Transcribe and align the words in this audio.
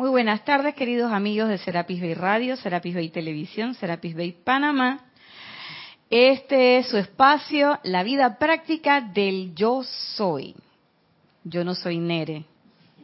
Muy 0.00 0.08
buenas 0.08 0.46
tardes, 0.46 0.74
queridos 0.74 1.12
amigos 1.12 1.50
de 1.50 1.58
Serapis 1.58 2.00
Bay 2.00 2.14
Radio, 2.14 2.56
Serapis 2.56 2.94
Bay 2.94 3.10
Televisión, 3.10 3.74
Serapis 3.74 4.16
Bay 4.16 4.32
Panamá. 4.32 5.04
Este 6.08 6.78
es 6.78 6.86
su 6.86 6.96
espacio, 6.96 7.78
la 7.82 8.02
vida 8.02 8.38
práctica 8.38 9.02
del 9.02 9.54
yo 9.54 9.82
soy. 10.16 10.54
Yo 11.44 11.64
no 11.64 11.74
soy 11.74 11.98
Nere. 11.98 12.46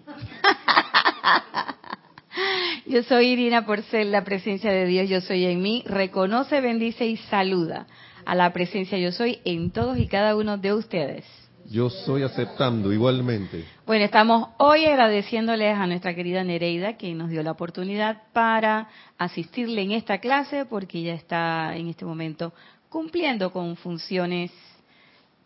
Yo 2.87 3.03
soy 3.03 3.26
Irina 3.26 3.67
Porcel, 3.67 4.10
la 4.10 4.24
presencia 4.24 4.71
de 4.71 4.87
Dios, 4.87 5.10
yo 5.10 5.21
soy 5.21 5.44
en 5.44 5.60
mí. 5.60 5.83
Reconoce, 5.87 6.63
bendice 6.63 7.06
y 7.06 7.17
saluda 7.17 7.87
a 8.24 8.35
la 8.35 8.54
presencia 8.54 8.97
yo 8.97 9.13
soy 9.13 9.40
en 9.44 9.71
todos 9.71 9.99
y 9.99 10.06
cada 10.06 10.35
uno 10.35 10.56
de 10.56 10.72
ustedes. 10.72 11.26
Yo 11.71 11.90
soy 11.90 12.22
aceptando 12.22 12.92
igualmente. 12.92 13.64
Bueno, 13.87 14.04
estamos 14.04 14.51
hoy 14.58 14.85
agradeciéndoles 14.85 15.76
a 15.76 15.87
nuestra 15.87 16.15
querida 16.15 16.45
Nereida 16.45 16.96
que 16.96 17.12
nos 17.15 17.29
dio 17.29 17.42
la 17.42 17.52
oportunidad 17.52 18.23
para 18.33 18.89
asistirle 19.19 19.83
en 19.83 19.92
esta 19.92 20.19
clase 20.19 20.65
porque 20.65 20.98
ella 20.98 21.15
está 21.15 21.77
en 21.77 21.89
este 21.89 22.05
momento 22.05 22.52
cumpliendo 22.89 23.52
con 23.52 23.77
funciones 23.77 24.52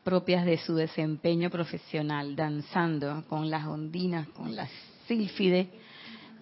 propias 0.04 0.44
de 0.44 0.58
su 0.58 0.74
desempeño 0.74 1.50
profesional, 1.50 2.36
danzando 2.36 3.24
con 3.28 3.50
las 3.50 3.66
ondinas, 3.66 4.28
con 4.28 4.54
las 4.54 4.70
sílfides 5.06 5.68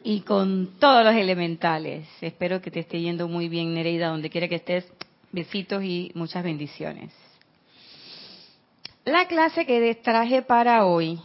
y 0.02 0.20
con 0.20 0.78
todos 0.78 1.04
los 1.04 1.14
elementales. 1.14 2.06
Espero 2.20 2.60
que 2.60 2.70
te 2.70 2.80
esté 2.80 3.00
yendo 3.00 3.28
muy 3.28 3.48
bien, 3.48 3.74
Nereida, 3.74 4.08
donde 4.08 4.30
quiera 4.30 4.48
que 4.48 4.56
estés. 4.56 4.86
Besitos 5.30 5.84
y 5.84 6.10
muchas 6.14 6.42
bendiciones. 6.42 7.12
La 9.08 9.26
clase 9.26 9.64
que 9.64 9.94
traje 9.94 10.42
para 10.42 10.84
hoy 10.84 11.18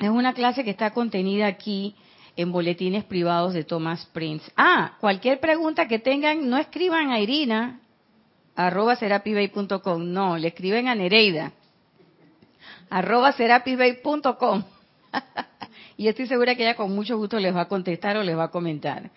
es 0.00 0.08
una 0.08 0.34
clase 0.34 0.64
que 0.64 0.70
está 0.70 0.90
contenida 0.90 1.46
aquí 1.46 1.94
en 2.34 2.50
boletines 2.50 3.04
privados 3.04 3.54
de 3.54 3.62
Thomas 3.62 4.04
Prince. 4.12 4.50
Ah, 4.56 4.96
cualquier 4.98 5.38
pregunta 5.38 5.86
que 5.86 6.00
tengan, 6.00 6.50
no 6.50 6.58
escriban 6.58 7.12
a 7.12 7.20
Irina, 7.20 7.78
arroba 8.56 8.96
serapibay.com, 8.96 10.12
no, 10.12 10.36
le 10.36 10.48
escriben 10.48 10.88
a 10.88 10.96
Nereida, 10.96 11.52
arroba 12.90 13.30
serapibay.com. 13.30 14.64
y 15.96 16.08
estoy 16.08 16.26
segura 16.26 16.56
que 16.56 16.64
ella 16.64 16.74
con 16.74 16.92
mucho 16.92 17.16
gusto 17.16 17.38
les 17.38 17.54
va 17.54 17.60
a 17.60 17.68
contestar 17.68 18.16
o 18.16 18.24
les 18.24 18.36
va 18.36 18.46
a 18.46 18.50
comentar. 18.50 19.08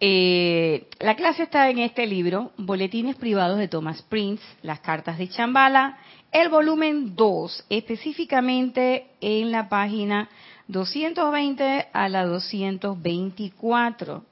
Eh, 0.00 0.88
la 1.00 1.16
clase 1.16 1.42
está 1.42 1.70
en 1.70 1.78
este 1.78 2.06
libro, 2.06 2.52
Boletines 2.58 3.16
Privados 3.16 3.58
de 3.58 3.68
Thomas 3.68 4.02
Prince, 4.02 4.42
Las 4.62 4.80
Cartas 4.80 5.16
de 5.16 5.28
Chambala, 5.28 5.98
el 6.32 6.48
volumen 6.48 7.16
2, 7.16 7.66
específicamente 7.70 9.06
en 9.20 9.50
la 9.50 9.68
página 9.68 10.28
220 10.68 11.88
a 11.92 12.08
la 12.08 12.24
224. 12.26 14.24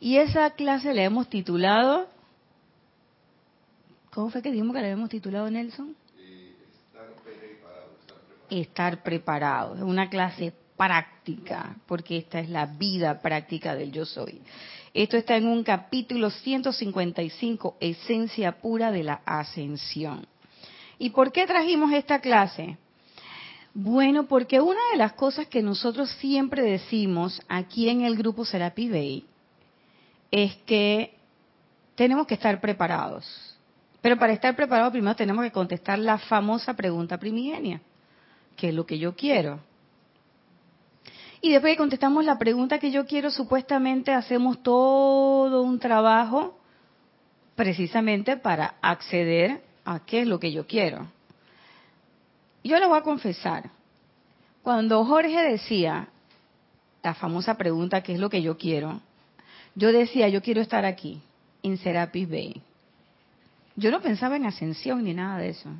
Y 0.00 0.16
esa 0.16 0.50
clase 0.50 0.94
la 0.94 1.02
hemos 1.02 1.28
titulado, 1.28 2.08
¿cómo 4.10 4.30
fue 4.30 4.42
que 4.42 4.50
dijimos 4.50 4.74
que 4.74 4.80
la 4.80 4.88
habíamos 4.88 5.10
titulado, 5.10 5.50
Nelson? 5.50 5.94
Estar 8.48 9.02
preparado. 9.02 9.76
Es 9.76 9.82
una 9.82 10.08
clase 10.08 10.54
práctica, 10.76 11.76
porque 11.86 12.16
esta 12.16 12.40
es 12.40 12.48
la 12.48 12.64
vida 12.66 13.20
práctica 13.20 13.74
del 13.74 13.92
yo 13.92 14.06
soy. 14.06 14.40
Esto 14.94 15.18
está 15.18 15.36
en 15.36 15.46
un 15.46 15.62
capítulo 15.62 16.30
155, 16.30 17.76
Esencia 17.78 18.60
Pura 18.60 18.90
de 18.90 19.04
la 19.04 19.20
Ascensión. 19.26 20.26
¿Y 21.00 21.10
por 21.10 21.32
qué 21.32 21.46
trajimos 21.46 21.90
esta 21.92 22.20
clase? 22.20 22.76
Bueno, 23.72 24.26
porque 24.26 24.60
una 24.60 24.80
de 24.92 24.98
las 24.98 25.14
cosas 25.14 25.46
que 25.46 25.62
nosotros 25.62 26.10
siempre 26.20 26.62
decimos 26.62 27.40
aquí 27.48 27.88
en 27.88 28.02
el 28.02 28.16
grupo 28.18 28.44
Serapi 28.44 28.90
Bay 28.90 29.24
es 30.30 30.54
que 30.66 31.14
tenemos 31.94 32.26
que 32.26 32.34
estar 32.34 32.60
preparados. 32.60 33.56
Pero 34.02 34.18
para 34.18 34.34
estar 34.34 34.54
preparados 34.54 34.92
primero 34.92 35.16
tenemos 35.16 35.42
que 35.42 35.50
contestar 35.50 35.98
la 35.98 36.18
famosa 36.18 36.76
pregunta 36.76 37.16
primigenia, 37.16 37.80
que 38.54 38.68
es 38.68 38.74
lo 38.74 38.84
que 38.84 38.98
yo 38.98 39.16
quiero. 39.16 39.58
Y 41.40 41.50
después 41.50 41.72
que 41.72 41.78
contestamos 41.78 42.26
la 42.26 42.38
pregunta 42.38 42.78
que 42.78 42.90
yo 42.90 43.06
quiero, 43.06 43.30
supuestamente 43.30 44.12
hacemos 44.12 44.62
todo 44.62 45.62
un 45.62 45.78
trabajo 45.78 46.58
precisamente 47.56 48.36
para 48.36 48.74
acceder 48.82 49.69
a 49.84 50.00
qué 50.04 50.22
es 50.22 50.26
lo 50.26 50.38
que 50.38 50.52
yo 50.52 50.66
quiero. 50.66 51.08
Yo 52.62 52.78
le 52.78 52.86
voy 52.86 52.98
a 52.98 53.02
confesar, 53.02 53.70
cuando 54.62 55.04
Jorge 55.04 55.42
decía 55.42 56.08
la 57.02 57.14
famosa 57.14 57.56
pregunta, 57.56 58.02
¿qué 58.02 58.12
es 58.14 58.20
lo 58.20 58.28
que 58.28 58.42
yo 58.42 58.58
quiero? 58.58 59.00
Yo 59.74 59.92
decía, 59.92 60.28
yo 60.28 60.42
quiero 60.42 60.60
estar 60.60 60.84
aquí, 60.84 61.20
en 61.62 61.78
Serapis 61.78 62.28
Bay. 62.28 62.60
Yo 63.76 63.90
no 63.90 64.00
pensaba 64.02 64.36
en 64.36 64.46
ascensión 64.46 65.04
ni 65.04 65.14
nada 65.14 65.38
de 65.38 65.50
eso. 65.50 65.70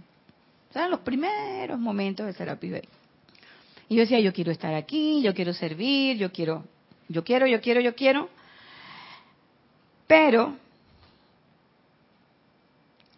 O 0.71 0.73
sea, 0.73 0.89
los 0.89 1.01
primeros 1.01 1.79
momentos 1.79 2.25
de 2.25 2.33
Serapis 2.33 2.73
Bay. 2.73 2.89
Y 3.89 3.97
yo 3.97 4.03
decía, 4.03 4.21
yo 4.21 4.33
quiero 4.33 4.53
estar 4.53 4.73
aquí, 4.75 5.21
yo 5.21 5.35
quiero 5.35 5.53
servir, 5.53 6.17
yo 6.17 6.33
quiero, 6.33 6.65
yo 7.09 7.25
quiero, 7.25 7.47
yo 7.47 7.61
quiero, 7.61 7.81
yo 7.81 7.95
quiero. 7.95 8.29
Pero 10.07 10.55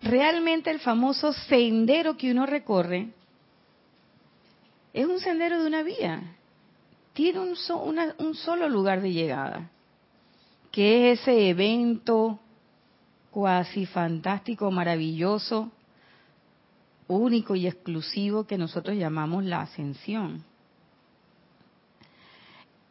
realmente 0.02 0.70
el 0.70 0.80
famoso 0.80 1.32
sendero 1.32 2.16
que 2.16 2.30
uno 2.30 2.46
recorre 2.46 3.08
es 4.92 5.06
un 5.06 5.20
sendero 5.20 5.60
de 5.60 5.66
una 5.66 5.82
vía. 5.82 6.36
Tiene 7.12 7.40
un, 7.40 8.34
solo 8.34 8.68
lugar 8.68 9.02
de 9.02 9.12
llegada, 9.12 9.70
que 10.70 11.12
es 11.12 11.20
ese 11.20 11.48
evento 11.48 12.38
cuasi 13.30 13.86
fantástico, 13.86 14.70
maravilloso, 14.70 15.70
único 17.08 17.54
y 17.54 17.66
exclusivo 17.66 18.44
que 18.44 18.58
nosotros 18.58 18.96
llamamos 18.96 19.44
la 19.44 19.60
ascensión. 19.62 20.44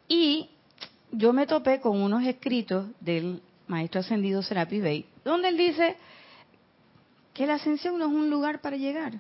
Y 0.08 0.50
yo 1.12 1.34
me 1.34 1.48
topé 1.48 1.82
con 1.82 2.00
unos 2.00 2.24
escritos 2.24 2.88
del 3.00 3.42
maestro 3.68 4.02
ascendido 4.02 4.44
Serapi 4.44 4.80
Bey, 4.80 5.06
donde 5.24 5.50
él 5.50 5.58
dice 5.58 5.98
que 7.34 7.48
la 7.48 7.56
ascensión 7.56 7.98
no 7.98 8.06
es 8.06 8.12
un 8.12 8.30
lugar 8.30 8.62
para 8.62 8.78
llegar, 8.78 9.14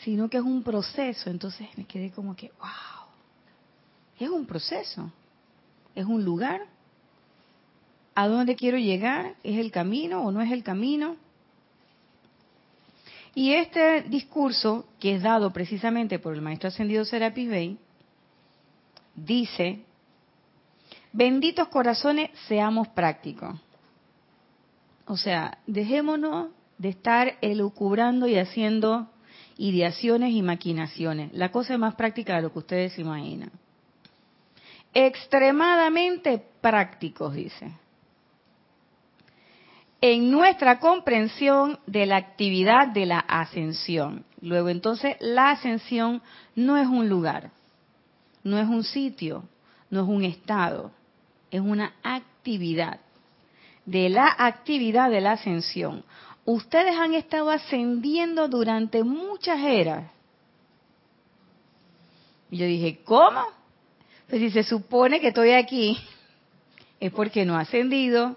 sino 0.00 0.28
que 0.28 0.38
es 0.38 0.42
un 0.42 0.62
proceso. 0.62 1.30
Entonces 1.30 1.68
me 1.76 1.84
quedé 1.84 2.10
como 2.10 2.36
que, 2.36 2.50
wow, 2.58 3.06
es 4.18 4.28
un 4.28 4.46
proceso, 4.46 5.10
es 5.94 6.04
un 6.04 6.24
lugar. 6.24 6.66
¿A 8.14 8.28
dónde 8.28 8.56
quiero 8.56 8.78
llegar? 8.78 9.36
¿Es 9.42 9.58
el 9.58 9.70
camino 9.70 10.22
o 10.22 10.30
no 10.30 10.42
es 10.42 10.52
el 10.52 10.62
camino? 10.62 11.16
Y 13.34 13.54
este 13.54 14.02
discurso, 14.02 14.84
que 15.00 15.14
es 15.14 15.22
dado 15.22 15.52
precisamente 15.52 16.18
por 16.18 16.34
el 16.34 16.42
maestro 16.42 16.68
ascendido 16.68 17.04
Serapis 17.06 17.48
Bey, 17.48 17.78
dice, 19.14 19.80
benditos 21.12 21.68
corazones, 21.68 22.30
seamos 22.46 22.88
prácticos. 22.88 23.58
O 25.12 25.18
sea, 25.18 25.58
dejémonos 25.66 26.48
de 26.78 26.88
estar 26.88 27.36
elucubrando 27.42 28.26
y 28.28 28.38
haciendo 28.38 29.10
ideaciones 29.58 30.32
y 30.32 30.40
maquinaciones. 30.40 31.34
La 31.34 31.52
cosa 31.52 31.74
es 31.74 31.78
más 31.78 31.96
práctica 31.96 32.36
de 32.36 32.40
lo 32.40 32.50
que 32.50 32.60
ustedes 32.60 32.98
imaginan. 32.98 33.50
Extremadamente 34.94 36.42
prácticos, 36.62 37.34
dice. 37.34 37.72
En 40.00 40.30
nuestra 40.30 40.80
comprensión 40.80 41.78
de 41.86 42.06
la 42.06 42.16
actividad 42.16 42.88
de 42.88 43.04
la 43.04 43.18
ascensión. 43.18 44.24
Luego 44.40 44.70
entonces, 44.70 45.16
la 45.20 45.50
ascensión 45.50 46.22
no 46.54 46.78
es 46.78 46.88
un 46.88 47.10
lugar, 47.10 47.50
no 48.44 48.58
es 48.58 48.66
un 48.66 48.82
sitio, 48.82 49.44
no 49.90 50.04
es 50.04 50.08
un 50.08 50.24
estado, 50.24 50.90
es 51.50 51.60
una 51.60 51.96
actividad. 52.02 52.98
De 53.84 54.08
la 54.08 54.34
actividad 54.38 55.10
de 55.10 55.20
la 55.20 55.32
ascensión. 55.32 56.04
Ustedes 56.44 56.96
han 56.96 57.14
estado 57.14 57.50
ascendiendo 57.50 58.48
durante 58.48 59.04
muchas 59.04 59.60
eras. 59.60 60.10
Y 62.50 62.58
yo 62.58 62.66
dije, 62.66 63.00
¿cómo? 63.04 63.44
Pues 64.28 64.40
si 64.40 64.50
se 64.50 64.62
supone 64.62 65.20
que 65.20 65.28
estoy 65.28 65.52
aquí, 65.52 65.98
es 67.00 67.12
porque 67.12 67.44
no 67.44 67.58
he 67.58 67.62
ascendido. 67.62 68.36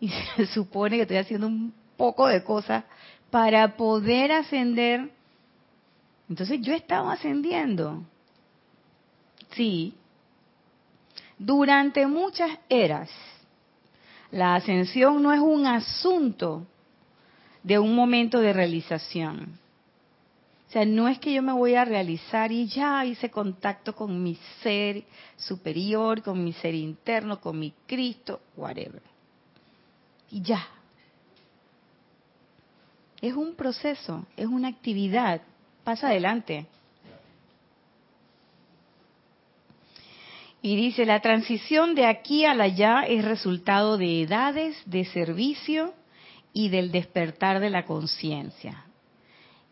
Y 0.00 0.08
se 0.36 0.46
supone 0.46 0.96
que 0.96 1.02
estoy 1.02 1.16
haciendo 1.18 1.46
un 1.46 1.74
poco 1.96 2.26
de 2.26 2.42
cosas 2.42 2.84
para 3.30 3.76
poder 3.76 4.32
ascender. 4.32 5.10
Entonces 6.28 6.60
yo 6.60 6.72
he 6.72 6.76
estado 6.76 7.10
ascendiendo. 7.10 8.02
Sí. 9.52 9.94
Durante 11.38 12.06
muchas 12.06 12.50
eras, 12.68 13.10
la 14.32 14.54
ascensión 14.54 15.22
no 15.22 15.32
es 15.32 15.40
un 15.40 15.66
asunto 15.66 16.66
de 17.62 17.78
un 17.78 17.94
momento 17.94 18.40
de 18.40 18.52
realización, 18.52 19.58
O 20.68 20.72
sea, 20.72 20.84
no 20.84 21.08
es 21.08 21.18
que 21.18 21.32
yo 21.32 21.42
me 21.42 21.52
voy 21.52 21.74
a 21.74 21.84
realizar 21.84 22.52
y 22.52 22.68
ya 22.68 23.04
hice 23.04 23.28
contacto 23.28 23.94
con 23.94 24.22
mi 24.22 24.38
ser 24.62 25.02
superior, 25.36 26.22
con 26.22 26.42
mi 26.44 26.52
ser 26.52 26.74
interno, 26.76 27.40
con 27.40 27.58
mi 27.58 27.74
Cristo, 27.88 28.40
whatever. 28.56 29.02
Y 30.30 30.42
ya. 30.42 30.64
Es 33.20 33.34
un 33.34 33.56
proceso, 33.56 34.24
es 34.36 34.46
una 34.46 34.68
actividad. 34.68 35.42
Pasa 35.82 36.06
adelante. 36.06 36.66
Y 40.62 40.76
dice, 40.76 41.06
la 41.06 41.20
transición 41.20 41.94
de 41.94 42.06
aquí 42.06 42.44
a 42.44 42.52
allá 42.52 43.02
es 43.02 43.24
resultado 43.24 43.96
de 43.96 44.22
edades, 44.22 44.76
de 44.84 45.06
servicio 45.06 45.94
y 46.52 46.68
del 46.68 46.92
despertar 46.92 47.60
de 47.60 47.70
la 47.70 47.86
conciencia. 47.86 48.84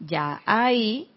Ya 0.01 0.41
ahí 0.47 1.09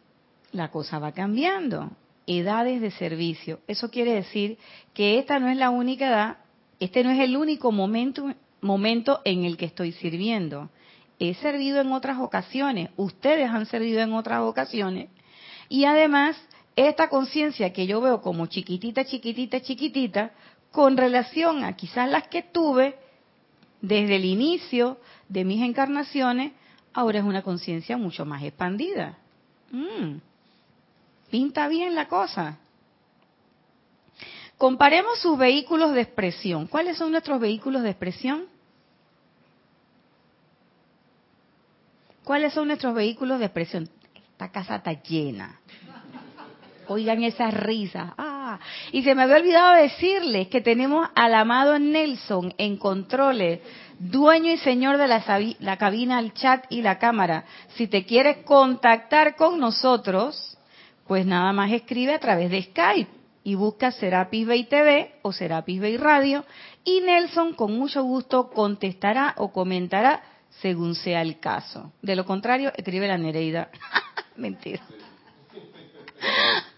la 0.51 0.69
cosa 0.71 0.99
va 0.99 1.13
cambiando. 1.13 1.89
Edades 2.27 2.81
de 2.81 2.91
servicio. 2.91 3.59
Eso 3.67 3.89
quiere 3.89 4.13
decir 4.13 4.57
que 4.93 5.19
esta 5.19 5.39
no 5.39 5.49
es 5.49 5.57
la 5.57 5.69
única 5.69 6.07
edad, 6.07 6.37
este 6.79 7.03
no 7.03 7.11
es 7.11 7.19
el 7.19 7.37
único 7.37 7.71
momento, 7.71 8.33
momento 8.59 9.21
en 9.23 9.45
el 9.45 9.57
que 9.57 9.65
estoy 9.65 9.93
sirviendo. 9.93 10.69
He 11.19 11.33
servido 11.35 11.79
en 11.79 11.91
otras 11.91 12.19
ocasiones, 12.19 12.89
ustedes 12.97 13.49
han 13.49 13.65
servido 13.67 14.01
en 14.01 14.13
otras 14.13 14.41
ocasiones. 14.41 15.09
Y 15.69 15.85
además 15.85 16.35
esta 16.75 17.09
conciencia 17.09 17.73
que 17.73 17.85
yo 17.85 18.01
veo 18.01 18.21
como 18.21 18.45
chiquitita, 18.45 19.05
chiquitita, 19.05 19.61
chiquitita, 19.61 20.31
con 20.71 20.97
relación 20.97 21.63
a 21.63 21.75
quizás 21.75 22.09
las 22.09 22.27
que 22.27 22.43
tuve 22.43 22.95
desde 23.81 24.15
el 24.15 24.25
inicio 24.25 24.97
de 25.27 25.43
mis 25.43 25.61
encarnaciones, 25.61 26.53
ahora 26.93 27.19
es 27.19 27.25
una 27.25 27.41
conciencia 27.41 27.97
mucho 27.97 28.25
más 28.25 28.43
expandida. 28.43 29.17
Mm. 29.71 30.17
Pinta 31.29 31.67
bien 31.67 31.95
la 31.95 32.07
cosa. 32.07 32.57
Comparemos 34.57 35.19
sus 35.19 35.37
vehículos 35.37 35.93
de 35.93 36.01
expresión. 36.01 36.67
¿Cuáles 36.67 36.97
son 36.97 37.11
nuestros 37.11 37.39
vehículos 37.39 37.81
de 37.81 37.89
expresión? 37.89 38.45
¿Cuáles 42.23 42.53
son 42.53 42.67
nuestros 42.67 42.93
vehículos 42.93 43.39
de 43.39 43.45
expresión? 43.45 43.89
Esta 44.13 44.51
casa 44.51 44.75
está 44.75 44.93
llena. 45.01 45.59
Oigan 46.91 47.23
esa 47.23 47.49
risa. 47.51 48.13
Ah, 48.17 48.59
y 48.91 49.01
se 49.03 49.15
me 49.15 49.23
había 49.23 49.37
olvidado 49.37 49.81
decirles 49.81 50.49
que 50.49 50.59
tenemos 50.59 51.07
al 51.15 51.33
amado 51.35 51.79
Nelson 51.79 52.53
en 52.57 52.75
controles, 52.75 53.61
dueño 53.97 54.51
y 54.51 54.57
señor 54.57 54.97
de 54.97 55.07
la, 55.07 55.23
la 55.59 55.77
cabina, 55.77 56.19
el 56.19 56.33
chat 56.33 56.65
y 56.69 56.81
la 56.81 56.99
cámara. 56.99 57.45
Si 57.75 57.87
te 57.87 58.05
quieres 58.05 58.43
contactar 58.43 59.37
con 59.37 59.57
nosotros, 59.57 60.57
pues 61.07 61.25
nada 61.25 61.53
más 61.53 61.71
escribe 61.71 62.13
a 62.13 62.19
través 62.19 62.51
de 62.51 62.63
Skype 62.63 63.09
y 63.45 63.55
busca 63.55 63.91
Serapis 63.91 64.45
Bay 64.45 64.65
TV 64.65 65.13
o 65.21 65.31
Serapis 65.31 65.79
Bay 65.79 65.95
Radio 65.95 66.43
y 66.83 66.99
Nelson 67.01 67.53
con 67.53 67.77
mucho 67.77 68.03
gusto 68.03 68.49
contestará 68.49 69.33
o 69.37 69.51
comentará 69.51 70.23
según 70.61 70.95
sea 70.95 71.21
el 71.21 71.39
caso. 71.39 71.93
De 72.01 72.17
lo 72.17 72.25
contrario, 72.25 72.73
escribe 72.75 73.07
la 73.07 73.17
Nereida. 73.17 73.69
Mentira 74.35 74.81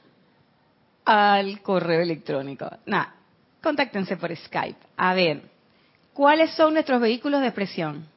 al 1.05 1.61
correo 1.61 2.01
electrónico. 2.01 2.69
Nada, 2.85 3.15
contáctense 3.61 4.17
por 4.17 4.35
Skype. 4.35 4.79
A 4.97 5.13
ver, 5.13 5.41
¿cuáles 6.13 6.53
son 6.55 6.73
nuestros 6.73 7.01
vehículos 7.01 7.41
de 7.41 7.47
expresión? 7.47 8.07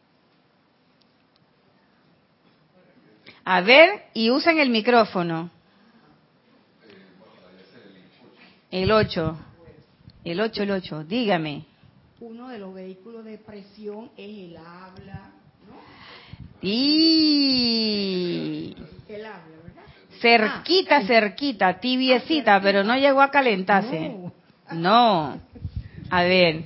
A 3.44 3.60
ver, 3.60 4.06
y 4.12 4.30
usen 4.30 4.58
el 4.58 4.70
micrófono. 4.70 5.50
El 8.72 8.90
8. 8.90 9.38
El 10.24 10.40
8, 10.40 10.62
el 10.64 10.70
8. 10.72 11.04
Dígame. 11.04 11.64
Uno 12.18 12.48
de 12.48 12.58
los 12.58 12.74
vehículos 12.74 13.24
de 13.24 13.34
expresión 13.34 14.10
es 14.16 14.50
el 14.50 14.56
habla, 14.56 15.30
¿no? 15.68 15.76
Y... 16.60 18.74
El 19.08 19.26
habla. 19.26 19.55
Cerquita, 20.20 21.02
cerquita, 21.02 21.80
tibiecita, 21.80 22.60
pero 22.60 22.84
no 22.84 22.96
llegó 22.96 23.20
a 23.20 23.30
calentarse. 23.30 24.14
No. 24.72 25.38
A 26.10 26.22
ver. 26.22 26.64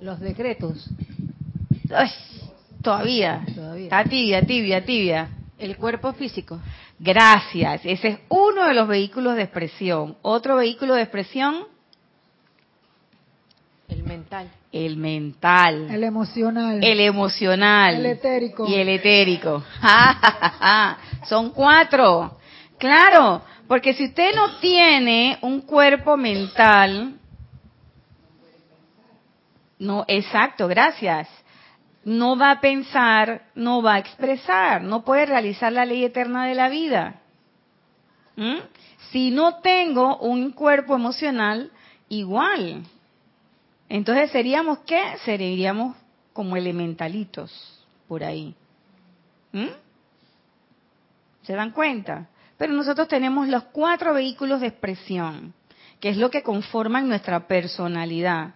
Los 0.00 0.20
decretos. 0.20 0.88
todavía. 2.82 3.44
Todavía. 3.54 3.84
Está 3.84 4.04
tibia, 4.04 4.42
tibia, 4.42 4.84
tibia. 4.84 5.28
El 5.58 5.76
cuerpo 5.76 6.12
físico. 6.12 6.60
Gracias. 6.98 7.80
Ese 7.84 8.08
es 8.08 8.18
uno 8.28 8.66
de 8.66 8.74
los 8.74 8.88
vehículos 8.88 9.36
de 9.36 9.42
expresión. 9.42 10.16
Otro 10.22 10.56
vehículo 10.56 10.94
de 10.94 11.02
expresión. 11.02 11.66
El 13.88 14.02
mental. 14.02 14.50
El 14.72 14.96
mental. 14.96 15.88
El 15.90 16.04
emocional. 16.04 16.82
El 16.82 17.00
emocional. 17.00 17.96
El 17.96 18.06
etérico. 18.06 18.66
Y 18.68 18.74
el 18.74 18.88
etérico. 18.88 19.62
Son 21.28 21.50
cuatro. 21.50 22.38
Claro, 22.84 23.40
porque 23.66 23.94
si 23.94 24.04
usted 24.04 24.34
no 24.34 24.58
tiene 24.58 25.38
un 25.40 25.62
cuerpo 25.62 26.18
mental, 26.18 27.18
no, 29.78 30.04
exacto, 30.06 30.68
gracias. 30.68 31.26
No 32.04 32.36
va 32.36 32.50
a 32.50 32.60
pensar, 32.60 33.46
no 33.54 33.80
va 33.80 33.94
a 33.94 33.98
expresar, 34.00 34.82
no 34.82 35.02
puede 35.02 35.24
realizar 35.24 35.72
la 35.72 35.86
ley 35.86 36.04
eterna 36.04 36.44
de 36.44 36.54
la 36.54 36.68
vida. 36.68 37.22
¿Mm? 38.36 38.58
Si 39.12 39.30
no 39.30 39.60
tengo 39.62 40.18
un 40.18 40.52
cuerpo 40.52 40.94
emocional, 40.94 41.72
igual. 42.10 42.82
Entonces 43.88 44.30
seríamos 44.30 44.80
qué? 44.80 45.16
Seríamos 45.24 45.96
como 46.34 46.54
elementalitos 46.54 47.82
por 48.06 48.22
ahí. 48.22 48.54
¿Mm? 49.52 49.68
¿Se 51.44 51.54
dan 51.54 51.70
cuenta? 51.70 52.28
Pero 52.56 52.72
nosotros 52.72 53.08
tenemos 53.08 53.48
los 53.48 53.64
cuatro 53.64 54.14
vehículos 54.14 54.60
de 54.60 54.68
expresión, 54.68 55.54
que 56.00 56.10
es 56.10 56.16
lo 56.16 56.30
que 56.30 56.42
conforman 56.42 57.08
nuestra 57.08 57.46
personalidad, 57.46 58.54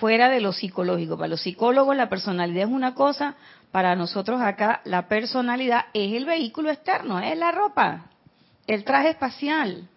fuera 0.00 0.28
de 0.28 0.40
lo 0.40 0.52
psicológico. 0.52 1.16
Para 1.16 1.28
los 1.28 1.40
psicólogos 1.40 1.96
la 1.96 2.08
personalidad 2.08 2.68
es 2.68 2.72
una 2.72 2.94
cosa, 2.94 3.36
para 3.72 3.96
nosotros 3.96 4.40
acá 4.40 4.80
la 4.84 5.08
personalidad 5.08 5.86
es 5.94 6.12
el 6.12 6.24
vehículo 6.24 6.70
externo, 6.70 7.18
es 7.18 7.36
la 7.38 7.52
ropa, 7.52 8.10
el 8.66 8.84
traje 8.84 9.10
espacial. 9.10 9.88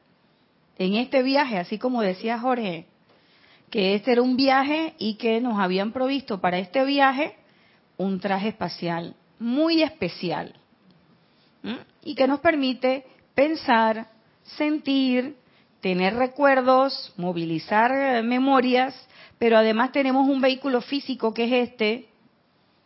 En 0.78 0.96
este 0.96 1.24
viaje, 1.24 1.58
así 1.58 1.78
como 1.78 2.02
decía 2.02 2.40
Jorge, 2.40 2.86
que 3.70 3.96
este 3.96 4.13
era 4.13 4.22
un 4.22 4.38
viaje 4.38 4.96
y 4.98 5.15
que 5.15 5.42
nos 5.42 5.60
habían 5.60 5.92
provisto 5.92 6.39
para 6.39 6.58
este 6.58 6.84
viaje 6.86 7.36
un 7.98 8.20
traje 8.20 8.50
espacial 8.50 9.15
muy 9.39 9.84
especial 9.84 10.56
y 12.03 12.15
que 12.15 12.27
nos 12.27 12.39
permite 12.39 13.06
pensar, 13.39 14.08
sentir, 14.58 15.38
tener 15.79 16.13
recuerdos, 16.15 17.13
movilizar 17.15 17.89
eh, 17.89 18.22
memorias, 18.22 18.93
pero 19.38 19.58
además 19.58 19.93
tenemos 19.93 20.27
un 20.27 20.41
vehículo 20.41 20.81
físico 20.81 21.34
que 21.34 21.46
es 21.46 21.69
este, 21.69 22.10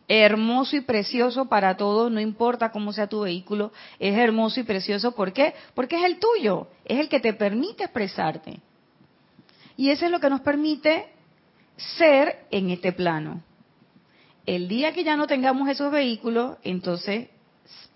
hermoso 0.06 0.76
y 0.76 0.82
precioso 0.82 1.46
para 1.46 1.76
todos, 1.76 2.08
no 2.12 2.20
importa 2.20 2.70
cómo 2.70 2.92
sea 2.92 3.08
tu 3.08 3.22
vehículo, 3.22 3.72
es 3.98 4.16
hermoso 4.16 4.60
y 4.60 4.62
precioso. 4.62 5.12
¿Por 5.12 5.32
qué? 5.32 5.54
Porque 5.74 5.96
es 5.96 6.04
el 6.04 6.20
tuyo, 6.20 6.68
es 6.84 7.00
el 7.00 7.08
que 7.08 7.18
te 7.18 7.32
permite 7.32 7.82
expresarte. 7.82 8.60
Y 9.76 9.90
eso 9.90 10.04
es 10.04 10.12
lo 10.12 10.20
que 10.20 10.30
nos 10.30 10.42
permite 10.42 11.08
ser 11.76 12.46
en 12.52 12.70
este 12.70 12.92
plano. 12.92 13.42
El 14.46 14.68
día 14.68 14.92
que 14.92 15.02
ya 15.02 15.16
no 15.16 15.26
tengamos 15.26 15.68
esos 15.68 15.90
vehículos, 15.90 16.58
entonces 16.62 17.28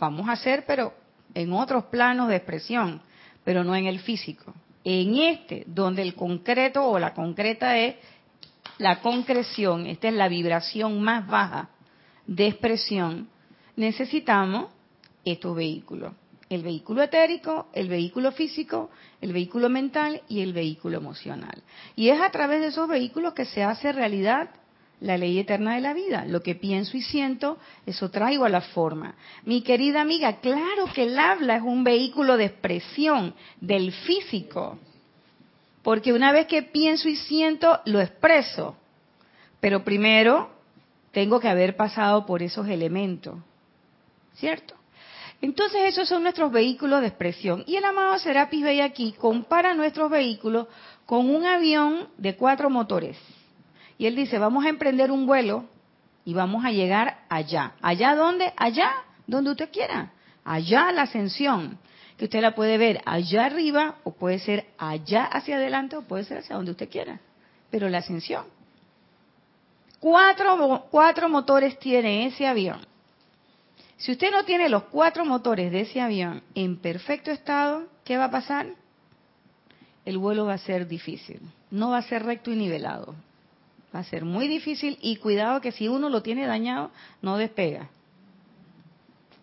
vamos 0.00 0.28
a 0.28 0.34
ser, 0.34 0.66
pero 0.66 0.92
en 1.38 1.52
otros 1.52 1.84
planos 1.84 2.28
de 2.28 2.36
expresión, 2.36 3.00
pero 3.44 3.62
no 3.62 3.76
en 3.76 3.86
el 3.86 4.00
físico. 4.00 4.54
En 4.82 5.16
este, 5.16 5.64
donde 5.66 6.02
el 6.02 6.14
concreto 6.14 6.84
o 6.84 6.98
la 6.98 7.14
concreta 7.14 7.78
es 7.78 7.96
la 8.78 9.00
concreción, 9.00 9.86
esta 9.86 10.08
es 10.08 10.14
la 10.14 10.28
vibración 10.28 11.00
más 11.00 11.26
baja 11.26 11.70
de 12.26 12.48
expresión, 12.48 13.28
necesitamos 13.76 14.66
estos 15.24 15.54
vehículos. 15.54 16.12
El 16.48 16.62
vehículo 16.62 17.02
etérico, 17.02 17.68
el 17.72 17.88
vehículo 17.88 18.32
físico, 18.32 18.90
el 19.20 19.32
vehículo 19.32 19.68
mental 19.68 20.22
y 20.28 20.40
el 20.40 20.52
vehículo 20.52 20.96
emocional. 20.96 21.62
Y 21.94 22.08
es 22.08 22.20
a 22.20 22.30
través 22.30 22.62
de 22.62 22.68
esos 22.68 22.88
vehículos 22.88 23.34
que 23.34 23.44
se 23.44 23.62
hace 23.62 23.92
realidad 23.92 24.50
la 25.00 25.16
ley 25.16 25.38
eterna 25.38 25.74
de 25.74 25.80
la 25.80 25.94
vida. 25.94 26.24
Lo 26.26 26.42
que 26.42 26.54
pienso 26.54 26.96
y 26.96 27.02
siento, 27.02 27.58
eso 27.86 28.10
traigo 28.10 28.44
a 28.44 28.48
la 28.48 28.60
forma. 28.60 29.14
Mi 29.44 29.62
querida 29.62 30.00
amiga, 30.00 30.40
claro 30.40 30.86
que 30.92 31.04
el 31.04 31.18
habla 31.18 31.56
es 31.56 31.62
un 31.62 31.84
vehículo 31.84 32.36
de 32.36 32.46
expresión 32.46 33.34
del 33.60 33.92
físico. 33.92 34.78
Porque 35.82 36.12
una 36.12 36.32
vez 36.32 36.46
que 36.46 36.62
pienso 36.62 37.08
y 37.08 37.16
siento, 37.16 37.80
lo 37.84 38.00
expreso. 38.00 38.76
Pero 39.60 39.84
primero 39.84 40.50
tengo 41.12 41.40
que 41.40 41.48
haber 41.48 41.76
pasado 41.76 42.26
por 42.26 42.42
esos 42.42 42.68
elementos. 42.68 43.36
¿Cierto? 44.34 44.74
Entonces 45.40 45.82
esos 45.84 46.08
son 46.08 46.24
nuestros 46.24 46.50
vehículos 46.50 47.00
de 47.00 47.08
expresión. 47.08 47.62
Y 47.66 47.76
el 47.76 47.84
amado 47.84 48.18
Serapis 48.18 48.62
Bey 48.62 48.80
aquí 48.80 49.12
compara 49.12 49.74
nuestros 49.74 50.10
vehículos 50.10 50.66
con 51.06 51.30
un 51.30 51.46
avión 51.46 52.08
de 52.18 52.36
cuatro 52.36 52.68
motores. 52.70 53.16
Y 53.98 54.06
él 54.06 54.14
dice, 54.14 54.38
vamos 54.38 54.64
a 54.64 54.68
emprender 54.68 55.10
un 55.10 55.26
vuelo 55.26 55.64
y 56.24 56.32
vamos 56.32 56.64
a 56.64 56.70
llegar 56.70 57.18
allá. 57.28 57.72
¿Allá 57.82 58.14
dónde? 58.14 58.52
Allá 58.56 58.92
donde 59.26 59.50
usted 59.50 59.70
quiera. 59.70 60.12
Allá 60.44 60.92
la 60.92 61.02
ascensión, 61.02 61.78
que 62.16 62.24
usted 62.24 62.40
la 62.40 62.54
puede 62.54 62.78
ver 62.78 63.02
allá 63.04 63.46
arriba 63.46 63.96
o 64.04 64.12
puede 64.12 64.38
ser 64.38 64.66
allá 64.78 65.24
hacia 65.24 65.56
adelante 65.56 65.96
o 65.96 66.02
puede 66.02 66.24
ser 66.24 66.38
hacia 66.38 66.56
donde 66.56 66.70
usted 66.70 66.88
quiera. 66.88 67.20
Pero 67.70 67.88
la 67.88 67.98
ascensión. 67.98 68.46
Cuatro, 70.00 70.86
cuatro 70.90 71.28
motores 71.28 71.78
tiene 71.78 72.26
ese 72.26 72.46
avión. 72.46 72.80
Si 73.96 74.12
usted 74.12 74.30
no 74.30 74.44
tiene 74.44 74.68
los 74.68 74.84
cuatro 74.84 75.24
motores 75.24 75.72
de 75.72 75.80
ese 75.80 76.00
avión 76.00 76.42
en 76.54 76.76
perfecto 76.76 77.32
estado, 77.32 77.88
¿qué 78.04 78.16
va 78.16 78.26
a 78.26 78.30
pasar? 78.30 78.68
El 80.04 80.18
vuelo 80.18 80.46
va 80.46 80.54
a 80.54 80.58
ser 80.58 80.86
difícil. 80.86 81.40
No 81.70 81.90
va 81.90 81.98
a 81.98 82.02
ser 82.02 82.24
recto 82.24 82.52
y 82.52 82.56
nivelado. 82.56 83.14
Va 83.94 84.00
a 84.00 84.04
ser 84.04 84.24
muy 84.24 84.48
difícil 84.48 84.98
y 85.00 85.16
cuidado 85.16 85.60
que 85.60 85.72
si 85.72 85.88
uno 85.88 86.08
lo 86.10 86.22
tiene 86.22 86.46
dañado, 86.46 86.90
no 87.22 87.36
despega. 87.36 87.88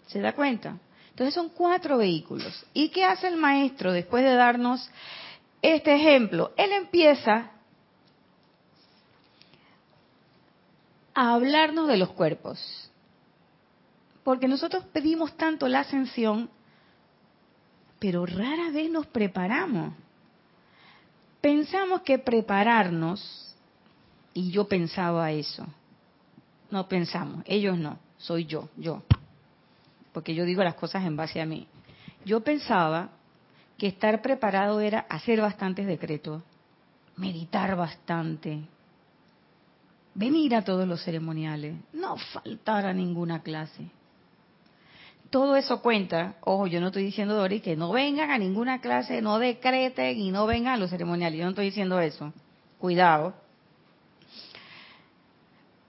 ¿Se 0.08 0.20
da 0.20 0.34
cuenta? 0.34 0.78
Entonces 1.10 1.34
son 1.34 1.50
cuatro 1.50 1.98
vehículos. 1.98 2.66
¿Y 2.74 2.90
qué 2.90 3.06
hace 3.06 3.28
el 3.28 3.38
maestro 3.38 3.92
después 3.92 4.24
de 4.24 4.36
darnos 4.36 4.90
este 5.62 5.96
ejemplo? 5.96 6.52
Él 6.58 6.72
empieza 6.74 7.52
a 11.14 11.34
hablarnos 11.34 11.88
de 11.88 11.98
los 11.98 12.10
cuerpos. 12.12 12.92
Porque 14.24 14.48
nosotros 14.48 14.84
pedimos 14.92 15.36
tanto 15.38 15.68
la 15.68 15.80
ascensión, 15.80 16.50
pero 18.00 18.26
rara 18.26 18.70
vez 18.72 18.92
nos 18.92 19.08
preparamos. 19.08 19.94
Pensamos 21.42 22.02
que 22.02 22.20
prepararnos, 22.20 23.45
y 24.36 24.52
yo 24.52 24.68
pensaba 24.68 25.32
eso, 25.32 25.66
no 26.70 26.88
pensamos, 26.88 27.44
ellos 27.48 27.80
no, 27.80 27.98
soy 28.18 28.46
yo, 28.46 28.70
yo, 28.78 29.02
porque 30.14 30.36
yo 30.36 30.46
digo 30.46 30.64
las 30.64 30.76
cosas 30.76 31.04
en 31.06 31.16
base 31.16 31.42
a 31.42 31.48
mí. 31.48 31.68
Yo 32.24 32.42
pensaba 32.42 33.10
que 33.80 33.88
estar 33.88 34.22
preparado 34.22 34.80
era 34.80 35.00
hacer 35.10 35.42
bastantes 35.42 35.88
decretos, 35.88 36.44
meditar 37.16 37.76
bastante, 37.76 38.62
venir 40.14 40.54
a 40.54 40.64
todos 40.64 40.88
los 40.88 41.04
ceremoniales, 41.04 41.76
no 41.94 42.18
faltar 42.18 42.86
a 42.86 42.94
ninguna 42.94 43.42
clase 43.42 43.90
todo 45.36 45.58
eso 45.58 45.82
cuenta. 45.82 46.36
Ojo, 46.46 46.66
yo 46.66 46.80
no 46.80 46.88
estoy 46.88 47.04
diciendo, 47.04 47.34
Dori, 47.34 47.60
que 47.60 47.76
no 47.76 47.92
vengan 47.92 48.32
a 48.32 48.38
ninguna 48.38 48.80
clase, 48.80 49.22
no 49.22 49.38
decreten 49.38 50.18
y 50.18 50.32
no 50.32 50.46
vengan 50.46 50.76
a 50.76 50.78
los 50.78 50.90
ceremoniales. 50.90 51.38
Yo 51.38 51.44
no 51.44 51.50
estoy 51.50 51.66
diciendo 51.66 52.00
eso. 52.00 52.32
Cuidado. 52.80 53.34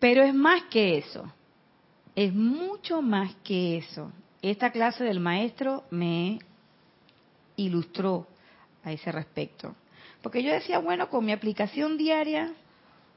Pero 0.06 0.22
es 0.22 0.32
más 0.32 0.62
que 0.70 0.98
eso. 0.98 1.24
Es 2.14 2.32
mucho 2.32 3.02
más 3.02 3.34
que 3.42 3.78
eso. 3.78 4.12
Esta 4.40 4.70
clase 4.70 5.02
del 5.02 5.18
maestro 5.18 5.82
me 5.90 6.38
ilustró 7.56 8.28
a 8.84 8.92
ese 8.92 9.10
respecto. 9.10 9.74
Porque 10.22 10.44
yo 10.44 10.52
decía, 10.52 10.78
bueno, 10.78 11.10
con 11.10 11.24
mi 11.24 11.32
aplicación 11.32 11.98
diaria, 11.98 12.52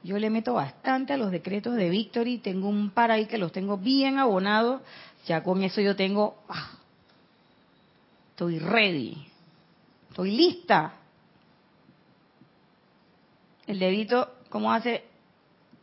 yo 0.02 0.18
le 0.18 0.30
meto 0.30 0.54
bastante 0.54 1.12
a 1.12 1.16
los 1.16 1.30
decretos 1.30 1.76
de 1.76 1.90
Victory. 1.90 2.38
Tengo 2.38 2.68
un 2.68 2.90
par 2.90 3.12
ahí 3.12 3.26
que 3.26 3.38
los 3.38 3.52
tengo 3.52 3.78
bien 3.78 4.18
abonados 4.18 4.80
ya 5.28 5.44
con 5.44 5.62
eso 5.62 5.80
yo 5.80 5.94
tengo, 5.94 6.42
ah, 6.48 6.72
estoy 8.30 8.58
ready, 8.58 9.16
estoy 10.08 10.32
lista. 10.32 10.94
El 13.68 13.78
dedito, 13.78 14.28
¿cómo 14.48 14.72
hace? 14.72 15.04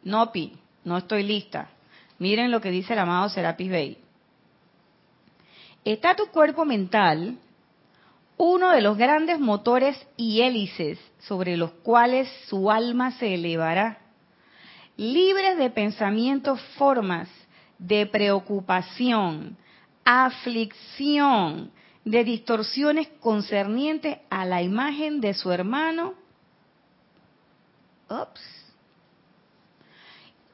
No, 0.04 0.34
pi, 0.34 0.60
no 0.88 0.98
estoy 0.98 1.24
lista. 1.24 1.70
Miren 2.17 2.50
lo 2.50 2.62
que 2.62 2.72
dice 2.72 2.94
el 2.94 3.00
amado 3.00 3.27
Serapis 3.27 3.70
Bey. 3.70 3.98
Está 5.84 6.15
tu 6.15 6.27
cuerpo 6.27 6.63
mental, 6.63 7.38
uno 8.38 8.72
de 8.72 8.82
los 8.82 8.98
grandes 8.98 9.39
motores 9.39 9.98
y 10.15 10.41
hélices 10.41 10.98
sobre 11.20 11.58
los 11.58 11.72
cuales 11.72 12.29
su 12.48 12.72
alma 12.72 13.12
se 13.12 13.34
elevará, 13.34 14.00
libres 14.96 15.58
de 15.58 15.70
pensamientos, 15.70 16.62
formas 16.77 17.29
de 17.77 18.06
preocupación, 18.06 19.58
aflicción, 20.06 21.70
de 22.06 22.24
distorsiones 22.24 23.10
concernientes 23.20 24.20
a 24.29 24.46
la 24.46 24.62
imagen 24.62 25.20
de 25.20 25.34
su 25.34 25.51
hermano. 25.51 26.13
Ups. 28.10 28.66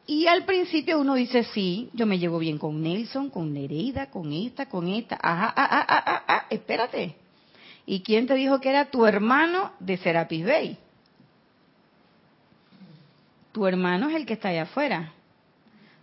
Y 0.06 0.28
al 0.28 0.44
principio 0.44 1.00
uno 1.00 1.16
dice, 1.16 1.46
sí, 1.46 1.90
yo 1.94 2.06
me 2.06 2.20
llevo 2.20 2.38
bien 2.38 2.58
con 2.58 2.82
Nelson, 2.82 3.30
con 3.30 3.54
Nereida, 3.54 4.10
con 4.10 4.34
esta, 4.34 4.68
con 4.68 4.90
esta. 4.90 5.18
Ajá, 5.22 5.54
ah, 5.56 5.68
ah, 5.72 5.86
ah, 5.88 6.04
ah, 6.06 6.24
ah 6.28 6.46
espérate. 6.50 7.16
¿Y 7.86 8.02
quién 8.02 8.28
te 8.28 8.34
dijo 8.34 8.60
que 8.60 8.70
era 8.70 8.92
tu 8.92 9.06
hermano 9.06 9.72
de 9.80 9.98
Serapis 9.98 10.46
Bay? 10.46 10.78
Tu 13.54 13.66
hermano 13.66 14.10
es 14.10 14.16
el 14.16 14.26
que 14.26 14.34
está 14.34 14.50
allá 14.50 14.64
afuera. 14.64 15.14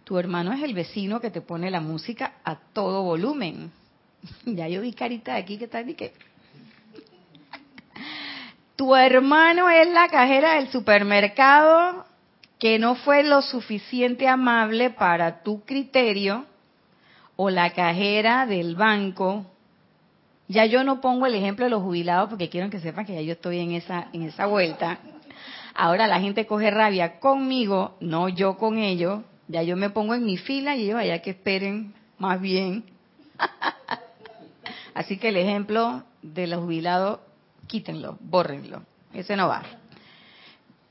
Tu 0.05 0.19
hermano 0.19 0.53
es 0.53 0.63
el 0.63 0.73
vecino 0.73 1.21
que 1.21 1.31
te 1.31 1.43
pone 1.43 1.71
la 1.71 1.81
música 1.81 2.35
a 2.45 2.57
todo 2.57 3.03
volumen. 3.03 3.71
Ya 4.45 4.69
yo 4.69 4.81
vi 4.81 4.93
carita 4.93 5.35
de 5.35 5.41
aquí 5.41 5.59
que 5.59 5.65
está 5.65 5.83
y 5.83 5.95
que... 5.95 6.13
Tu 8.77 8.97
hermano 8.97 9.69
es 9.69 9.91
la 9.91 10.09
cajera 10.09 10.55
del 10.55 10.69
supermercado 10.69 12.07
que 12.61 12.79
no 12.79 12.95
fue 12.95 13.25
lo 13.25 13.41
suficiente 13.41 14.29
amable 14.29 14.91
para 14.91 15.43
tu 15.43 15.65
criterio 15.65 16.45
o 17.35 17.49
la 17.49 17.71
cajera 17.71 18.45
del 18.45 18.77
banco. 18.77 19.47
Ya 20.47 20.67
yo 20.67 20.85
no 20.85 21.01
pongo 21.01 21.25
el 21.25 21.35
ejemplo 21.35 21.65
de 21.65 21.71
los 21.71 21.83
jubilados 21.83 22.29
porque 22.29 22.51
quiero 22.51 22.69
que 22.69 22.79
sepan 22.79 23.07
que 23.07 23.15
ya 23.15 23.23
yo 23.23 23.33
estoy 23.33 23.61
en 23.61 23.73
esa 23.73 24.09
en 24.13 24.23
esa 24.23 24.45
vuelta. 24.45 24.99
Ahora 25.75 26.07
la 26.07 26.21
gente 26.21 26.47
coge 26.47 26.71
rabia 26.71 27.19
conmigo, 27.19 27.97
no 28.01 28.29
yo 28.29 28.59
con 28.59 28.77
ellos, 28.77 29.23
ya 29.49 29.63
yo 29.63 29.75
me 29.77 29.89
pongo 29.89 30.15
en 30.15 30.27
mi 30.27 30.37
fila 30.37 30.77
y 30.77 30.85
ellos 30.85 30.99
allá 30.99 31.23
que 31.23 31.31
esperen 31.31 31.95
más 32.19 32.41
bien. 32.43 32.85
Así 34.95 35.17
que 35.17 35.29
el 35.29 35.39
ejemplo 35.39 36.03
de 36.21 36.47
los 36.47 36.61
jubilados, 36.61 37.21
quítenlo, 37.69 38.19
bórrenlo. 38.21 38.83
Ese 39.15 39.35
no 39.35 39.49
va. 39.49 39.80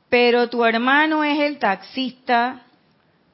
Pero 0.09 0.49
tu 0.49 0.65
hermano 0.65 1.23
es 1.23 1.39
el 1.39 1.59
taxista, 1.59 2.63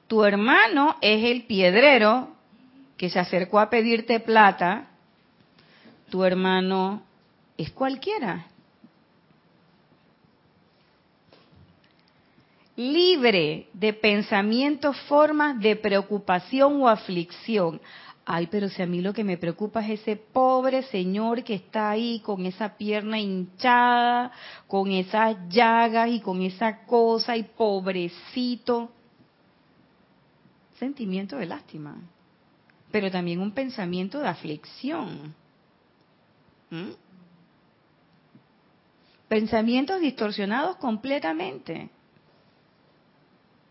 tu 0.08 0.24
hermano 0.24 0.98
es 1.02 1.24
el 1.24 1.44
piedrero 1.44 2.30
que 2.98 3.10
se 3.10 3.20
acercó 3.20 3.60
a 3.60 3.70
pedirte 3.70 4.20
plata, 4.20 4.88
tu 6.10 6.24
hermano 6.24 7.02
es 7.58 7.72
cualquiera. 7.72 8.46
libre 12.76 13.68
de 13.74 13.94
pensamientos, 13.94 15.00
formas 15.02 15.60
de 15.60 15.76
preocupación 15.76 16.82
o 16.82 16.90
aflicción. 16.90 17.80
Ay, 18.28 18.48
pero 18.48 18.70
si 18.70 18.82
a 18.82 18.88
mí 18.88 19.02
lo 19.02 19.14
que 19.14 19.24
me 19.24 19.38
preocupa 19.38 19.86
es 19.86 20.02
ese 20.02 20.16
pobre 20.16 20.82
señor 20.84 21.44
que 21.44 21.54
está 21.54 21.92
ahí 21.92 22.22
con 22.22 22.44
esa 22.48 22.76
pierna 22.76 23.20
hinchada, 23.20 24.32
con 24.68 24.90
esas 24.90 25.38
llagas 25.48 26.10
y 26.10 26.20
con 26.22 26.42
esa 26.42 26.86
cosa 26.86 27.38
y 27.38 27.44
pobrecito. 27.44 28.90
Sentimiento 30.80 31.38
de 31.38 31.46
lástima, 31.46 31.96
pero 32.92 33.12
también 33.12 33.40
un 33.40 33.52
pensamiento 33.52 34.20
de 34.20 34.28
aflicción. 34.28 35.36
Pensamientos 39.28 40.02
distorsionados 40.02 40.78
completamente. 40.78 41.92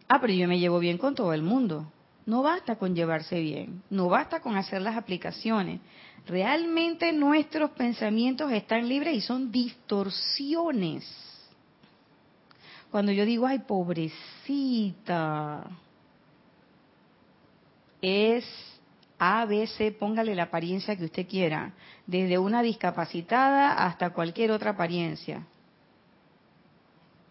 Ah, 0.06 0.20
pero 0.20 0.32
yo 0.32 0.46
me 0.46 0.60
llevo 0.60 0.78
bien 0.78 0.96
con 0.96 1.16
todo 1.16 1.32
el 1.32 1.42
mundo. 1.42 1.90
No 2.26 2.42
basta 2.42 2.76
con 2.76 2.94
llevarse 2.94 3.38
bien, 3.40 3.82
no 3.90 4.08
basta 4.08 4.40
con 4.40 4.56
hacer 4.56 4.80
las 4.80 4.96
aplicaciones. 4.96 5.80
Realmente 6.26 7.12
nuestros 7.12 7.70
pensamientos 7.72 8.50
están 8.50 8.88
libres 8.88 9.14
y 9.14 9.20
son 9.20 9.52
distorsiones. 9.52 11.04
Cuando 12.90 13.12
yo 13.12 13.26
digo, 13.26 13.46
ay, 13.46 13.58
pobrecita, 13.58 14.04
es 18.00 18.46
A, 19.18 19.44
B, 19.44 19.66
C, 19.66 19.92
póngale 19.92 20.34
la 20.34 20.44
apariencia 20.44 20.96
que 20.96 21.04
usted 21.04 21.26
quiera, 21.26 21.74
desde 22.06 22.38
una 22.38 22.62
discapacitada 22.62 23.72
hasta 23.84 24.10
cualquier 24.10 24.50
otra 24.50 24.70
apariencia. 24.70 25.46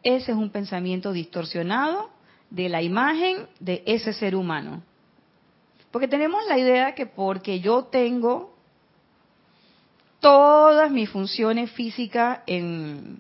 Ese 0.03 0.33
es 0.33 0.38
un 0.38 0.50
pensamiento 0.51 1.13
distorsionado 1.13 2.12
de 2.53 2.69
la 2.69 2.83
imagen 2.83 3.48
de 3.60 3.81
ese 3.88 4.13
ser 4.13 4.36
humano. 4.36 4.83
Porque 5.89 6.07
tenemos 6.07 6.45
la 6.48 6.60
idea 6.60 6.93
que 6.93 7.07
porque 7.07 7.60
yo 7.60 7.86
tengo 7.86 8.55
todas 10.19 10.91
mis 10.91 11.10
funciones 11.10 11.72
físicas 11.72 12.41
en, 12.45 13.19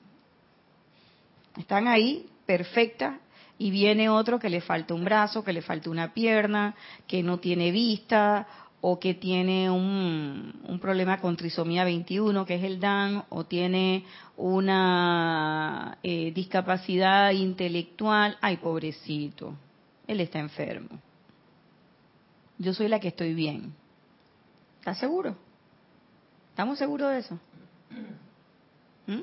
están 1.57 1.87
ahí, 1.87 2.29
perfectas, 2.45 3.15
y 3.57 3.71
viene 3.71 4.07
otro 4.07 4.37
que 4.37 4.51
le 4.51 4.61
falta 4.61 4.93
un 4.93 5.03
brazo, 5.03 5.43
que 5.43 5.53
le 5.53 5.63
falta 5.63 5.89
una 5.89 6.13
pierna, 6.13 6.75
que 7.07 7.23
no 7.23 7.39
tiene 7.39 7.71
vista, 7.71 8.47
o 8.85 8.99
que 8.99 9.13
tiene 9.13 9.71
un, 9.71 10.77
problema 10.81 11.21
con 11.21 11.37
trisomía 11.37 11.85
21, 11.85 12.45
que 12.45 12.55
es 12.55 12.63
el 12.65 12.81
DAN, 12.81 13.23
o 13.29 13.45
tiene 13.45 14.03
una 14.35 15.97
eh, 16.03 16.33
discapacidad 16.35 17.31
intelectual. 17.31 18.37
Ay, 18.41 18.57
pobrecito, 18.57 19.55
él 20.05 20.19
está 20.19 20.39
enfermo. 20.39 20.99
Yo 22.57 22.73
soy 22.73 22.89
la 22.89 22.99
que 22.99 23.07
estoy 23.07 23.33
bien. 23.33 23.73
¿Estás 24.79 24.97
seguro? 24.97 25.37
¿Estamos 26.49 26.77
seguros 26.77 27.09
de 27.09 27.19
eso? 27.19 27.39
¿Mm? 29.07 29.21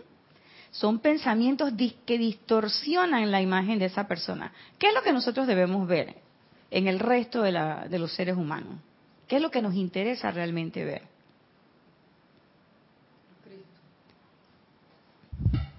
Son 0.70 1.00
pensamientos 1.00 1.70
que 2.06 2.16
distorsionan 2.16 3.30
la 3.30 3.42
imagen 3.42 3.78
de 3.78 3.84
esa 3.84 4.08
persona. 4.08 4.54
¿Qué 4.78 4.88
es 4.88 4.94
lo 4.94 5.02
que 5.02 5.12
nosotros 5.12 5.46
debemos 5.46 5.86
ver 5.86 6.16
en 6.70 6.88
el 6.88 6.98
resto 6.98 7.42
de, 7.42 7.52
la, 7.52 7.86
de 7.86 7.98
los 7.98 8.14
seres 8.14 8.38
humanos? 8.38 8.76
¿Qué 9.30 9.36
es 9.36 9.42
lo 9.42 9.52
que 9.52 9.62
nos 9.62 9.76
interesa 9.76 10.32
realmente 10.32 10.84
ver? 10.84 11.02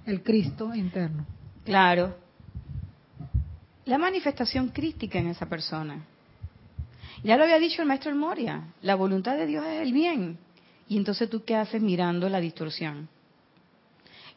El 0.06 0.24
Cristo 0.24 0.74
interno. 0.74 1.26
Claro. 1.66 2.16
La 3.84 3.98
manifestación 3.98 4.70
crística 4.70 5.20
en 5.20 5.28
esa 5.28 5.50
persona. 5.50 6.06
Ya 7.26 7.36
lo 7.36 7.44
había 7.44 7.60
dicho 7.60 7.82
el 7.82 7.90
maestro 7.90 8.10
El 8.10 8.18
Moria, 8.18 8.70
la 8.84 8.96
voluntad 8.96 9.36
de 9.36 9.48
Dios 9.48 9.66
es 9.66 9.82
el 9.82 9.92
bien. 9.92 10.38
Y 10.88 10.96
entonces 10.96 11.30
tú 11.30 11.44
qué 11.44 11.58
haces 11.58 11.82
mirando 11.82 12.30
la 12.30 12.40
distorsión. 12.40 13.10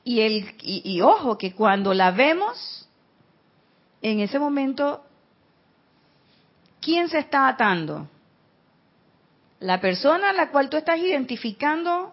Y, 0.02 0.22
el, 0.22 0.56
y, 0.60 1.00
ojo, 1.02 1.38
que 1.38 1.54
cuando 1.54 1.94
la 1.94 2.10
vemos, 2.10 2.88
en 4.02 4.18
ese 4.18 4.40
momento, 4.40 5.04
¿quién 6.80 7.08
se 7.08 7.20
está 7.20 7.46
atando? 7.46 8.08
La 9.60 9.80
persona 9.80 10.30
a 10.30 10.32
la 10.32 10.50
cual 10.50 10.68
tú 10.68 10.76
estás 10.76 10.98
identificando 10.98 12.12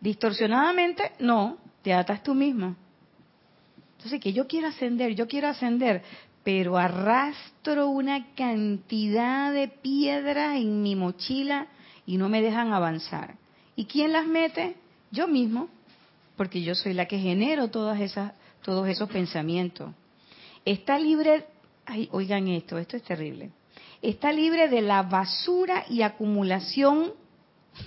distorsionadamente, 0.00 1.12
no, 1.18 1.58
te 1.82 1.92
atas 1.94 2.22
tú 2.22 2.34
mismo. 2.34 2.76
Entonces, 3.96 4.20
que 4.20 4.32
yo 4.32 4.46
quiero 4.46 4.68
ascender, 4.68 5.14
yo 5.14 5.26
quiero 5.26 5.48
ascender, 5.48 6.02
pero 6.42 6.76
arrastro 6.76 7.88
una 7.88 8.34
cantidad 8.34 9.52
de 9.52 9.68
piedras 9.68 10.56
en 10.56 10.82
mi 10.82 10.94
mochila 10.94 11.68
y 12.04 12.18
no 12.18 12.28
me 12.28 12.42
dejan 12.42 12.72
avanzar. 12.72 13.36
¿Y 13.76 13.86
quién 13.86 14.12
las 14.12 14.26
mete? 14.26 14.76
Yo 15.10 15.26
mismo, 15.26 15.68
porque 16.36 16.62
yo 16.62 16.74
soy 16.74 16.92
la 16.92 17.06
que 17.06 17.18
genero 17.18 17.68
todas 17.68 18.00
esas, 18.00 18.34
todos 18.62 18.86
esos 18.88 19.08
pensamientos. 19.08 19.90
Está 20.64 20.98
libre, 20.98 21.46
ay, 21.86 22.08
oigan 22.12 22.48
esto, 22.48 22.78
esto 22.78 22.96
es 22.96 23.02
terrible. 23.02 23.50
Está 24.04 24.32
libre 24.32 24.68
de 24.68 24.82
la 24.82 25.02
basura 25.02 25.86
y 25.88 26.02
acumulación. 26.02 27.14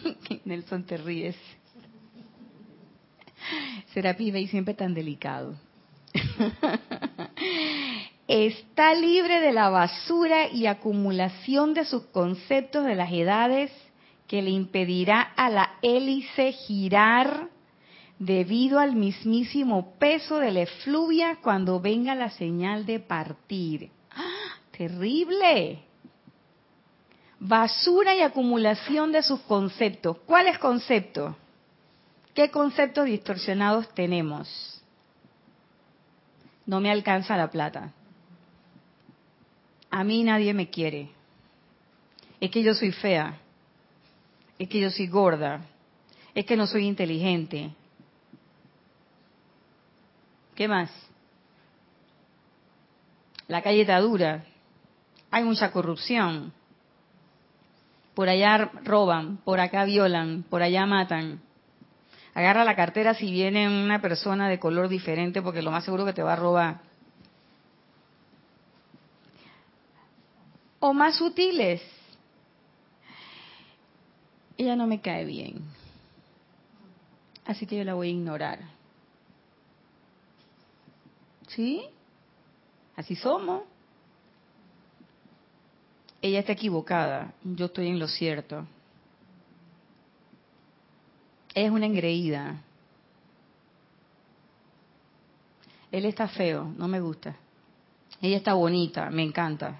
Nelson 0.45 0.83
te 0.83 0.97
ríes. 0.97 1.35
Serapis 3.93 4.33
y 4.33 4.47
siempre 4.47 4.73
tan 4.73 4.95
delicado. 4.95 5.53
Está 8.27 8.95
libre 8.95 9.41
de 9.41 9.53
la 9.53 9.69
basura 9.69 10.49
y 10.51 10.65
acumulación 10.65 11.75
de 11.75 11.85
sus 11.85 12.01
conceptos 12.05 12.83
de 12.83 12.95
las 12.95 13.13
edades 13.13 13.71
que 14.25 14.41
le 14.41 14.49
impedirá 14.49 15.21
a 15.21 15.51
la 15.51 15.75
hélice 15.83 16.51
girar 16.51 17.47
debido 18.17 18.79
al 18.79 18.95
mismísimo 18.95 19.93
peso 19.99 20.39
de 20.39 20.49
la 20.49 20.61
efluvia 20.61 21.37
cuando 21.43 21.79
venga 21.79 22.15
la 22.15 22.31
señal 22.31 22.87
de 22.87 22.99
partir. 22.99 23.91
¡Ah! 24.09 24.57
Terrible. 24.75 25.86
Basura 27.39 28.15
y 28.15 28.21
acumulación 28.21 29.11
de 29.11 29.21
sus 29.21 29.39
conceptos. 29.41 30.17
¿Cuáles 30.25 30.57
conceptos? 30.57 31.35
¿Qué 32.33 32.49
conceptos 32.51 33.05
distorsionados 33.05 33.93
tenemos? 33.93 34.83
No 36.65 36.79
me 36.79 36.91
alcanza 36.91 37.37
la 37.37 37.49
plata. 37.49 37.93
A 39.89 40.03
mí 40.03 40.23
nadie 40.23 40.53
me 40.53 40.69
quiere. 40.69 41.11
Es 42.39 42.51
que 42.51 42.61
yo 42.61 42.73
soy 42.73 42.91
fea 42.91 43.39
es 44.59 44.69
que 44.69 44.79
yo 44.79 44.89
soy 44.89 45.07
gorda, 45.07 45.61
es 46.33 46.45
que 46.45 46.57
no 46.57 46.65
soy 46.65 46.87
inteligente. 46.87 47.71
¿Qué 50.55 50.67
más? 50.67 50.89
La 53.47 53.61
calle 53.61 53.81
está 53.81 53.99
dura, 53.99 54.43
hay 55.29 55.43
mucha 55.43 55.71
corrupción. 55.71 56.51
Por 58.17 58.29
allá 58.29 58.71
roban, 58.83 59.37
por 59.45 59.59
acá 59.59 59.85
violan, 59.85 60.41
por 60.49 60.63
allá 60.63 60.87
matan. 60.87 61.39
Agarra 62.33 62.65
la 62.65 62.75
cartera 62.75 63.13
si 63.13 63.29
viene 63.29 63.67
una 63.67 64.01
persona 64.01 64.49
de 64.49 64.57
color 64.57 64.87
diferente 64.87 65.43
porque 65.43 65.61
lo 65.61 65.69
más 65.69 65.85
seguro 65.85 66.03
que 66.03 66.13
te 66.13 66.23
va 66.23 66.33
a 66.33 66.35
robar. 66.35 66.81
O 70.79 70.95
más 70.95 71.15
sutiles, 71.15 71.79
ella 74.57 74.75
no 74.75 74.87
me 74.87 74.99
cae 74.99 75.23
bien. 75.23 75.61
Así 77.45 77.67
que 77.67 77.77
yo 77.77 77.83
la 77.83 77.93
voy 77.93 78.07
a 78.07 78.11
ignorar. 78.13 78.59
¿Sí? 81.49 81.83
Así 82.95 83.15
somos. 83.15 83.61
Ella 86.21 86.39
está 86.39 86.53
equivocada, 86.53 87.33
yo 87.43 87.65
estoy 87.65 87.87
en 87.87 87.99
lo 87.99 88.07
cierto. 88.07 88.65
Ella 91.53 91.67
es 91.67 91.71
una 91.71 91.85
engreída. 91.85 92.61
Él 95.91 96.05
está 96.05 96.27
feo, 96.27 96.71
no 96.77 96.87
me 96.87 96.99
gusta. 96.99 97.35
Ella 98.21 98.37
está 98.37 98.53
bonita, 98.53 99.09
me 99.09 99.23
encanta. 99.23 99.79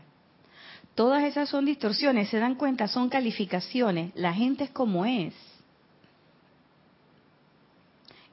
Todas 0.95 1.23
esas 1.23 1.49
son 1.49 1.65
distorsiones, 1.65 2.29
se 2.29 2.39
dan 2.39 2.55
cuenta, 2.55 2.87
son 2.87 3.09
calificaciones. 3.09 4.11
La 4.15 4.33
gente 4.33 4.63
es 4.63 4.69
como 4.71 5.05
es. 5.05 5.33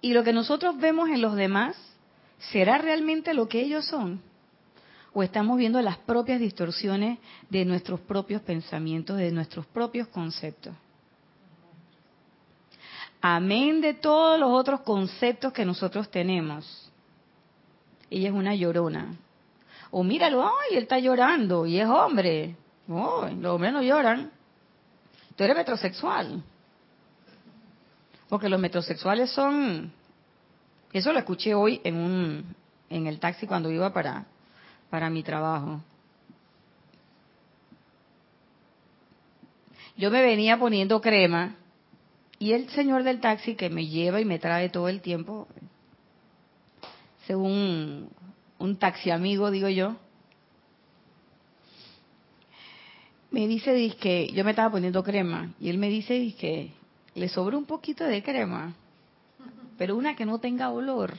Y 0.00 0.12
lo 0.12 0.22
que 0.22 0.32
nosotros 0.32 0.76
vemos 0.78 1.08
en 1.08 1.20
los 1.22 1.34
demás, 1.34 1.76
¿será 2.52 2.78
realmente 2.78 3.34
lo 3.34 3.48
que 3.48 3.62
ellos 3.62 3.86
son? 3.86 4.20
¿O 5.14 5.22
estamos 5.22 5.56
viendo 5.56 5.80
las 5.80 5.96
propias 5.98 6.40
distorsiones 6.40 7.20
de 7.48 7.64
nuestros 7.64 8.00
propios 8.00 8.42
pensamientos, 8.42 9.16
de 9.16 9.30
nuestros 9.30 9.64
propios 9.66 10.08
conceptos? 10.08 10.74
Amén 13.20 13.80
de 13.80 13.94
todos 13.94 14.38
los 14.40 14.50
otros 14.50 14.80
conceptos 14.80 15.52
que 15.52 15.64
nosotros 15.64 16.10
tenemos. 16.10 16.90
Ella 18.10 18.28
es 18.28 18.34
una 18.34 18.56
llorona. 18.56 19.14
O 19.92 20.02
míralo, 20.02 20.42
ay, 20.44 20.76
él 20.76 20.82
está 20.82 20.98
llorando 20.98 21.64
y 21.64 21.78
es 21.78 21.86
hombre. 21.86 22.56
No, 22.88 23.28
los 23.28 23.54
hombres 23.54 23.72
no 23.72 23.82
lloran. 23.82 24.32
Tú 25.36 25.44
eres 25.44 25.56
metrosexual. 25.56 26.42
Porque 28.28 28.48
los 28.48 28.60
metrosexuales 28.60 29.30
son... 29.30 29.92
Eso 30.92 31.12
lo 31.12 31.20
escuché 31.20 31.54
hoy 31.54 31.80
en 31.84 31.96
un 31.96 32.54
en 32.90 33.06
el 33.06 33.18
taxi 33.18 33.46
cuando 33.46 33.70
iba 33.70 33.92
para 33.92 34.26
para 34.90 35.10
mi 35.10 35.22
trabajo. 35.22 35.80
Yo 39.96 40.10
me 40.10 40.22
venía 40.22 40.58
poniendo 40.58 41.00
crema 41.00 41.54
y 42.38 42.52
el 42.52 42.68
señor 42.70 43.04
del 43.04 43.20
taxi 43.20 43.54
que 43.54 43.70
me 43.70 43.86
lleva 43.86 44.20
y 44.20 44.24
me 44.24 44.38
trae 44.38 44.68
todo 44.68 44.88
el 44.88 45.00
tiempo, 45.00 45.46
según 47.26 48.10
un 48.58 48.76
taxi 48.76 49.10
amigo, 49.10 49.50
digo 49.50 49.68
yo, 49.68 49.96
me 53.30 53.48
dice 53.48 53.96
que 54.00 54.28
yo 54.32 54.44
me 54.44 54.50
estaba 54.50 54.70
poniendo 54.70 55.02
crema 55.02 55.52
y 55.60 55.68
él 55.68 55.78
me 55.78 55.88
dice 55.88 56.34
que 56.38 56.70
le 57.14 57.28
sobró 57.28 57.58
un 57.58 57.64
poquito 57.64 58.04
de 58.04 58.22
crema, 58.22 58.74
pero 59.76 59.96
una 59.96 60.14
que 60.16 60.24
no 60.24 60.38
tenga 60.38 60.70
olor. 60.70 61.14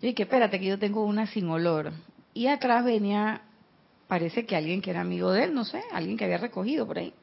Yo 0.00 0.08
dije, 0.08 0.22
espérate 0.22 0.60
que 0.60 0.66
yo 0.66 0.78
tengo 0.78 1.04
una 1.04 1.26
sin 1.26 1.48
olor. 1.48 1.92
Y 2.36 2.48
atrás 2.48 2.84
venía, 2.84 3.40
parece 4.08 4.44
que 4.44 4.54
alguien 4.54 4.82
que 4.82 4.90
era 4.90 5.00
amigo 5.00 5.32
de 5.32 5.44
él, 5.44 5.54
no 5.54 5.64
sé, 5.64 5.82
alguien 5.90 6.18
que 6.18 6.26
había 6.26 6.36
recogido 6.36 6.86
por 6.86 6.98
ahí. 6.98 7.14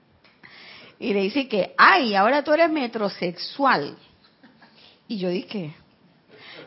Y 0.97 1.13
le 1.13 1.21
dice 1.21 1.47
que, 1.47 1.76
ay, 1.78 2.15
ahora 2.15 2.43
tú 2.43 2.52
eres 2.52 2.71
metrosexual. 2.71 3.95
Y 5.08 5.19
yo 5.19 5.30
dije, 5.30 5.76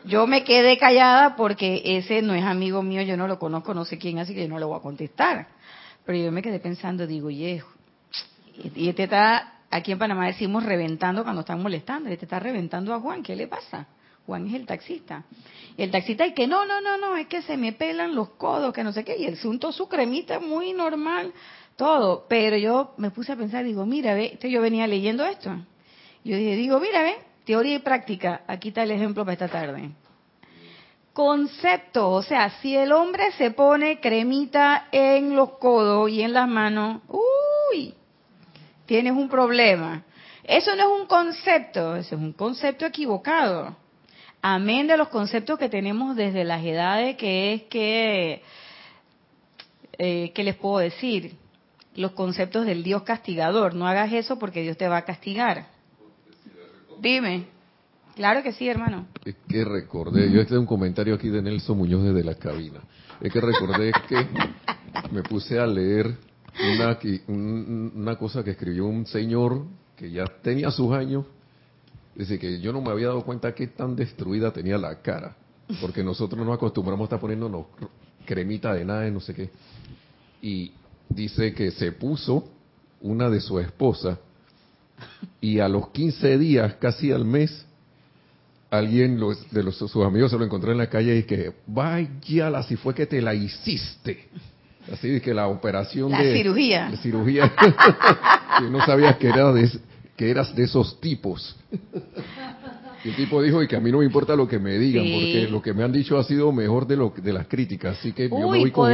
yo 0.05 0.27
me 0.27 0.45
quedé 0.45 0.77
callada 0.77 1.35
porque 1.35 1.81
ese 1.83 2.21
no 2.21 2.35
es 2.35 2.43
amigo 2.45 2.81
mío, 2.81 3.01
yo 3.01 3.17
no 3.17 3.27
lo 3.27 3.37
conozco, 3.37 3.73
no 3.73 3.83
sé 3.83 3.97
quién, 3.97 4.17
así 4.19 4.33
que 4.33 4.43
yo 4.43 4.47
no 4.47 4.59
le 4.59 4.63
voy 4.63 4.77
a 4.77 4.81
contestar. 4.81 5.49
Pero 6.05 6.17
yo 6.17 6.31
me 6.31 6.41
quedé 6.41 6.61
pensando, 6.61 7.05
digo, 7.05 7.29
y 7.29 7.61
este 8.63 9.03
está 9.03 9.55
aquí 9.69 9.91
en 9.91 9.99
Panamá 9.99 10.27
decimos 10.27 10.63
reventando 10.63 11.23
cuando 11.23 11.41
están 11.41 11.61
molestando. 11.61 12.09
Este 12.09 12.23
está 12.23 12.39
reventando 12.39 12.93
a 12.93 13.01
Juan, 13.01 13.23
¿qué 13.23 13.35
le 13.35 13.49
pasa? 13.49 13.87
Juan 14.27 14.45
es 14.47 14.55
el 14.55 14.65
taxista. 14.65 15.23
Y 15.77 15.83
el 15.83 15.89
taxista 15.89 16.25
es 16.25 16.33
que 16.33 16.47
no, 16.47 16.65
no, 16.65 16.81
no, 16.81 16.97
no, 16.97 17.15
es 17.15 17.27
que 17.27 17.41
se 17.41 17.55
me 17.55 17.71
pelan 17.71 18.13
los 18.13 18.31
codos, 18.31 18.73
que 18.73 18.83
no 18.83 18.91
sé 18.91 19.05
qué. 19.05 19.15
Y 19.17 19.25
el 19.25 19.37
sunto 19.37 19.71
su 19.71 19.87
cremita 19.87 20.41
muy 20.41 20.73
normal, 20.73 21.31
todo. 21.77 22.25
Pero 22.27 22.57
yo 22.57 22.93
me 22.97 23.09
puse 23.09 23.31
a 23.31 23.37
pensar, 23.37 23.63
digo, 23.63 23.85
mira, 23.85 24.13
ve, 24.15 24.31
este 24.33 24.51
yo 24.51 24.61
venía 24.61 24.85
leyendo 24.85 25.25
esto. 25.25 25.49
Yo 26.25 26.35
dije, 26.35 26.57
digo, 26.57 26.77
mira, 26.81 27.03
ve, 27.03 27.15
teoría 27.45 27.75
y 27.75 27.79
práctica. 27.79 28.41
Aquí 28.47 28.67
está 28.67 28.83
el 28.83 28.91
ejemplo 28.91 29.23
para 29.23 29.33
esta 29.33 29.47
tarde. 29.47 29.91
Concepto, 31.13 32.11
o 32.11 32.21
sea, 32.21 32.49
si 32.61 32.75
el 32.75 32.91
hombre 32.91 33.31
se 33.37 33.51
pone 33.51 34.01
cremita 34.01 34.89
en 34.91 35.37
los 35.37 35.51
codos 35.57 36.11
y 36.11 36.21
en 36.21 36.33
las 36.33 36.49
manos, 36.49 37.01
uy, 37.07 37.93
tienes 38.85 39.13
un 39.13 39.29
problema. 39.29 40.03
Eso 40.43 40.75
no 40.75 40.83
es 40.83 41.01
un 41.01 41.07
concepto, 41.07 41.95
eso 41.95 42.15
es 42.15 42.21
un 42.21 42.33
concepto 42.33 42.85
equivocado. 42.85 43.86
Amén 44.49 44.87
de 44.87 44.95
los 44.95 45.09
conceptos 45.09 45.59
que 45.59 45.67
tenemos 45.67 46.15
desde 46.15 46.45
las 46.45 46.63
edades, 46.63 47.17
que 47.17 47.53
es 47.53 47.63
que, 47.63 48.41
eh, 49.97 50.31
¿qué 50.33 50.43
les 50.45 50.55
puedo 50.55 50.77
decir? 50.77 51.33
Los 51.97 52.13
conceptos 52.13 52.65
del 52.65 52.81
Dios 52.81 53.03
castigador. 53.03 53.73
No 53.75 53.85
hagas 53.87 54.13
eso 54.13 54.39
porque 54.39 54.61
Dios 54.61 54.77
te 54.77 54.87
va 54.87 54.99
a 54.99 55.01
castigar. 55.01 55.67
Dime. 57.01 57.47
Claro 58.15 58.41
que 58.41 58.53
sí, 58.53 58.69
hermano. 58.69 59.07
Es 59.25 59.35
que 59.49 59.65
recordé, 59.65 60.31
yo 60.31 60.39
este 60.39 60.53
es 60.53 60.59
un 60.61 60.65
comentario 60.65 61.15
aquí 61.15 61.27
de 61.27 61.41
Nelson 61.41 61.77
Muñoz 61.77 62.05
desde 62.05 62.23
la 62.23 62.35
cabina. 62.35 62.79
Es 63.19 63.33
que 63.33 63.41
recordé 63.41 63.91
que 64.07 64.27
me 65.11 65.23
puse 65.23 65.59
a 65.59 65.67
leer 65.67 66.15
una, 66.77 66.97
una 67.27 68.15
cosa 68.15 68.45
que 68.45 68.51
escribió 68.51 68.85
un 68.85 69.05
señor 69.07 69.65
que 69.97 70.09
ya 70.09 70.23
tenía 70.41 70.71
sus 70.71 70.93
años. 70.93 71.25
Dice 72.17 72.39
que 72.39 72.59
yo 72.59 72.73
no 72.73 72.81
me 72.81 72.89
había 72.89 73.07
dado 73.07 73.23
cuenta 73.23 73.53
que 73.53 73.67
tan 73.67 73.95
destruida 73.95 74.51
tenía 74.51 74.77
la 74.77 75.01
cara. 75.01 75.35
Porque 75.79 76.03
nosotros 76.03 76.43
nos 76.43 76.55
acostumbramos 76.55 77.01
a 77.01 77.05
estar 77.05 77.19
poniéndonos 77.19 77.67
cremita 78.25 78.73
de 78.73 78.83
nada, 78.83 79.09
no 79.11 79.19
sé 79.19 79.35
qué. 79.35 79.49
Y 80.41 80.71
dice 81.09 81.53
que 81.53 81.69
se 81.71 81.91
puso 81.91 82.49
una 83.01 83.29
de 83.29 83.39
su 83.39 83.59
esposa 83.59 84.19
y 85.39 85.59
a 85.59 85.67
los 85.67 85.89
15 85.89 86.37
días, 86.39 86.75
casi 86.75 87.11
al 87.11 87.23
mes, 87.23 87.65
alguien 88.71 89.19
de 89.51 89.63
los, 89.63 89.77
sus 89.77 89.97
amigos 89.97 90.31
se 90.31 90.37
lo 90.37 90.45
encontró 90.45 90.71
en 90.71 90.79
la 90.79 90.89
calle 90.89 91.17
y 91.17 91.23
que, 91.23 91.53
vaya, 91.67 92.63
si 92.63 92.75
fue 92.77 92.95
que 92.95 93.05
te 93.05 93.21
la 93.21 93.35
hiciste. 93.35 94.27
Así 94.91 95.19
que 95.19 95.33
la 95.33 95.47
operación 95.47 96.11
la 96.11 96.21
de 96.21 96.35
cirugía. 96.35 96.89
La 96.89 96.97
cirugía. 96.97 97.53
que 98.59 98.69
no 98.69 98.83
sabías 98.85 99.17
que, 99.17 99.27
era 99.27 99.51
de, 99.53 99.69
que 100.17 100.31
eras 100.31 100.53
de 100.55 100.63
esos 100.63 100.99
tipos. 100.99 101.55
Y 103.03 103.09
el 103.09 103.15
tipo 103.15 103.41
dijo, 103.41 103.61
y 103.61 103.67
que 103.67 103.75
a 103.75 103.79
mí 103.79 103.91
no 103.91 103.99
me 103.99 104.05
importa 104.05 104.35
lo 104.35 104.47
que 104.47 104.57
me 104.57 104.77
digan, 104.79 105.03
porque 105.05 105.47
lo 105.49 105.61
que 105.61 105.73
me 105.73 105.83
han 105.83 105.91
dicho 105.91 106.17
ha 106.17 106.23
sido 106.23 106.51
mejor 106.51 106.87
de 106.87 106.97
lo 106.97 107.13
de 107.15 107.31
las 107.31 107.47
críticas, 107.47 107.99
así 107.99 108.11
que 108.11 108.27
yo 108.27 108.37
me 108.37 108.45
voy 108.45 108.71
con 108.71 108.91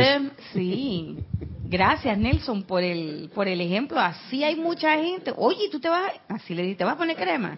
Sí, 0.52 1.18
gracias 1.64 2.18
Nelson 2.18 2.64
por 2.64 2.84
el 2.84 3.32
por 3.34 3.48
el 3.48 3.62
ejemplo, 3.62 4.00
así 4.00 4.44
hay 4.44 4.58
mucha 4.58 4.96
gente, 4.98 5.34
oye, 5.38 5.70
tú 5.72 5.80
te 5.80 5.88
vas, 5.88 6.12
así 6.28 6.54
le 6.54 6.76
te 6.76 6.84
vas 6.84 6.96
a 6.96 6.98
poner 6.98 7.16
crema. 7.16 7.58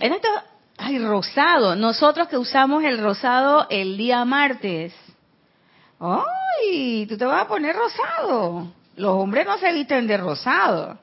En 0.00 0.12
esto, 0.12 0.28
ay, 0.76 0.98
rosado, 0.98 1.76
nosotros 1.76 2.26
que 2.26 2.36
usamos 2.36 2.82
el 2.82 2.98
rosado 2.98 3.68
el 3.70 3.96
día 3.96 4.24
martes, 4.24 4.92
¡ay! 6.00 7.06
Tú 7.06 7.16
te 7.16 7.24
vas 7.24 7.44
a 7.44 7.48
poner 7.48 7.76
rosado. 7.76 8.66
Los 8.96 9.12
hombres 9.12 9.46
no 9.46 9.56
se 9.58 9.72
visten 9.72 10.08
de 10.08 10.16
rosado. 10.16 10.98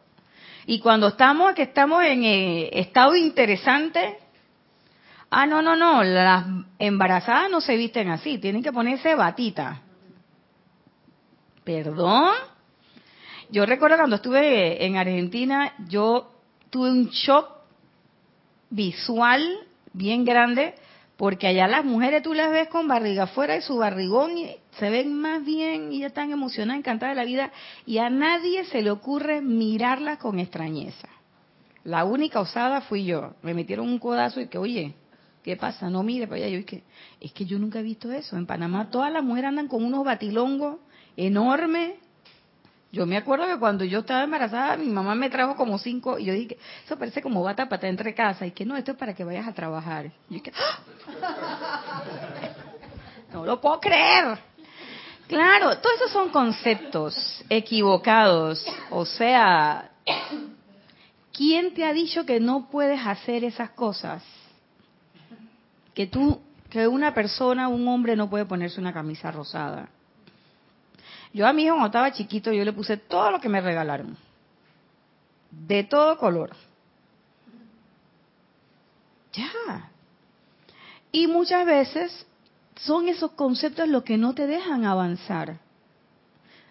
Y 0.70 0.80
cuando 0.80 1.08
estamos, 1.08 1.54
que 1.54 1.64
estamos 1.64 2.04
en 2.04 2.26
eh, 2.26 2.70
estado 2.74 3.16
interesante, 3.16 4.18
ah, 5.30 5.46
no, 5.46 5.62
no, 5.62 5.78
no, 5.78 6.04
las 6.04 6.46
embarazadas 6.78 7.50
no 7.50 7.62
se 7.62 7.78
visten 7.78 8.10
así, 8.10 8.38
tienen 8.38 8.62
que 8.62 8.74
ponerse 8.74 9.16
batita. 9.16 9.82
¿Perdón? 11.64 12.34
Yo 13.50 13.66
recuerdo 13.66 13.96
cuando 13.96 14.18
estuve 14.18 14.86
en 14.86 14.98
Argentina, 14.98 15.74
yo 15.88 16.34
tuve 16.70 16.92
un 16.92 17.08
shock 17.12 17.50
visual 18.70 19.60
bien 19.94 20.26
grande 20.26 20.76
porque 21.16 21.48
allá 21.48 21.70
las 21.70 21.86
mujeres 21.86 22.24
tú 22.24 22.34
las 22.34 22.52
ves 22.52 22.68
con 22.68 22.90
barriga 22.90 23.24
afuera 23.24 23.56
y 23.56 23.62
su 23.62 23.78
barrigón 23.78 24.32
se 24.80 24.90
ven 24.90 25.14
más 25.14 25.44
bien 25.44 25.92
y 25.92 26.00
ya 26.00 26.08
están 26.08 26.32
emocionadas, 26.32 26.80
encantadas 26.80 27.16
de 27.16 27.22
la 27.22 27.26
vida 27.26 27.52
y 27.86 27.98
a 27.98 28.10
nadie 28.10 28.66
se 28.66 28.82
le 28.82 28.92
ocurre 28.92 29.42
mirarlas 29.42 30.18
con 30.18 30.40
extrañeza. 30.40 31.08
La 31.84 32.04
única 32.06 32.40
osada 32.40 32.82
fui 32.82 33.06
yo. 33.06 33.34
Me 33.42 33.54
metieron 33.54 33.88
un 33.88 34.00
codazo 34.00 34.42
y 34.42 34.48
que, 34.48 34.58
oye, 34.58 34.94
¿qué 35.44 35.56
pasa? 35.56 35.90
No 35.90 36.04
mire 36.04 36.28
para 36.28 36.38
allá. 36.38 36.50
Yo 36.50 36.60
es 36.60 36.66
que, 36.66 36.84
es 37.22 37.32
que 37.32 37.46
yo 37.46 37.60
nunca 37.60 37.80
he 37.80 37.84
visto 37.84 38.12
eso. 38.12 38.36
En 38.38 38.46
Panamá 38.46 38.90
todas 38.90 39.12
las 39.12 39.24
mujeres 39.24 39.50
andan 39.50 39.68
con 39.68 39.84
unos 39.84 40.04
batilongos 40.04 40.80
enormes 41.16 41.94
yo 42.92 43.06
me 43.06 43.18
acuerdo 43.18 43.46
que 43.46 43.60
cuando 43.60 43.84
yo 43.84 44.00
estaba 44.00 44.24
embarazada, 44.24 44.78
mi 44.78 44.88
mamá 44.88 45.14
me 45.14 45.30
trajo 45.30 45.56
como 45.56 45.78
cinco, 45.78 46.18
y 46.18 46.26
yo 46.26 46.34
dije, 46.34 46.58
eso 46.86 46.98
parece 46.98 47.22
como 47.22 47.44
bata 47.44 47.68
para 47.68 47.90
entre 47.90 48.14
casa, 48.14 48.46
y 48.46 48.52
que 48.52 48.66
no, 48.66 48.78
esto 48.78 48.92
es 48.92 48.98
para 48.98 49.14
que 49.14 49.24
vayas 49.24 49.48
a 49.48 49.54
trabajar. 49.54 50.12
Y 50.30 50.40
que, 50.40 50.54
¡Ah! 50.56 52.04
no 53.34 53.46
lo 53.46 53.60
puedo 53.60 53.80
creer. 53.82 54.40
Claro, 55.28 55.78
todos 55.80 55.96
esos 55.98 56.12
son 56.12 56.30
conceptos 56.30 57.44
equivocados. 57.50 58.66
O 58.90 59.06
sea, 59.06 59.92
¿quién 61.34 61.74
te 61.74 61.84
ha 61.86 61.94
dicho 61.94 62.26
que 62.26 62.40
no 62.40 62.70
puedes 62.70 63.06
hacer 63.06 63.44
esas 63.44 63.72
cosas? 63.72 64.24
Que 65.94 66.08
tú, 66.08 66.40
que 66.70 66.88
una 66.88 67.14
persona, 67.14 67.68
un 67.68 67.88
hombre 67.88 68.16
no 68.16 68.30
puede 68.30 68.46
ponerse 68.46 68.80
una 68.80 68.94
camisa 68.94 69.32
rosada 69.32 69.90
yo 71.38 71.46
a 71.46 71.54
mi 71.54 71.64
hijo 71.64 71.76
cuando 71.76 71.88
estaba 71.88 72.12
chiquito, 72.12 72.52
yo 72.52 72.66
le 72.66 72.74
puse 72.74 72.98
todo 72.98 73.30
lo 73.30 73.40
que 73.40 73.48
me 73.48 73.62
regalaron. 73.62 74.18
De 75.52 75.84
todo 75.84 76.18
color. 76.18 76.56
Ya. 79.34 79.92
Y 81.12 81.28
muchas 81.28 81.64
veces 81.66 82.26
son 82.80 83.08
esos 83.08 83.32
conceptos 83.32 83.88
los 83.88 84.04
que 84.04 84.18
no 84.18 84.34
te 84.34 84.48
dejan 84.48 84.86
avanzar. 84.86 85.60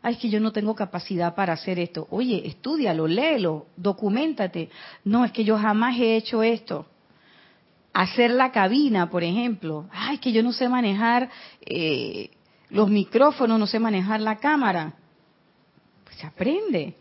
Ay, 0.02 0.14
es 0.14 0.20
que 0.20 0.28
yo 0.28 0.38
no 0.40 0.52
tengo 0.52 0.74
capacidad 0.74 1.34
para 1.34 1.54
hacer 1.54 1.78
esto. 1.78 2.06
Oye, 2.10 2.46
estudialo, 2.46 3.06
léelo, 3.06 3.66
documentate. 3.76 4.70
No, 5.04 5.24
es 5.24 5.32
que 5.32 5.44
yo 5.44 5.58
jamás 5.58 5.98
he 5.98 6.16
hecho 6.16 6.42
esto. 6.42 6.86
Hacer 7.92 8.30
la 8.30 8.52
cabina, 8.52 9.10
por 9.10 9.24
ejemplo. 9.24 9.88
Ay, 9.90 10.16
es 10.16 10.20
que 10.20 10.32
yo 10.32 10.42
no 10.42 10.52
sé 10.52 10.68
manejar 10.68 11.28
eh, 11.60 12.30
los 12.70 12.88
micrófonos, 12.88 13.58
no 13.58 13.66
sé 13.66 13.80
manejar 13.80 14.20
la 14.20 14.36
cámara. 14.36 14.94
Pues 16.04 16.16
se 16.16 16.26
aprende. 16.26 16.94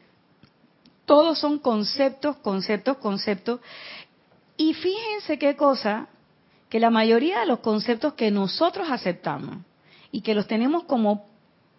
Todos 1.05 1.37
son 1.37 1.59
conceptos, 1.59 2.37
conceptos, 2.37 2.97
conceptos. 2.97 3.59
Y 4.57 4.73
fíjense 4.73 5.37
qué 5.37 5.55
cosa, 5.55 6.07
que 6.69 6.79
la 6.79 6.89
mayoría 6.89 7.41
de 7.41 7.45
los 7.45 7.59
conceptos 7.59 8.13
que 8.13 8.31
nosotros 8.31 8.87
aceptamos 8.89 9.57
y 10.11 10.21
que 10.21 10.35
los 10.35 10.47
tenemos 10.47 10.83
como 10.83 11.27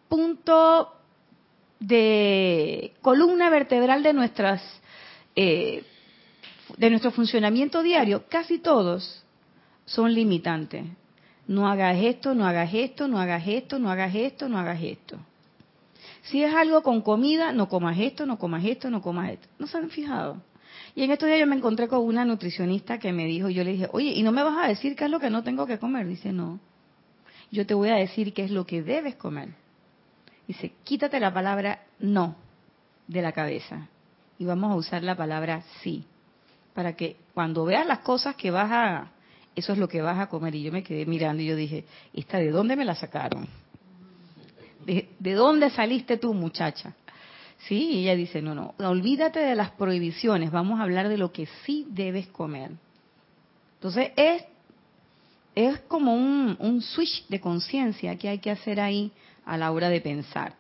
punto 0.08 0.92
de 1.80 2.94
columna 3.02 3.50
vertebral 3.50 4.02
de 4.02 4.12
nuestras 4.12 4.62
eh, 5.34 5.84
de 6.78 6.90
nuestro 6.90 7.10
funcionamiento 7.10 7.82
diario, 7.82 8.24
casi 8.28 8.58
todos 8.58 9.22
son 9.84 10.14
limitantes 10.14 10.84
no 11.48 11.68
hagas 11.68 11.96
esto, 11.98 12.34
no 12.34 12.46
hagas 12.46 12.72
esto, 12.74 13.08
no 13.08 13.18
hagas 13.18 13.46
esto, 13.46 13.78
no 13.78 13.90
hagas 13.90 14.14
esto, 14.14 14.48
no 14.48 14.58
hagas 14.58 14.82
esto. 14.82 15.18
Si 16.22 16.42
es 16.42 16.52
algo 16.52 16.82
con 16.82 17.02
comida, 17.02 17.52
no 17.52 17.68
comas 17.68 17.98
esto, 17.98 18.26
no 18.26 18.38
comas 18.38 18.64
esto, 18.64 18.90
no 18.90 19.00
comas 19.00 19.30
esto. 19.30 19.48
¿No 19.58 19.66
se 19.66 19.78
han 19.78 19.90
fijado? 19.90 20.38
Y 20.96 21.04
en 21.04 21.12
estos 21.12 21.28
días 21.28 21.38
yo 21.38 21.46
me 21.46 21.54
encontré 21.54 21.86
con 21.86 22.00
una 22.00 22.24
nutricionista 22.24 22.98
que 22.98 23.12
me 23.12 23.26
dijo, 23.26 23.48
yo 23.48 23.62
le 23.62 23.72
dije, 23.72 23.88
oye, 23.92 24.10
¿y 24.10 24.22
no 24.24 24.32
me 24.32 24.42
vas 24.42 24.64
a 24.64 24.66
decir 24.66 24.96
qué 24.96 25.04
es 25.04 25.10
lo 25.10 25.20
que 25.20 25.30
no 25.30 25.44
tengo 25.44 25.66
que 25.66 25.78
comer? 25.78 26.08
Dice, 26.08 26.32
no, 26.32 26.58
yo 27.52 27.64
te 27.66 27.74
voy 27.74 27.90
a 27.90 27.96
decir 27.96 28.32
qué 28.32 28.44
es 28.44 28.50
lo 28.50 28.66
que 28.66 28.82
debes 28.82 29.14
comer. 29.14 29.50
Dice, 30.48 30.72
quítate 30.82 31.20
la 31.20 31.32
palabra 31.32 31.84
no 32.00 32.34
de 33.06 33.22
la 33.22 33.32
cabeza 33.32 33.88
y 34.38 34.44
vamos 34.44 34.72
a 34.72 34.74
usar 34.74 35.02
la 35.02 35.16
palabra 35.16 35.62
sí, 35.82 36.04
para 36.74 36.94
que 36.94 37.16
cuando 37.34 37.64
veas 37.64 37.86
las 37.86 38.00
cosas 38.00 38.34
que 38.34 38.50
vas 38.50 38.70
a 38.72 39.10
eso 39.56 39.72
es 39.72 39.78
lo 39.78 39.88
que 39.88 40.02
vas 40.02 40.18
a 40.18 40.28
comer. 40.28 40.54
Y 40.54 40.62
yo 40.62 40.70
me 40.70 40.82
quedé 40.82 41.06
mirando 41.06 41.42
y 41.42 41.46
yo 41.46 41.56
dije, 41.56 41.86
¿esta 42.12 42.38
de 42.38 42.50
dónde 42.50 42.76
me 42.76 42.84
la 42.84 42.94
sacaron? 42.94 43.48
¿De, 44.84 45.34
dónde 45.34 45.70
saliste 45.70 46.18
tú, 46.18 46.34
muchacha? 46.34 46.94
Sí, 47.58 47.90
y 47.90 48.02
ella 48.02 48.14
dice, 48.14 48.42
no, 48.42 48.54
no, 48.54 48.74
olvídate 48.78 49.40
de 49.40 49.56
las 49.56 49.70
prohibiciones, 49.72 50.50
vamos 50.50 50.78
a 50.78 50.84
hablar 50.84 51.08
de 51.08 51.18
lo 51.18 51.32
que 51.32 51.46
sí 51.64 51.86
debes 51.88 52.26
comer. 52.28 52.70
Entonces, 53.74 54.12
es, 54.16 54.44
es 55.54 55.80
como 55.88 56.14
un, 56.14 56.56
un 56.60 56.82
switch 56.82 57.26
de 57.28 57.40
conciencia 57.40 58.16
que 58.16 58.28
hay 58.28 58.38
que 58.38 58.50
hacer 58.50 58.80
ahí 58.80 59.10
a 59.44 59.56
la 59.56 59.72
hora 59.72 59.88
de 59.88 60.00
pensar. 60.00 60.54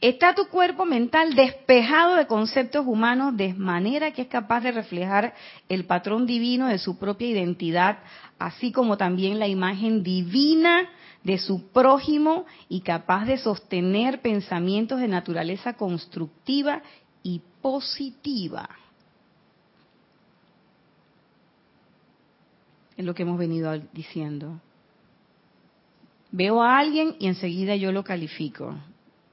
Está 0.00 0.34
tu 0.34 0.46
cuerpo 0.46 0.86
mental 0.86 1.34
despejado 1.34 2.16
de 2.16 2.26
conceptos 2.26 2.86
humanos 2.86 3.36
de 3.36 3.52
manera 3.52 4.12
que 4.12 4.22
es 4.22 4.28
capaz 4.28 4.62
de 4.62 4.72
reflejar 4.72 5.34
el 5.68 5.84
patrón 5.84 6.26
divino 6.26 6.68
de 6.68 6.78
su 6.78 6.98
propia 6.98 7.28
identidad, 7.28 7.98
así 8.38 8.72
como 8.72 8.96
también 8.96 9.38
la 9.38 9.46
imagen 9.46 10.02
divina 10.02 10.88
de 11.22 11.38
su 11.38 11.68
prójimo 11.68 12.46
y 12.68 12.80
capaz 12.80 13.26
de 13.26 13.38
sostener 13.38 14.20
pensamientos 14.20 15.00
de 15.00 15.08
naturaleza 15.08 15.74
constructiva 15.74 16.82
y 17.22 17.42
positiva. 17.60 18.68
Es 22.96 23.04
lo 23.04 23.14
que 23.14 23.22
hemos 23.22 23.38
venido 23.38 23.72
diciendo. 23.92 24.60
Veo 26.32 26.62
a 26.62 26.78
alguien 26.78 27.16
y 27.18 27.26
enseguida 27.26 27.74
yo 27.76 27.92
lo 27.92 28.04
califico. 28.04 28.74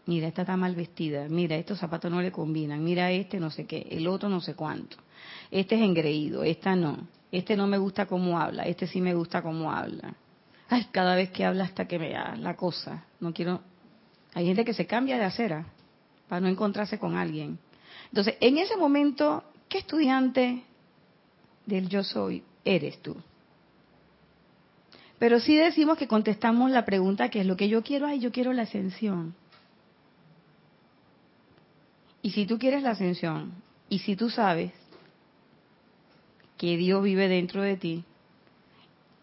Mira, 0.05 0.27
esta 0.27 0.43
está 0.43 0.55
mal 0.55 0.73
vestida. 0.73 1.27
Mira, 1.27 1.57
estos 1.57 1.79
zapatos 1.79 2.09
no 2.09 2.21
le 2.21 2.31
combinan. 2.31 2.83
Mira, 2.83 3.11
este 3.11 3.39
no 3.39 3.51
sé 3.51 3.65
qué. 3.65 3.85
El 3.91 4.07
otro 4.07 4.29
no 4.29 4.39
sé 4.39 4.55
cuánto. 4.55 4.97
Este 5.51 5.75
es 5.75 5.81
engreído. 5.81 6.43
Esta 6.43 6.75
no. 6.75 7.07
Este 7.29 7.57
no 7.57 7.67
me 7.67 7.77
gusta 7.77 8.05
cómo 8.05 8.39
habla. 8.39 8.63
Este 8.63 8.87
sí 8.87 9.01
me 9.01 9.13
gusta 9.13 9.41
cómo 9.41 9.71
habla. 9.71 10.15
Ay, 10.69 10.87
cada 10.91 11.15
vez 11.15 11.31
que 11.31 11.45
habla 11.45 11.63
hasta 11.63 11.87
que 11.87 11.99
me 11.99 12.11
da 12.11 12.35
la 12.35 12.55
cosa. 12.55 13.05
No 13.19 13.33
quiero. 13.33 13.61
Hay 14.33 14.45
gente 14.45 14.65
que 14.65 14.73
se 14.73 14.85
cambia 14.85 15.17
de 15.17 15.25
acera 15.25 15.65
para 16.27 16.41
no 16.41 16.47
encontrarse 16.47 16.99
con 16.99 17.15
alguien. 17.15 17.57
Entonces, 18.09 18.35
en 18.41 18.57
ese 18.57 18.77
momento, 18.77 19.43
¿qué 19.69 19.79
estudiante 19.79 20.63
del 21.65 21.89
yo 21.89 22.03
soy 22.03 22.43
eres 22.65 23.01
tú? 23.01 23.15
Pero 25.19 25.39
sí 25.39 25.55
decimos 25.55 25.97
que 25.97 26.07
contestamos 26.07 26.69
la 26.69 26.85
pregunta 26.85 27.29
que 27.29 27.41
es 27.41 27.45
lo 27.45 27.57
que 27.57 27.69
yo 27.69 27.81
quiero, 27.81 28.05
ay, 28.05 28.19
yo 28.19 28.31
quiero 28.31 28.53
la 28.53 28.63
ascensión. 28.63 29.35
Y 32.21 32.31
si 32.31 32.45
tú 32.45 32.59
quieres 32.59 32.83
la 32.83 32.91
ascensión, 32.91 33.53
y 33.89 33.99
si 33.99 34.15
tú 34.15 34.29
sabes 34.29 34.73
que 36.57 36.77
Dios 36.77 37.03
vive 37.03 37.27
dentro 37.27 37.61
de 37.61 37.77
ti, 37.77 38.03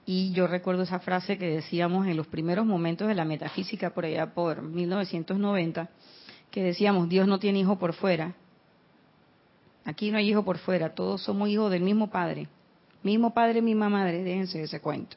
y 0.06 0.32
yo 0.32 0.46
recuerdo 0.46 0.82
esa 0.82 0.98
frase 0.98 1.38
que 1.38 1.48
decíamos 1.48 2.06
en 2.06 2.16
los 2.16 2.26
primeros 2.26 2.66
momentos 2.66 3.08
de 3.08 3.14
la 3.14 3.24
metafísica 3.24 3.90
por 3.90 4.04
allá 4.04 4.34
por 4.34 4.62
1990, 4.62 5.88
que 6.50 6.62
decíamos, 6.62 7.08
Dios 7.08 7.26
no 7.26 7.38
tiene 7.38 7.60
hijo 7.60 7.78
por 7.78 7.94
fuera. 7.94 8.34
Aquí 9.84 10.10
no 10.10 10.18
hay 10.18 10.30
hijo 10.30 10.44
por 10.44 10.58
fuera, 10.58 10.94
todos 10.94 11.22
somos 11.22 11.48
hijos 11.48 11.70
del 11.70 11.82
mismo 11.82 12.10
Padre. 12.10 12.48
Mismo 13.02 13.32
Padre, 13.32 13.62
misma 13.62 13.88
Madre, 13.88 14.22
déjense 14.22 14.62
ese 14.62 14.80
cuento. 14.80 15.16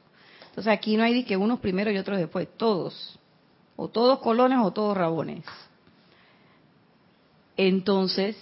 Entonces 0.49 0.73
aquí 0.73 0.97
no 0.97 1.03
hay 1.03 1.23
que 1.23 1.37
unos 1.37 1.59
primero 1.59 1.91
y 1.91 1.97
otros 1.97 2.17
después, 2.17 2.47
todos. 2.57 3.19
O 3.75 3.89
todos 3.89 4.19
colones 4.19 4.59
o 4.61 4.71
todos 4.71 4.97
rabones. 4.97 5.43
Entonces, 7.55 8.35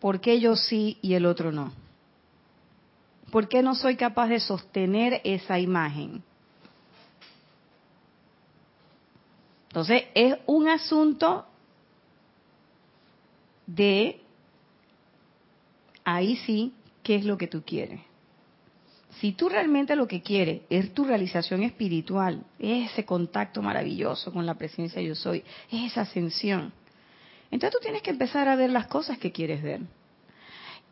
¿por 0.00 0.20
qué 0.20 0.40
yo 0.40 0.56
sí 0.56 0.98
y 1.00 1.14
el 1.14 1.26
otro 1.26 1.52
no? 1.52 1.72
¿Por 3.32 3.48
qué 3.48 3.62
no 3.62 3.74
soy 3.74 3.96
capaz 3.96 4.28
de 4.28 4.40
sostener 4.40 5.22
esa 5.24 5.58
imagen? 5.58 6.22
Entonces, 9.68 10.02
es 10.14 10.36
un 10.44 10.68
asunto 10.68 11.46
de, 13.66 14.20
ahí 16.04 16.36
sí, 16.44 16.74
¿qué 17.02 17.14
es 17.14 17.24
lo 17.24 17.38
que 17.38 17.46
tú 17.46 17.62
quieres? 17.62 18.00
Si 19.18 19.32
tú 19.32 19.48
realmente 19.48 19.96
lo 19.96 20.06
que 20.06 20.20
quieres 20.20 20.60
es 20.68 20.92
tu 20.92 21.04
realización 21.04 21.62
espiritual, 21.62 22.44
ese 22.58 23.06
contacto 23.06 23.62
maravilloso 23.62 24.30
con 24.30 24.44
la 24.44 24.56
presencia 24.56 25.00
yo 25.00 25.14
soy, 25.14 25.42
esa 25.70 26.02
ascensión, 26.02 26.70
entonces 27.50 27.78
tú 27.78 27.82
tienes 27.82 28.02
que 28.02 28.10
empezar 28.10 28.46
a 28.46 28.56
ver 28.56 28.68
las 28.68 28.88
cosas 28.88 29.16
que 29.16 29.32
quieres 29.32 29.62
ver. 29.62 29.80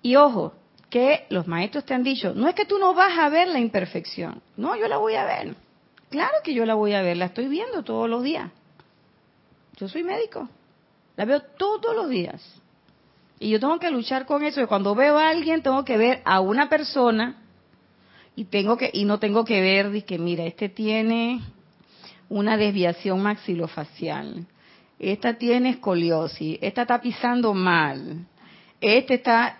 Y 0.01 0.17
ojo, 0.17 0.55
que 0.91 1.27
los 1.31 1.47
maestros 1.47 1.85
te 1.85 1.95
han 1.95 2.03
dicho, 2.03 2.35
no 2.35 2.49
es 2.49 2.55
que 2.55 2.67
tú 2.67 2.79
no 2.79 2.95
vas 2.95 3.17
a 3.19 3.29
ver 3.29 3.49
la 3.49 3.61
imperfección, 3.61 4.43
no, 4.57 4.77
yo 4.77 4.89
la 4.89 4.99
voy 4.99 5.15
a 5.15 5.25
ver. 5.25 5.55
Claro 6.11 6.35
que 6.43 6.53
yo 6.53 6.67
la 6.67 6.75
voy 6.75 6.93
a 6.93 7.03
ver, 7.03 7.17
la 7.17 7.27
estoy 7.27 7.47
viendo 7.47 7.85
todos 7.85 8.11
los 8.11 8.25
días. 8.25 8.51
Yo 9.77 9.89
soy 9.89 10.03
médico, 10.03 10.49
la 11.17 11.25
veo 11.25 11.41
todos 11.41 11.95
los 11.95 12.09
días. 12.09 12.43
Y 13.39 13.49
yo 13.51 13.61
tengo 13.61 13.79
que 13.79 13.91
luchar 13.91 14.27
con 14.27 14.43
eso, 14.43 14.67
cuando 14.67 14.95
veo 14.95 15.17
a 15.17 15.31
alguien 15.31 15.63
tengo 15.63 15.85
que 15.85 15.97
ver 15.97 16.21
a 16.25 16.41
una 16.41 16.69
persona 16.69 17.41
y 18.37 18.45
tengo 18.45 18.77
que 18.77 18.91
y 18.93 19.05
no 19.05 19.19
tengo 19.19 19.45
que 19.45 19.61
ver 19.61 20.05
que 20.05 20.19
mira 20.19 20.45
este 20.45 20.69
tiene 20.69 21.41
una 22.29 22.57
desviación 22.57 23.23
maxilofacial 23.23 24.47
esta 24.99 25.35
tiene 25.35 25.71
escoliosis 25.71 26.59
esta 26.63 26.83
está 26.83 27.01
pisando 27.01 27.53
mal 27.55 28.27
este 28.81 29.15
está 29.15 29.59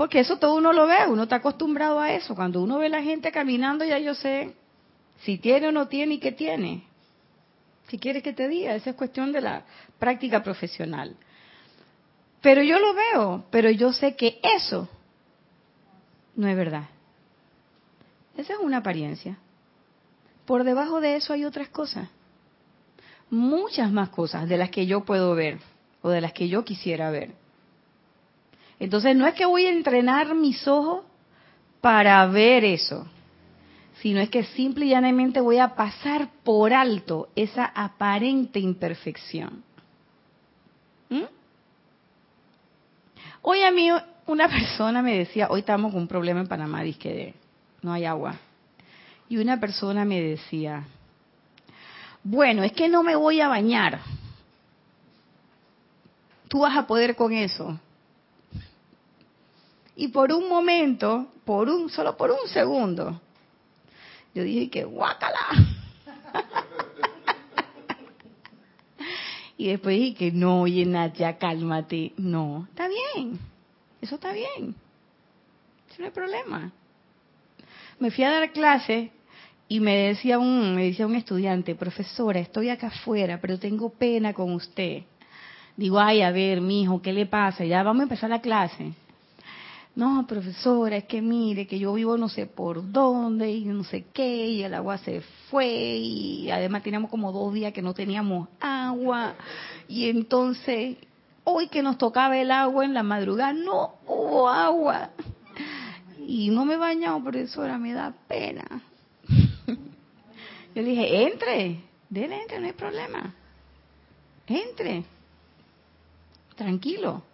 porque 0.00 0.20
eso 0.20 0.38
todo 0.38 0.54
uno 0.54 0.72
lo 0.72 0.86
ve 0.86 1.06
uno 1.08 1.24
está 1.24 1.36
acostumbrado 1.36 2.00
a 2.00 2.10
eso 2.10 2.34
cuando 2.34 2.62
uno 2.62 2.78
ve 2.78 2.86
a 2.86 2.88
la 2.88 3.02
gente 3.02 3.30
caminando 3.30 3.84
ya 3.84 3.98
yo 3.98 4.14
sé 4.14 4.54
si 5.20 5.36
tiene 5.36 5.68
o 5.68 5.72
no 5.72 5.88
tiene 5.88 6.14
y 6.14 6.18
qué 6.18 6.32
tiene 6.32 6.84
si 7.88 7.98
quieres 7.98 8.22
que 8.22 8.32
te 8.32 8.48
diga 8.48 8.74
esa 8.74 8.88
es 8.88 8.96
cuestión 8.96 9.30
de 9.30 9.42
la 9.42 9.64
práctica 9.98 10.42
profesional 10.42 11.16
pero 12.40 12.62
yo 12.62 12.78
lo 12.78 12.94
veo 12.94 13.44
pero 13.50 13.68
yo 13.68 13.92
sé 13.92 14.16
que 14.16 14.40
eso 14.42 14.88
no 16.34 16.48
es 16.48 16.56
verdad 16.56 16.84
esa 18.40 18.54
es 18.54 18.58
una 18.58 18.78
apariencia. 18.78 19.36
Por 20.46 20.64
debajo 20.64 21.02
de 21.02 21.16
eso 21.16 21.34
hay 21.34 21.44
otras 21.44 21.68
cosas. 21.68 22.08
Muchas 23.28 23.92
más 23.92 24.08
cosas 24.08 24.48
de 24.48 24.56
las 24.56 24.70
que 24.70 24.86
yo 24.86 25.04
puedo 25.04 25.34
ver 25.34 25.58
o 26.00 26.08
de 26.08 26.22
las 26.22 26.32
que 26.32 26.48
yo 26.48 26.64
quisiera 26.64 27.10
ver. 27.10 27.34
Entonces 28.80 29.14
no 29.14 29.26
es 29.26 29.34
que 29.34 29.44
voy 29.44 29.66
a 29.66 29.70
entrenar 29.70 30.34
mis 30.34 30.66
ojos 30.66 31.04
para 31.82 32.26
ver 32.26 32.64
eso, 32.64 33.06
sino 34.00 34.20
es 34.20 34.30
que 34.30 34.42
simple 34.44 34.86
y 34.86 34.90
llanamente 34.90 35.40
voy 35.40 35.58
a 35.58 35.74
pasar 35.74 36.30
por 36.42 36.72
alto 36.72 37.28
esa 37.36 37.66
aparente 37.66 38.58
imperfección. 38.58 39.62
¿Mm? 41.10 41.24
Hoy 43.42 43.62
a 43.62 43.70
mí 43.70 43.90
una 44.26 44.48
persona 44.48 45.02
me 45.02 45.18
decía, 45.18 45.48
hoy 45.50 45.60
estamos 45.60 45.92
con 45.92 46.02
un 46.02 46.08
problema 46.08 46.40
en 46.40 46.48
Panamá, 46.48 46.82
no 47.82 47.92
hay 47.92 48.06
agua. 48.06 48.36
Y 49.28 49.36
una 49.36 49.60
persona 49.60 50.06
me 50.06 50.22
decía, 50.22 50.84
bueno, 52.24 52.62
es 52.62 52.72
que 52.72 52.88
no 52.88 53.02
me 53.02 53.14
voy 53.14 53.40
a 53.40 53.48
bañar. 53.48 54.00
Tú 56.48 56.60
vas 56.60 56.76
a 56.76 56.86
poder 56.86 57.14
con 57.14 57.32
eso. 57.32 57.78
Y 60.00 60.08
por 60.08 60.32
un 60.32 60.48
momento, 60.48 61.28
por 61.44 61.68
un, 61.68 61.90
solo 61.90 62.16
por 62.16 62.30
un 62.30 62.48
segundo, 62.48 63.20
yo 64.34 64.42
dije 64.42 64.70
que 64.70 64.84
guácala. 64.84 65.38
y 69.58 69.68
después 69.68 69.98
dije 69.98 70.16
que 70.16 70.32
no, 70.32 70.62
oye 70.62 70.88
ya 71.14 71.38
cálmate. 71.38 72.14
No, 72.16 72.66
está 72.70 72.88
bien. 72.88 73.38
Eso 74.00 74.14
está 74.14 74.32
bien. 74.32 74.74
Eso 75.88 75.96
no 75.98 76.06
hay 76.06 76.12
problema 76.12 76.72
me 78.00 78.10
fui 78.10 78.24
a 78.24 78.30
dar 78.30 78.50
clase 78.50 79.12
y 79.68 79.78
me 79.78 79.94
decía 79.94 80.38
un, 80.38 80.74
me 80.74 80.86
decía 80.86 81.06
un 81.06 81.14
estudiante, 81.14 81.76
profesora, 81.76 82.40
estoy 82.40 82.70
acá 82.70 82.88
afuera, 82.88 83.38
pero 83.40 83.58
tengo 83.58 83.90
pena 83.90 84.32
con 84.32 84.52
usted. 84.52 85.02
Digo, 85.76 86.00
ay, 86.00 86.22
a 86.22 86.32
ver, 86.32 86.60
mi 86.60 86.82
hijo, 86.82 87.00
¿qué 87.00 87.12
le 87.12 87.26
pasa? 87.26 87.64
Ya 87.64 87.82
vamos 87.82 88.00
a 88.00 88.02
empezar 88.04 88.30
la 88.30 88.40
clase. 88.40 88.92
No, 89.94 90.26
profesora, 90.26 90.96
es 90.96 91.04
que 91.04 91.20
mire, 91.20 91.66
que 91.66 91.78
yo 91.78 91.92
vivo 91.94 92.16
no 92.16 92.28
sé 92.28 92.46
por 92.46 92.90
dónde 92.90 93.50
y 93.50 93.64
no 93.64 93.84
sé 93.84 94.06
qué, 94.12 94.46
y 94.46 94.62
el 94.62 94.74
agua 94.74 94.98
se 94.98 95.20
fue, 95.50 95.66
y 95.66 96.50
además 96.50 96.82
teníamos 96.82 97.10
como 97.10 97.32
dos 97.32 97.52
días 97.52 97.72
que 97.72 97.82
no 97.82 97.92
teníamos 97.92 98.48
agua, 98.60 99.34
y 99.88 100.08
entonces, 100.08 100.96
hoy 101.44 101.68
que 101.68 101.82
nos 101.82 101.98
tocaba 101.98 102.38
el 102.38 102.50
agua 102.50 102.84
en 102.84 102.94
la 102.94 103.02
madrugada, 103.02 103.52
no 103.52 103.94
hubo 104.06 104.48
agua 104.48 105.10
y 106.30 106.48
no 106.50 106.64
me 106.64 106.74
he 106.74 106.76
bañado, 106.76 107.20
profesora, 107.24 107.76
me 107.76 107.92
da 107.92 108.14
pena. 108.28 108.64
Yo 109.66 109.76
le 110.74 110.84
dije, 110.84 111.26
entre, 111.26 111.80
dele, 112.08 112.42
entre, 112.42 112.60
no 112.60 112.66
hay 112.66 112.72
problema. 112.72 113.34
Entre, 114.46 115.04
tranquilo. 116.54 117.24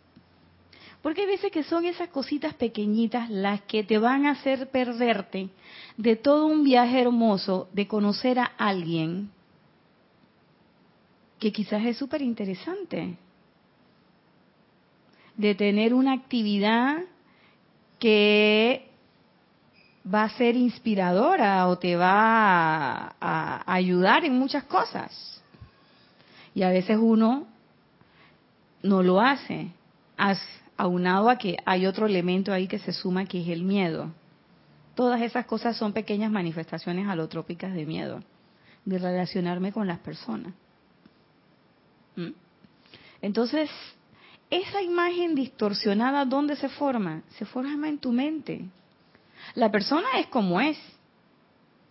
Porque 1.07 1.21
hay 1.21 1.29
veces 1.29 1.53
que 1.53 1.63
son 1.63 1.85
esas 1.85 2.09
cositas 2.09 2.55
pequeñitas 2.55 3.31
las 3.31 3.61
que 3.61 3.85
te 3.85 3.97
van 3.97 4.27
a 4.27 4.33
hacer 4.33 4.71
perderte 4.71 5.51
de 5.97 6.17
todo 6.17 6.47
un 6.47 6.65
viaje 6.65 7.01
hermoso 7.01 7.69
de 7.73 7.87
conocer 7.87 8.41
a 8.41 8.51
alguien 8.59 9.31
que 11.39 11.53
quizás 11.53 11.87
es 11.87 11.97
súper 11.97 12.23
interesante. 12.23 13.17
De 15.37 15.55
tener 15.55 15.95
una 15.95 16.13
actividad 16.13 17.05
que 18.01 18.91
va 20.13 20.25
a 20.25 20.31
ser 20.31 20.57
inspiradora 20.57 21.69
o 21.69 21.79
te 21.79 21.95
va 21.95 23.15
a, 23.21 23.73
ayudar 23.73 24.25
en 24.25 24.37
muchas 24.37 24.65
cosas. 24.65 25.41
Y 26.53 26.65
a 26.65 26.71
veces 26.71 26.99
uno 27.01 27.47
no 28.83 29.05
lo 29.05 29.21
hace. 29.21 29.71
Aunado 30.77 31.31
a 31.31 31.39
que 31.39 31.57
hay 31.65 31.87
otro 31.87 32.07
elemento 32.07 32.53
ahí 32.53 32.69
que 32.69 32.79
se 32.79 32.93
suma 32.93 33.27
que 33.27 33.41
es 33.41 33.49
el 33.49 33.63
miedo. 33.63 34.13
Todas 34.95 35.21
esas 35.23 35.47
cosas 35.47 35.77
son 35.77 35.93
pequeñas 35.93 36.31
manifestaciones 36.31 37.09
alotrópicas 37.09 37.75
de 37.75 37.87
miedo, 37.87 38.23
de 38.85 38.99
relacionarme 38.99 39.73
con 39.73 39.87
las 39.87 39.99
personas. 39.99 40.55
¿Mm? 42.17 42.31
Entonces, 43.23 43.71
esa 44.51 44.81
imagen 44.83 45.35
distorsionada, 45.35 46.25
¿dónde 46.25 46.57
se 46.57 46.69
forma? 46.69 47.23
Se 47.39 47.45
forma 47.45 47.89
en 47.89 47.99
tu 47.99 48.13
mente. 48.13 48.65
La 49.55 49.71
persona 49.71 50.07
es 50.19 50.27
como 50.29 50.61
es. 50.61 50.79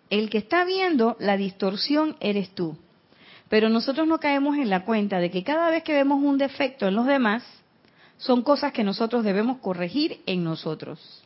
El 0.10 0.30
que 0.30 0.38
está 0.38 0.66
viendo 0.66 1.18
la 1.20 1.36
distorsión 1.36 2.16
eres 2.20 2.50
tú. 2.52 2.78
Pero 3.50 3.70
nosotros 3.70 4.08
no 4.08 4.20
caemos 4.20 4.58
en 4.58 4.70
la 4.70 4.86
cuenta 4.86 5.20
de 5.20 5.30
que 5.30 5.44
cada 5.44 5.70
vez 5.70 5.84
que 5.84 5.94
vemos 5.94 6.22
un 6.22 6.38
defecto 6.38 6.88
en 6.88 6.96
los 6.96 7.06
demás, 7.06 7.44
son 8.18 8.42
cosas 8.44 8.72
que 8.72 8.84
nosotros 8.84 9.24
debemos 9.24 9.58
corregir 9.58 10.22
en 10.26 10.44
nosotros. 10.44 11.24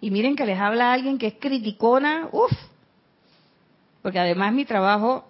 Y 0.00 0.10
miren 0.10 0.36
que 0.36 0.46
les 0.46 0.58
habla 0.58 0.92
alguien 0.92 1.18
que 1.18 1.26
es 1.26 1.34
criticona, 1.34 2.28
uff, 2.32 2.52
porque 4.00 4.18
además 4.18 4.52
mi 4.52 4.64
trabajo 4.64 5.24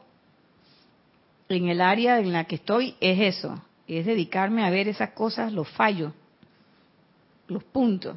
en 1.48 1.68
el 1.68 1.80
área 1.80 2.18
en 2.18 2.32
la 2.32 2.44
que 2.44 2.56
estoy 2.56 2.96
es 3.00 3.36
eso, 3.36 3.60
es 3.86 4.06
dedicarme 4.06 4.64
a 4.64 4.70
ver 4.70 4.88
esas 4.88 5.10
cosas, 5.10 5.52
los 5.52 5.68
fallos, 5.68 6.12
los 7.48 7.62
puntos. 7.64 8.16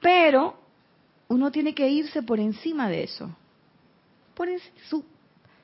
Pero 0.00 0.56
uno 1.28 1.50
tiene 1.50 1.74
que 1.74 1.88
irse 1.88 2.22
por 2.22 2.38
encima 2.38 2.88
de 2.88 3.04
eso, 3.04 3.28
por 4.34 4.48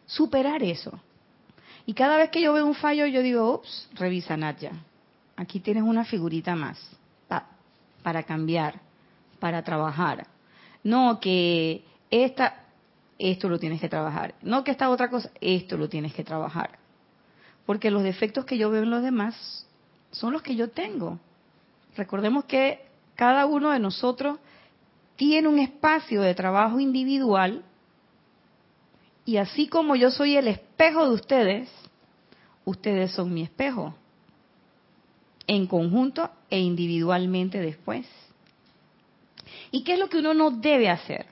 superar 0.07 0.62
eso. 0.62 0.98
Y 1.87 1.94
cada 1.94 2.16
vez 2.16 2.31
que 2.31 2.40
yo 2.40 2.53
veo 2.53 2.66
un 2.66 2.75
fallo, 2.75 3.07
yo 3.07 3.23
digo, 3.23 3.55
ups, 3.55 3.88
revisa 3.94 4.37
Nadia, 4.37 4.73
aquí 5.37 5.61
tienes 5.61 5.83
una 5.83 6.05
figurita 6.05 6.55
más 6.55 6.79
para 8.03 8.23
cambiar, 8.23 8.81
para 9.40 9.62
trabajar. 9.64 10.27
No 10.83 11.18
que 11.18 11.83
esta, 12.11 12.66
esto 13.18 13.49
lo 13.49 13.59
tienes 13.59 13.81
que 13.81 13.88
trabajar. 13.88 14.35
No 14.42 14.62
que 14.62 14.70
esta 14.70 14.90
otra 14.90 15.09
cosa, 15.09 15.31
esto 15.40 15.79
lo 15.79 15.88
tienes 15.88 16.12
que 16.12 16.23
trabajar. 16.23 16.79
Porque 17.64 17.90
los 17.90 18.03
defectos 18.03 18.44
que 18.44 18.59
yo 18.59 18.68
veo 18.68 18.83
en 18.83 18.90
los 18.90 19.03
demás 19.03 19.66
son 20.11 20.35
los 20.35 20.42
que 20.42 20.55
yo 20.55 20.68
tengo. 20.68 21.18
Recordemos 21.97 22.44
que 22.44 22.85
cada 23.14 23.47
uno 23.47 23.70
de 23.70 23.79
nosotros 23.79 24.38
tiene 25.16 25.49
un 25.49 25.59
espacio 25.59 26.20
de 26.20 26.35
trabajo 26.35 26.79
individual 26.79 27.64
y 29.24 29.38
así 29.38 29.68
como 29.68 29.96
yo 29.96 30.10
soy 30.10 30.37
el 30.37 30.48
espejo 30.48 31.08
de 31.08 31.14
ustedes, 31.14 31.70
ustedes 32.64 33.12
son 33.12 33.32
mi 33.32 33.42
espejo, 33.42 33.94
en 35.46 35.66
conjunto 35.66 36.30
e 36.50 36.60
individualmente 36.60 37.60
después. 37.60 38.06
¿Y 39.70 39.82
qué 39.82 39.94
es 39.94 39.98
lo 39.98 40.08
que 40.08 40.18
uno 40.18 40.34
no 40.34 40.50
debe 40.50 40.90
hacer? 40.90 41.26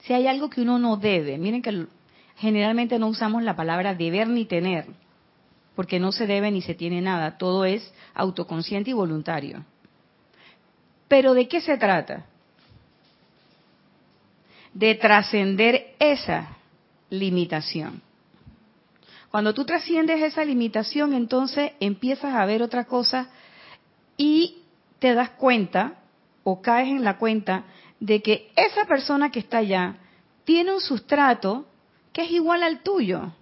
Si 0.00 0.12
hay 0.12 0.26
algo 0.26 0.48
que 0.48 0.62
uno 0.62 0.78
no 0.78 0.96
debe, 0.96 1.38
miren 1.38 1.62
que 1.62 1.86
generalmente 2.36 2.98
no 2.98 3.08
usamos 3.08 3.42
la 3.42 3.56
palabra 3.56 3.94
deber 3.94 4.28
ni 4.28 4.46
tener, 4.46 4.86
porque 5.74 6.00
no 6.00 6.12
se 6.12 6.26
debe 6.26 6.50
ni 6.50 6.62
se 6.62 6.74
tiene 6.74 7.00
nada, 7.00 7.36
todo 7.36 7.64
es 7.64 7.92
autoconsciente 8.14 8.90
y 8.90 8.94
voluntario. 8.94 9.64
Pero 11.08 11.34
¿de 11.34 11.46
qué 11.48 11.60
se 11.60 11.76
trata? 11.76 12.26
De 14.72 14.94
trascender 14.94 15.94
esa 15.98 16.57
limitación. 17.10 18.02
Cuando 19.30 19.52
tú 19.52 19.64
trasciendes 19.64 20.22
esa 20.22 20.44
limitación, 20.44 21.12
entonces 21.12 21.72
empiezas 21.80 22.34
a 22.34 22.46
ver 22.46 22.62
otra 22.62 22.84
cosa 22.84 23.28
y 24.16 24.62
te 24.98 25.14
das 25.14 25.30
cuenta 25.30 25.98
o 26.44 26.62
caes 26.62 26.88
en 26.88 27.04
la 27.04 27.18
cuenta 27.18 27.64
de 28.00 28.22
que 28.22 28.50
esa 28.56 28.86
persona 28.86 29.30
que 29.30 29.40
está 29.40 29.58
allá 29.58 29.96
tiene 30.44 30.72
un 30.72 30.80
sustrato 30.80 31.66
que 32.12 32.22
es 32.22 32.30
igual 32.30 32.62
al 32.62 32.82
tuyo. 32.82 33.32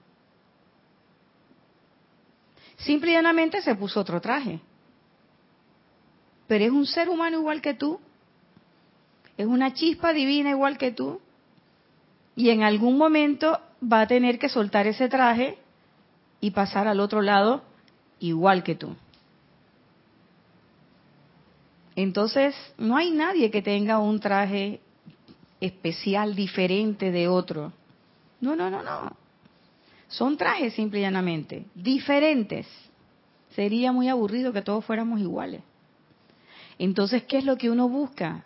Simple 2.78 3.12
y 3.12 3.14
llanamente 3.14 3.62
se 3.62 3.74
puso 3.74 4.00
otro 4.00 4.20
traje. 4.20 4.60
Pero 6.48 6.64
es 6.64 6.70
un 6.70 6.86
ser 6.86 7.08
humano 7.08 7.38
igual 7.38 7.62
que 7.62 7.74
tú. 7.74 8.00
Es 9.36 9.46
una 9.46 9.72
chispa 9.72 10.12
divina 10.12 10.50
igual 10.50 10.78
que 10.78 10.90
tú 10.90 11.20
y 12.36 12.50
en 12.50 12.62
algún 12.62 12.98
momento 12.98 13.58
va 13.82 14.02
a 14.02 14.06
tener 14.06 14.38
que 14.38 14.50
soltar 14.50 14.86
ese 14.86 15.08
traje 15.08 15.58
y 16.40 16.50
pasar 16.50 16.86
al 16.86 17.00
otro 17.00 17.22
lado 17.22 17.62
igual 18.20 18.62
que 18.62 18.74
tú. 18.74 18.94
Entonces, 21.96 22.54
no 22.76 22.96
hay 22.96 23.10
nadie 23.10 23.50
que 23.50 23.62
tenga 23.62 23.98
un 23.98 24.20
traje 24.20 24.80
especial, 25.60 26.34
diferente 26.34 27.10
de 27.10 27.26
otro. 27.26 27.72
No, 28.42 28.54
no, 28.54 28.68
no, 28.68 28.82
no. 28.82 29.16
Son 30.08 30.36
trajes 30.36 30.74
simple 30.74 31.00
y 31.00 31.02
llanamente, 31.02 31.64
diferentes. 31.74 32.66
Sería 33.54 33.92
muy 33.92 34.08
aburrido 34.08 34.52
que 34.52 34.60
todos 34.60 34.84
fuéramos 34.84 35.20
iguales. 35.20 35.62
Entonces, 36.78 37.22
¿qué 37.24 37.38
es 37.38 37.44
lo 37.46 37.56
que 37.56 37.70
uno 37.70 37.88
busca? 37.88 38.44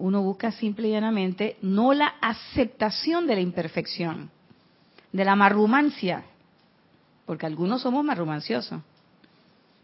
Uno 0.00 0.22
busca 0.22 0.50
simple 0.50 0.88
y 0.88 0.92
llanamente 0.92 1.56
no 1.62 1.92
la 1.92 2.14
aceptación 2.20 3.26
de 3.26 3.34
la 3.34 3.40
imperfección, 3.40 4.30
de 5.12 5.24
la 5.24 5.36
marrumancia, 5.36 6.24
porque 7.26 7.46
algunos 7.46 7.82
somos 7.82 8.04
marrumanciosos. 8.04 8.80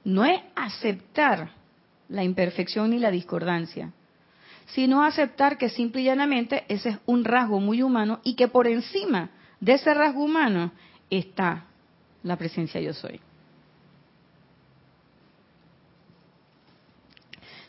No 0.04 0.24
es 0.24 0.40
aceptar 0.54 1.50
la 2.08 2.24
imperfección 2.24 2.90
ni 2.90 2.98
la 2.98 3.10
discordancia, 3.10 3.92
sino 4.66 5.04
aceptar 5.04 5.58
que 5.58 5.68
simple 5.68 6.00
y 6.00 6.04
llanamente 6.04 6.64
ese 6.68 6.90
es 6.90 6.98
un 7.06 7.24
rasgo 7.24 7.60
muy 7.60 7.82
humano 7.82 8.20
y 8.24 8.34
que 8.34 8.48
por 8.48 8.66
encima 8.66 9.30
de 9.60 9.74
ese 9.74 9.92
rasgo 9.94 10.24
humano 10.24 10.72
está 11.10 11.64
la 12.22 12.36
presencia 12.36 12.80
yo 12.80 12.94
soy. 12.94 13.20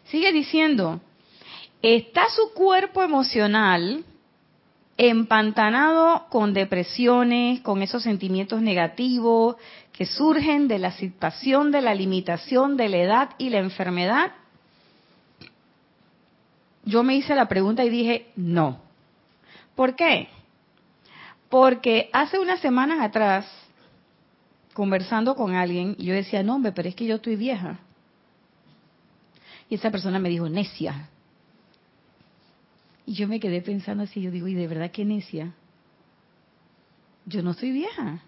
Sigue 0.06 0.32
diciendo, 0.32 1.02
está 1.82 2.30
su 2.30 2.54
cuerpo 2.54 3.04
emocional 3.04 4.04
empantanado 4.98 6.26
con 6.30 6.54
depresiones, 6.54 7.62
con 7.62 7.82
esos 7.82 8.02
sentimientos 8.04 8.62
negativos 8.62 9.56
que 9.92 10.06
surgen 10.06 10.68
de 10.68 10.80
la 10.80 10.92
situación 10.92 11.72
de 11.72 11.82
la 11.82 11.94
limitación 11.94 12.78
de 12.78 12.90
la 12.90 12.98
edad 12.98 13.30
y 13.38 13.50
la 13.50 13.60
enfermedad? 13.60 14.32
Yo 16.84 17.04
me 17.04 17.16
hice 17.16 17.36
la 17.36 17.48
pregunta 17.48 17.84
y 17.84 17.90
dije, 17.90 18.32
no. 18.36 18.80
¿Por 19.76 19.96
qué? 19.96 20.30
Porque 21.50 22.10
hace 22.14 22.40
unas 22.40 22.60
semanas 22.60 23.00
atrás, 23.02 23.46
conversando 24.74 25.36
con 25.36 25.54
alguien, 25.54 25.96
yo 25.98 26.14
decía, 26.14 26.44
no, 26.44 26.56
hombre, 26.56 26.72
pero 26.72 26.90
es 26.90 26.96
que 26.96 27.06
yo 27.06 27.16
estoy 27.16 27.36
vieja. 27.36 27.80
Y 29.70 29.76
esa 29.76 29.92
persona 29.92 30.18
me 30.18 30.30
dijo, 30.30 30.48
necia, 30.50 31.10
y 33.08 33.14
yo 33.14 33.28
me 33.30 33.40
quedé 33.40 33.62
pensando 33.62 34.04
así, 34.04 34.22
yo 34.22 34.32
digo, 34.32 34.50
¿y 34.50 34.54
de 34.54 34.68
verdad 34.68 34.92
qué 34.92 35.06
necia? 35.06 35.54
Yo 37.26 37.42
no 37.42 37.54
soy 37.54 37.72
vieja. 37.72 38.20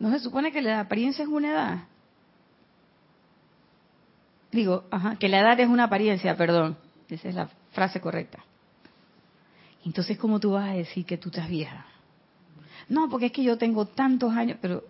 ¿No 0.00 0.10
se 0.10 0.18
supone 0.18 0.50
que 0.50 0.60
la 0.60 0.80
apariencia 0.80 1.22
es 1.22 1.28
una 1.28 1.50
edad? 1.52 1.78
Digo, 4.50 4.82
ajá, 4.90 5.14
que 5.14 5.28
la 5.28 5.40
edad 5.40 5.60
es 5.60 5.68
una 5.68 5.84
apariencia, 5.84 6.36
perdón. 6.36 6.76
Esa 7.08 7.28
es 7.28 7.36
la 7.36 7.48
frase 7.70 8.00
correcta. 8.00 8.44
Entonces, 9.84 10.18
¿cómo 10.18 10.40
tú 10.40 10.52
vas 10.52 10.70
a 10.70 10.72
decir 10.72 11.06
que 11.06 11.16
tú 11.16 11.28
estás 11.28 11.48
vieja? 11.48 11.86
No, 12.88 13.08
porque 13.08 13.26
es 13.26 13.32
que 13.32 13.44
yo 13.44 13.58
tengo 13.58 13.86
tantos 13.86 14.32
años, 14.34 14.58
pero 14.60 14.82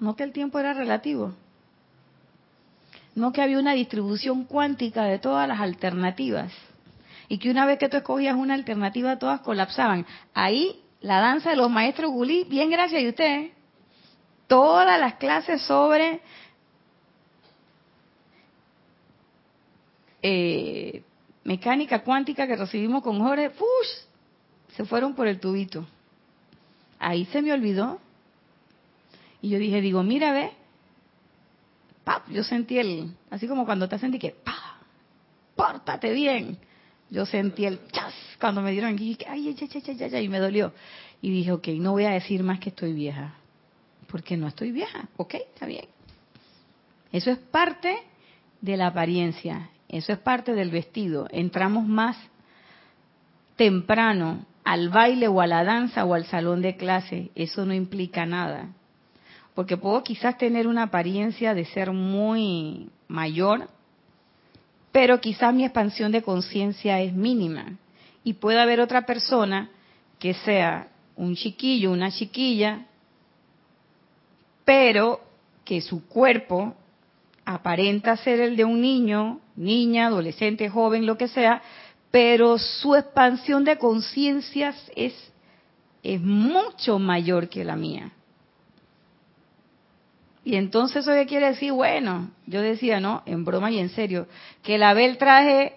no 0.00 0.16
que 0.16 0.24
el 0.24 0.32
tiempo 0.32 0.58
era 0.58 0.74
relativo. 0.74 1.34
No 3.14 3.32
que 3.32 3.42
había 3.42 3.60
una 3.60 3.74
distribución 3.74 4.42
cuántica 4.42 5.04
de 5.04 5.20
todas 5.20 5.46
las 5.46 5.60
alternativas 5.60 6.52
y 7.28 7.38
que 7.38 7.50
una 7.50 7.66
vez 7.66 7.78
que 7.78 7.88
tú 7.88 7.98
escogías 7.98 8.34
una 8.34 8.54
alternativa, 8.54 9.18
todas 9.18 9.40
colapsaban. 9.40 10.06
Ahí 10.34 10.82
la 11.00 11.20
danza 11.20 11.50
de 11.50 11.56
los 11.56 11.70
maestros 11.70 12.10
Gulí, 12.10 12.44
bien 12.44 12.70
gracias 12.70 13.04
a 13.04 13.08
usted. 13.08 13.50
Todas 14.46 14.98
las 14.98 15.14
clases 15.14 15.60
sobre 15.62 16.20
eh, 20.22 21.02
mecánica 21.44 22.02
cuántica 22.02 22.46
que 22.46 22.56
recibimos 22.56 23.02
con 23.02 23.20
Jorge, 23.20 23.50
¡push! 23.50 24.08
se 24.74 24.84
fueron 24.84 25.14
por 25.14 25.26
el 25.26 25.40
tubito. 25.40 25.86
Ahí 26.98 27.26
se 27.26 27.42
me 27.42 27.52
olvidó. 27.52 28.00
Y 29.42 29.50
yo 29.50 29.58
dije, 29.58 29.80
digo, 29.80 30.02
mira, 30.02 30.32
ve, 30.32 30.52
¡pap! 32.04 32.28
yo 32.30 32.42
sentí 32.42 32.78
el, 32.78 33.14
así 33.30 33.46
como 33.46 33.66
cuando 33.66 33.88
te 33.88 33.98
sentí 33.98 34.18
que, 34.18 34.30
¡pa! 34.30 34.78
pórtate 35.54 36.12
bien. 36.12 36.58
Yo 37.10 37.24
sentí 37.26 37.64
el 37.64 37.80
chas 37.90 38.14
cuando 38.40 38.60
me 38.60 38.72
dieron 38.72 38.98
y 38.98 39.16
ay, 39.26 39.48
ay, 39.48 39.56
ay, 39.60 39.82
ay, 39.88 40.10
ay, 40.14 40.24
y 40.24 40.28
me 40.28 40.38
dolió. 40.38 40.72
Y 41.20 41.30
dije, 41.30 41.52
ok, 41.52 41.68
no 41.78 41.92
voy 41.92 42.04
a 42.04 42.10
decir 42.10 42.42
más 42.42 42.60
que 42.60 42.68
estoy 42.68 42.92
vieja. 42.92 43.34
Porque 44.06 44.36
no 44.36 44.46
estoy 44.48 44.72
vieja. 44.72 45.08
Ok, 45.16 45.34
está 45.34 45.66
bien. 45.66 45.86
Eso 47.12 47.30
es 47.30 47.38
parte 47.38 47.96
de 48.60 48.76
la 48.76 48.88
apariencia. 48.88 49.70
Eso 49.88 50.12
es 50.12 50.18
parte 50.18 50.54
del 50.54 50.70
vestido. 50.70 51.26
Entramos 51.30 51.86
más 51.86 52.16
temprano 53.56 54.46
al 54.64 54.90
baile 54.90 55.28
o 55.28 55.40
a 55.40 55.46
la 55.46 55.64
danza 55.64 56.04
o 56.04 56.14
al 56.14 56.26
salón 56.26 56.62
de 56.62 56.76
clase. 56.76 57.30
Eso 57.34 57.64
no 57.64 57.74
implica 57.74 58.26
nada. 58.26 58.68
Porque 59.54 59.76
puedo 59.76 60.02
quizás 60.04 60.38
tener 60.38 60.68
una 60.68 60.84
apariencia 60.84 61.54
de 61.54 61.64
ser 61.64 61.92
muy 61.92 62.90
mayor, 63.08 63.68
pero 64.92 65.20
quizás 65.20 65.54
mi 65.54 65.64
expansión 65.64 66.12
de 66.12 66.22
conciencia 66.22 67.00
es 67.00 67.12
mínima. 67.12 67.78
Y 68.24 68.34
puede 68.34 68.60
haber 68.60 68.80
otra 68.80 69.06
persona 69.06 69.70
que 70.18 70.34
sea 70.34 70.88
un 71.16 71.34
chiquillo, 71.34 71.92
una 71.92 72.10
chiquilla, 72.10 72.86
pero 74.64 75.20
que 75.64 75.80
su 75.80 76.06
cuerpo 76.06 76.74
aparenta 77.44 78.16
ser 78.16 78.40
el 78.40 78.56
de 78.56 78.64
un 78.64 78.80
niño, 78.80 79.40
niña, 79.56 80.06
adolescente, 80.06 80.68
joven, 80.68 81.06
lo 81.06 81.16
que 81.16 81.28
sea, 81.28 81.62
pero 82.10 82.58
su 82.58 82.94
expansión 82.94 83.64
de 83.64 83.78
conciencias 83.78 84.76
es, 84.94 85.14
es 86.02 86.20
mucho 86.20 86.98
mayor 86.98 87.48
que 87.48 87.64
la 87.64 87.76
mía. 87.76 88.12
Y 90.44 90.56
entonces 90.56 91.06
eso 91.06 91.26
quiere 91.26 91.48
decir, 91.48 91.72
bueno, 91.72 92.30
yo 92.46 92.62
decía, 92.62 93.00
no, 93.00 93.22
en 93.26 93.44
broma 93.44 93.70
y 93.70 93.78
en 93.78 93.90
serio, 93.90 94.26
que 94.62 94.78
lavé 94.78 95.04
el 95.04 95.18
traje 95.18 95.74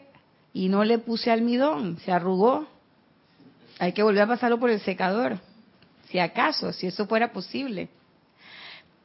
y 0.54 0.70
no 0.70 0.84
le 0.84 1.00
puse 1.00 1.32
almidón, 1.32 1.98
se 2.00 2.12
arrugó. 2.12 2.68
Hay 3.80 3.94
que 3.94 4.04
volver 4.04 4.24
a 4.24 4.28
pasarlo 4.28 4.60
por 4.60 4.70
el 4.70 4.80
secador, 4.82 5.40
si 6.10 6.20
acaso, 6.20 6.72
si 6.74 6.88
eso 6.88 7.08
fuera 7.08 7.32
posible. 7.32 7.90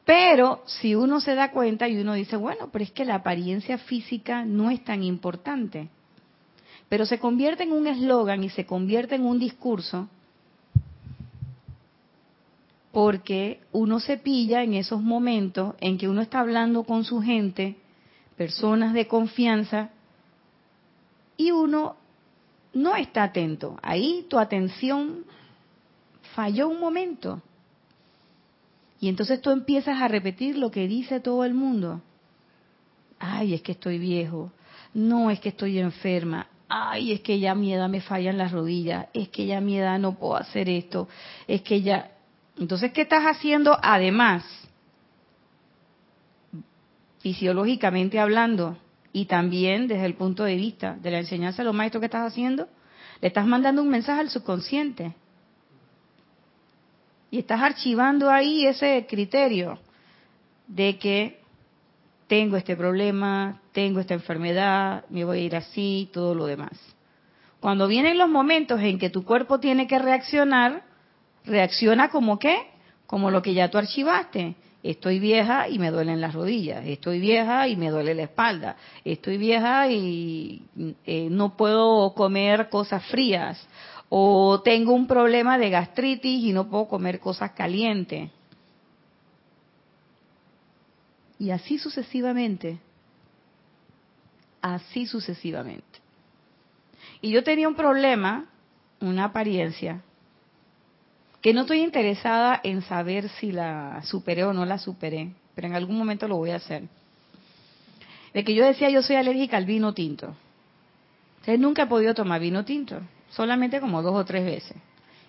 Pero 0.05 0.63
si 0.67 0.95
uno 0.95 1.19
se 1.19 1.35
da 1.35 1.51
cuenta 1.51 1.87
y 1.89 1.97
uno 1.97 2.13
dice, 2.13 2.37
bueno, 2.37 2.69
pero 2.71 2.83
es 2.83 2.91
que 2.91 3.03
la 3.03 3.15
apariencia 3.15 3.77
física 3.77 4.45
no 4.45 4.69
es 4.71 4.83
tan 4.85 5.03
importante. 5.03 5.89
Pero 6.87 7.05
se 7.05 7.19
convierte 7.19 7.63
en 7.63 7.73
un 7.73 7.87
eslogan 7.87 8.43
y 8.43 8.49
se 8.49 8.65
convierte 8.65 9.15
en 9.15 9.25
un 9.25 9.39
discurso 9.39 10.07
porque 12.97 13.59
uno 13.73 13.99
se 13.99 14.17
pilla 14.17 14.63
en 14.63 14.73
esos 14.73 15.03
momentos 15.03 15.75
en 15.81 15.99
que 15.99 16.09
uno 16.09 16.19
está 16.19 16.39
hablando 16.39 16.83
con 16.83 17.03
su 17.03 17.21
gente, 17.21 17.75
personas 18.35 18.91
de 18.95 19.07
confianza, 19.07 19.91
y 21.37 21.51
uno 21.51 21.95
no 22.73 22.95
está 22.95 23.25
atento. 23.25 23.77
Ahí 23.83 24.25
tu 24.27 24.39
atención 24.39 25.25
falló 26.33 26.69
un 26.69 26.79
momento. 26.79 27.43
Y 28.99 29.09
entonces 29.09 29.41
tú 29.41 29.51
empiezas 29.51 30.01
a 30.01 30.07
repetir 30.07 30.57
lo 30.57 30.71
que 30.71 30.87
dice 30.87 31.19
todo 31.19 31.45
el 31.45 31.53
mundo. 31.53 32.01
Ay, 33.19 33.53
es 33.53 33.61
que 33.61 33.73
estoy 33.73 33.99
viejo. 33.99 34.51
No, 34.95 35.29
es 35.29 35.39
que 35.39 35.49
estoy 35.49 35.77
enferma. 35.77 36.47
Ay, 36.67 37.11
es 37.11 37.21
que 37.21 37.37
ya 37.39 37.53
mi 37.53 37.71
edad 37.75 37.89
me 37.89 38.01
fallan 38.01 38.39
las 38.39 38.51
rodillas. 38.51 39.05
Es 39.13 39.29
que 39.29 39.45
ya 39.45 39.61
mi 39.61 39.77
edad 39.77 39.99
no 39.99 40.15
puedo 40.15 40.35
hacer 40.35 40.67
esto. 40.67 41.07
Es 41.47 41.61
que 41.61 41.83
ya... 41.83 42.13
Entonces, 42.59 42.91
¿qué 42.91 43.01
estás 43.01 43.23
haciendo 43.23 43.77
además? 43.81 44.43
Fisiológicamente 47.19 48.19
hablando 48.19 48.77
y 49.13 49.25
también 49.25 49.87
desde 49.87 50.05
el 50.05 50.15
punto 50.15 50.43
de 50.43 50.55
vista 50.55 50.97
de 51.01 51.11
la 51.11 51.19
enseñanza 51.19 51.61
de 51.61 51.65
los 51.65 51.75
maestros 51.75 52.01
que 52.01 52.05
estás 52.05 52.31
haciendo, 52.31 52.67
le 53.21 53.27
estás 53.27 53.45
mandando 53.45 53.81
un 53.81 53.89
mensaje 53.89 54.21
al 54.21 54.29
subconsciente. 54.29 55.13
Y 57.29 57.39
estás 57.39 57.61
archivando 57.61 58.29
ahí 58.29 58.65
ese 58.65 59.05
criterio 59.07 59.79
de 60.67 60.97
que 60.97 61.41
tengo 62.27 62.57
este 62.57 62.75
problema, 62.75 63.61
tengo 63.71 63.99
esta 63.99 64.13
enfermedad, 64.13 65.05
me 65.09 65.25
voy 65.25 65.39
a 65.39 65.41
ir 65.41 65.55
así, 65.55 66.09
todo 66.13 66.35
lo 66.35 66.45
demás. 66.45 66.77
Cuando 67.59 67.87
vienen 67.87 68.17
los 68.17 68.29
momentos 68.29 68.79
en 68.81 68.99
que 68.99 69.09
tu 69.09 69.23
cuerpo 69.23 69.59
tiene 69.59 69.87
que 69.87 69.97
reaccionar, 69.97 70.83
reacciona 71.47 72.09
como 72.09 72.37
qué? 72.37 72.67
Como 73.05 73.31
lo 73.31 73.41
que 73.41 73.53
ya 73.53 73.69
tú 73.69 73.77
archivaste. 73.77 74.55
Estoy 74.83 75.19
vieja 75.19 75.67
y 75.67 75.79
me 75.79 75.91
duelen 75.91 76.21
las 76.21 76.33
rodillas. 76.33 76.85
Estoy 76.85 77.19
vieja 77.19 77.67
y 77.67 77.75
me 77.75 77.89
duele 77.89 78.13
la 78.13 78.23
espalda. 78.23 78.77
Estoy 79.03 79.37
vieja 79.37 79.89
y 79.89 80.61
eh, 81.05 81.27
no 81.29 81.57
puedo 81.57 82.13
comer 82.13 82.69
cosas 82.69 83.03
frías. 83.05 83.65
O 84.09 84.61
tengo 84.61 84.93
un 84.93 85.07
problema 85.07 85.57
de 85.57 85.69
gastritis 85.69 86.43
y 86.43 86.53
no 86.53 86.69
puedo 86.69 86.87
comer 86.87 87.19
cosas 87.19 87.51
calientes. 87.51 88.29
Y 91.39 91.51
así 91.51 91.77
sucesivamente. 91.77 92.79
Así 94.61 95.05
sucesivamente. 95.05 95.99
Y 97.21 97.31
yo 97.31 97.43
tenía 97.43 97.67
un 97.67 97.75
problema, 97.75 98.45
una 99.01 99.25
apariencia, 99.25 100.01
que 101.47 101.53
no 101.53 101.61
estoy 101.61 101.79
interesada 101.79 102.59
en 102.61 102.81
saber 102.81 103.29
si 103.29 103.53
la 103.53 104.01
superé 104.03 104.43
o 104.43 104.51
no 104.51 104.65
la 104.65 104.77
superé, 104.77 105.31
pero 105.55 105.67
en 105.67 105.75
algún 105.75 105.97
momento 105.97 106.27
lo 106.27 106.35
voy 106.35 106.49
a 106.49 106.57
hacer. 106.57 106.83
De 108.33 108.43
que 108.43 108.53
yo 108.53 108.65
decía 108.65 108.89
yo 108.89 109.01
soy 109.01 109.15
alérgica 109.15 109.55
al 109.55 109.65
vino 109.65 109.93
tinto. 109.93 110.35
Entonces 111.37 111.57
nunca 111.57 111.83
he 111.83 111.87
podido 111.87 112.13
tomar 112.13 112.41
vino 112.41 112.65
tinto, 112.65 112.99
solamente 113.29 113.79
como 113.79 114.01
dos 114.01 114.13
o 114.13 114.25
tres 114.25 114.43
veces. 114.43 114.75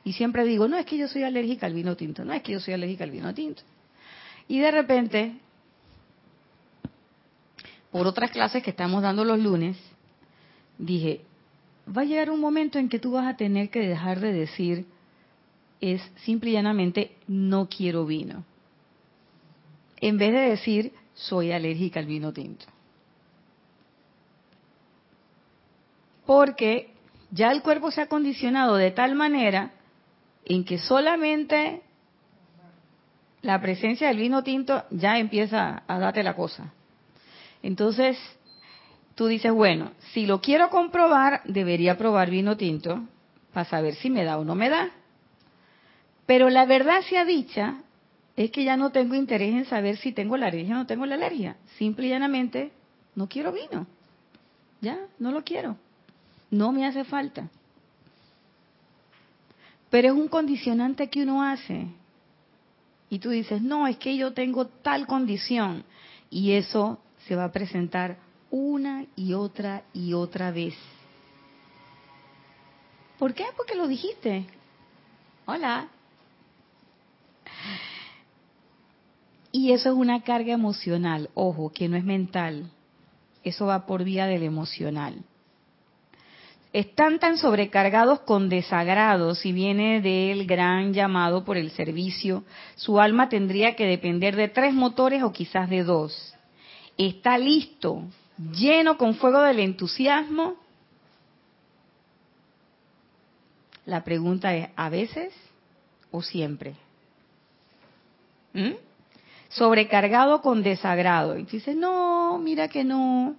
Y 0.03 0.13
siempre 0.13 0.45
digo, 0.45 0.67
no 0.67 0.77
es 0.77 0.87
que 0.87 0.99
yo 0.99 1.07
soy 1.07 1.23
alérgica 1.23 1.67
al 1.67 1.75
vino 1.75 1.97
tinto, 1.97 2.25
no 2.25 2.33
es 2.33 2.43
que 2.43 2.51
yo 2.51 2.59
soy 2.59 2.75
alérgica 2.75 3.05
al 3.05 3.13
vino 3.13 3.33
tinto. 3.33 3.63
Y 4.49 4.59
de 4.59 4.73
repente, 4.73 5.37
por 7.93 8.09
otras 8.09 8.33
clases 8.33 8.65
que 8.65 8.71
estamos 8.71 9.03
dando 9.03 9.25
los 9.25 9.39
lunes, 9.39 9.77
dije, 10.79 11.21
va 11.97 12.03
a 12.03 12.07
llegar 12.07 12.29
un 12.29 12.41
momento 12.41 12.81
en 12.81 12.89
que 12.89 12.99
tú 12.99 13.13
vas 13.13 13.29
a 13.29 13.37
tener 13.37 13.71
que 13.71 13.79
dejar 13.79 14.19
de 14.19 14.33
decir, 14.33 14.85
es 15.81 16.03
simple 16.25 16.51
y 16.51 16.53
llanamente 16.55 17.17
no 17.27 17.69
quiero 17.69 18.05
vino. 18.07 18.45
En 20.01 20.19
vez 20.19 20.33
de 20.33 20.41
decir 20.41 20.93
soy 21.15 21.53
alérgica 21.53 22.01
al 22.01 22.07
vino 22.07 22.33
tinto. 22.33 22.67
Porque 26.25 26.91
ya 27.31 27.51
el 27.51 27.63
cuerpo 27.63 27.91
se 27.91 28.03
ha 28.03 28.07
condicionado 28.07 28.77
de 28.77 28.91
tal 28.91 29.15
manera 29.15 29.73
en 30.45 30.65
que 30.65 30.79
solamente 30.79 31.83
la 33.43 33.61
presencia 33.61 34.09
del 34.09 34.19
vino 34.19 34.43
tinto 34.43 34.85
ya 34.91 35.19
empieza 35.19 35.83
a 35.87 35.99
darte 35.99 36.23
la 36.23 36.35
cosa. 36.35 36.73
Entonces, 37.63 38.19
tú 39.15 39.27
dices, 39.27 39.53
bueno, 39.53 39.93
si 40.13 40.27
lo 40.27 40.41
quiero 40.41 40.71
comprobar, 40.71 41.43
debería 41.45 41.99
probar 41.99 42.31
vino 42.31 42.57
tinto 42.57 43.05
para 43.53 43.69
saber 43.69 43.95
si 43.95 44.11
me 44.11 44.25
da 44.25 44.39
o 44.39 44.45
no 44.45 44.55
me 44.55 44.69
da. 44.69 44.91
Pero 46.29 46.51
la 46.51 46.67
verdad 46.67 47.01
sea 47.09 47.25
dicha, 47.25 47.77
es 48.37 48.51
que 48.51 48.63
ya 48.63 48.77
no 48.77 48.93
tengo 48.93 49.15
interés 49.15 49.55
en 49.55 49.65
saber 49.65 49.97
si 49.97 50.13
tengo 50.13 50.37
la 50.37 50.49
alergia 50.49 50.75
o 50.75 50.79
no 50.81 50.87
tengo 50.87 51.07
la 51.07 51.15
alergia. 51.15 51.57
Simple 51.79 52.07
y 52.07 52.11
llanamente, 52.11 52.71
no 53.15 53.31
quiero 53.31 53.51
vino. 53.51 53.87
Ya, 54.83 54.99
no 55.19 55.33
lo 55.33 55.43
quiero. 55.43 55.79
No 56.51 56.71
me 56.71 56.85
hace 56.85 57.05
falta. 57.05 57.49
Pero 59.89 60.09
es 60.09 60.15
un 60.15 60.29
condicionante 60.29 61.09
que 61.09 61.23
uno 61.23 61.43
hace. 61.43 61.87
Y 63.09 63.21
tú 63.21 63.31
dices, 63.31 63.63
no, 63.63 63.87
es 63.87 63.97
que 63.97 64.15
yo 64.15 64.35
tengo 64.35 64.67
tal 64.67 65.07
condición. 65.07 65.83
Y 66.29 66.53
eso 66.53 66.99
se 67.27 67.37
va 67.37 67.45
a 67.45 67.53
presentar 67.53 68.19
una 68.51 69.07
y 69.17 69.33
otra 69.33 69.85
y 69.95 70.13
otra 70.13 70.51
vez. 70.51 70.75
¿Por 73.19 73.33
qué? 73.33 73.47
Porque 73.57 73.77
lo 73.77 73.89
dijiste. 73.89 74.45
Hola, 75.47 75.89
Y 79.53 79.73
eso 79.73 79.91
es 79.91 79.95
una 79.97 80.23
carga 80.23 80.53
emocional, 80.53 81.31
ojo, 81.35 81.73
que 81.73 81.89
no 81.89 81.97
es 81.97 82.05
mental. 82.05 82.71
Eso 83.43 83.67
va 83.67 83.87
por 83.87 84.05
vía 84.05 84.27
del 84.27 84.43
emocional. 84.43 85.25
Están 86.73 87.19
tan 87.19 87.39
sobrecargados 87.39 88.21
con 88.21 88.51
desagrado, 88.51 89.35
si 89.35 89.53
viene 89.53 90.03
del 90.03 90.47
gran 90.47 90.93
llamado 90.93 91.45
por 91.45 91.57
el 91.57 91.71
servicio, 91.71 92.45
su 92.77 93.01
alma 93.01 93.31
tendría 93.31 93.75
que 93.75 93.87
depender 93.87 94.37
de 94.37 94.49
tres 94.49 94.75
motores 94.75 95.23
o 95.23 95.33
quizás 95.33 95.71
de 95.71 95.83
dos. 95.83 96.35
Está 96.99 97.39
listo, 97.39 98.03
lleno 98.53 98.99
con 98.99 99.15
fuego 99.15 99.41
del 99.41 99.61
entusiasmo. 99.61 100.57
La 103.87 104.05
pregunta 104.05 104.55
es, 104.55 104.69
¿a 104.77 104.91
veces 104.91 105.33
o 106.11 106.21
siempre? 106.23 106.75
¿Mm? 108.59 108.75
Sobrecargado 109.51 110.43
con 110.43 110.63
desagrado. 110.63 111.39
Y 111.39 111.45
dices, 111.45 111.77
no, 111.77 112.39
mira 112.39 112.69
que 112.69 112.85
no. 112.85 113.37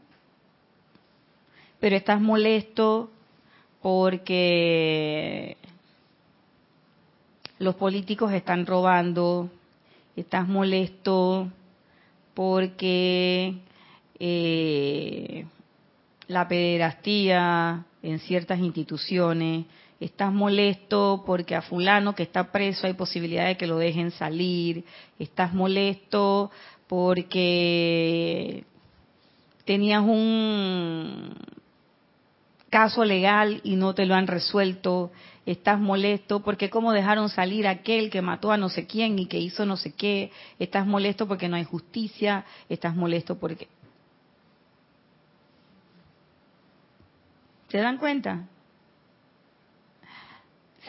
Pero 1.80 1.96
estás 1.96 2.22
molesto 2.22 3.12
porque 3.82 5.58
los 7.60 7.76
políticos 7.76 8.32
están 8.32 8.66
robando, 8.66 9.50
estás 10.16 10.48
molesto 10.48 11.50
porque 12.34 13.56
eh, 14.20 15.46
la 16.28 16.48
pederastía 16.48 17.86
en 18.02 18.20
ciertas 18.20 18.60
instituciones, 18.60 19.66
estás 20.00 20.32
molesto 20.32 21.24
porque 21.26 21.56
a 21.56 21.62
fulano 21.62 22.16
que 22.16 22.24
está 22.24 22.52
preso 22.52 22.88
hay 22.88 22.94
posibilidad 22.94 23.48
de 23.48 23.58
que 23.58 23.68
lo 23.68 23.78
dejen 23.78 24.12
salir, 24.12 24.86
estás 25.18 25.54
molesto 25.54 26.52
porque 26.88 28.64
tenías 29.66 30.02
un 30.02 31.36
caso 32.70 33.04
legal 33.04 33.62
y 33.64 33.76
no 33.76 33.94
te 33.94 34.06
lo 34.06 34.16
han 34.16 34.28
resuelto, 34.28 35.12
estás 35.46 35.80
molesto 35.80 36.42
porque 36.42 36.70
cómo 36.70 36.94
dejaron 36.94 37.30
salir 37.30 37.68
a 37.68 37.72
aquel 37.72 38.10
que 38.10 38.22
mató 38.22 38.52
a 38.52 38.58
no 38.58 38.70
sé 38.70 38.88
quién 38.88 39.20
y 39.20 39.26
que 39.26 39.40
hizo 39.40 39.66
no 39.66 39.76
sé 39.76 39.94
qué, 39.94 40.32
estás 40.60 40.86
molesto 40.86 41.28
porque 41.28 41.50
no 41.50 41.58
hay 41.58 41.66
justicia, 41.66 42.46
estás 42.70 42.96
molesto 42.96 43.38
porque... 43.38 43.68
¿Se 47.70 47.78
dan 47.78 47.98
cuenta? 47.98 48.48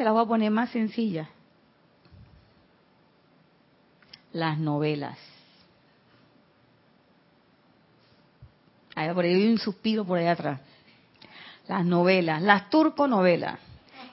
Se 0.01 0.05
las 0.05 0.15
voy 0.15 0.23
a 0.23 0.29
poner 0.29 0.51
más 0.51 0.71
sencilla. 0.71 1.29
Las 4.33 4.57
novelas. 4.57 5.19
Ahí 8.95 9.13
por 9.13 9.27
ahí 9.27 9.35
hay 9.35 9.53
un 9.53 9.59
suspiro 9.59 10.07
por 10.07 10.17
ahí 10.17 10.27
atrás. 10.27 10.59
Las 11.69 11.85
novelas, 11.85 12.41
las 12.41 12.71
turconovelas. 12.71 13.59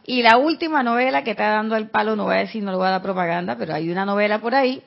Y 0.06 0.24
la 0.24 0.36
última 0.36 0.84
novela 0.84 1.24
que 1.24 1.32
está 1.32 1.52
dando 1.52 1.78
el 1.78 1.88
palo, 1.88 2.18
no 2.18 2.26
voy 2.26 2.36
a 2.36 2.40
decir, 2.40 2.62
no 2.62 2.72
le 2.72 2.78
voy 2.78 2.88
a 2.88 2.92
dar 2.92 3.02
propaganda, 3.02 3.56
pero 3.56 3.74
hay 3.74 3.90
una 3.90 4.04
novela 4.04 4.40
por 4.40 4.56
ahí. 4.56 4.84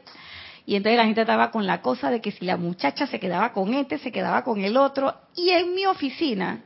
Y 0.67 0.77
entonces 0.77 0.99
la 0.99 1.07
gente 1.07 1.23
estaba 1.23 1.51
con 1.51 1.67
la 1.67 1.81
cosa 1.81 2.11
de 2.11 2.21
que 2.21 2.31
si 2.31 2.45
la 2.45 2.59
muchacha 2.59 3.07
se 3.07 3.19
quedaba 3.19 3.55
con 3.55 3.73
este, 3.73 3.97
se 3.97 4.13
quedaba 4.13 4.45
con 4.45 4.63
el 4.63 4.77
otro. 4.77 5.15
Y 5.35 5.49
en 5.49 5.75
mi 5.75 5.87
oficina, 5.87 6.61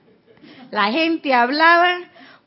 la 0.72 0.90
gente 0.90 1.32
hablaba 1.32 2.00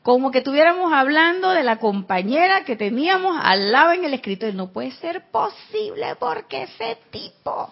como 0.08 0.30
que 0.30 0.38
estuviéramos 0.38 0.90
hablando 0.90 1.50
de 1.50 1.62
la 1.62 1.76
compañera 1.76 2.64
que 2.64 2.76
teníamos 2.76 3.38
al 3.42 3.70
lado 3.70 3.92
en 3.92 4.06
el 4.06 4.14
escritorio. 4.14 4.54
No 4.54 4.72
puede 4.72 4.90
ser 4.92 5.30
posible 5.30 6.16
porque 6.18 6.62
ese 6.62 6.96
tipo. 7.10 7.68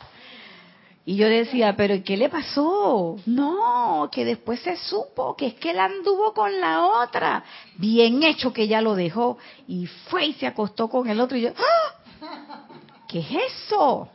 Y 1.07 1.17
yo 1.17 1.31
decía, 1.31 1.75
pero 1.79 1.95
¿qué 2.05 2.19
le 2.19 2.29
pasó? 2.29 3.17
No, 3.25 4.11
que 4.13 4.27
después 4.27 4.61
se 4.61 4.77
supo 4.77 5.35
que 5.35 5.47
es 5.47 5.55
que 5.55 5.71
él 5.71 5.81
anduvo 5.81 6.35
con 6.35 6.61
la 6.61 6.85
otra. 6.85 7.43
Bien 7.79 8.23
hecho 8.23 8.53
que 8.53 8.65
ella 8.65 8.83
lo 8.83 8.97
dejó 8.97 9.39
y 9.67 9.87
fue 9.87 10.27
y 10.27 10.35
se 10.35 10.47
acostó 10.47 10.89
con 10.89 11.09
el 11.09 11.19
otro. 11.23 11.39
Y 11.39 11.41
yo, 11.41 11.53
¡Ah! 11.57 12.67
¿qué 13.09 13.21
es 13.21 13.29
eso? 13.31 14.11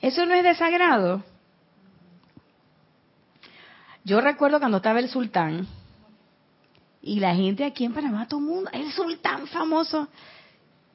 ¿Eso 0.00 0.24
no 0.24 0.34
es 0.34 0.44
desagrado? 0.44 1.24
Yo 4.04 4.20
recuerdo 4.20 4.60
cuando 4.60 4.76
estaba 4.76 5.00
el 5.00 5.08
sultán, 5.08 5.66
y 7.06 7.20
la 7.20 7.36
gente 7.36 7.64
aquí 7.64 7.84
en 7.84 7.94
Panamá, 7.94 8.26
todo 8.26 8.40
el 8.40 8.46
mundo, 8.46 8.70
el 8.72 8.90
sultán 8.90 9.46
famoso, 9.46 10.08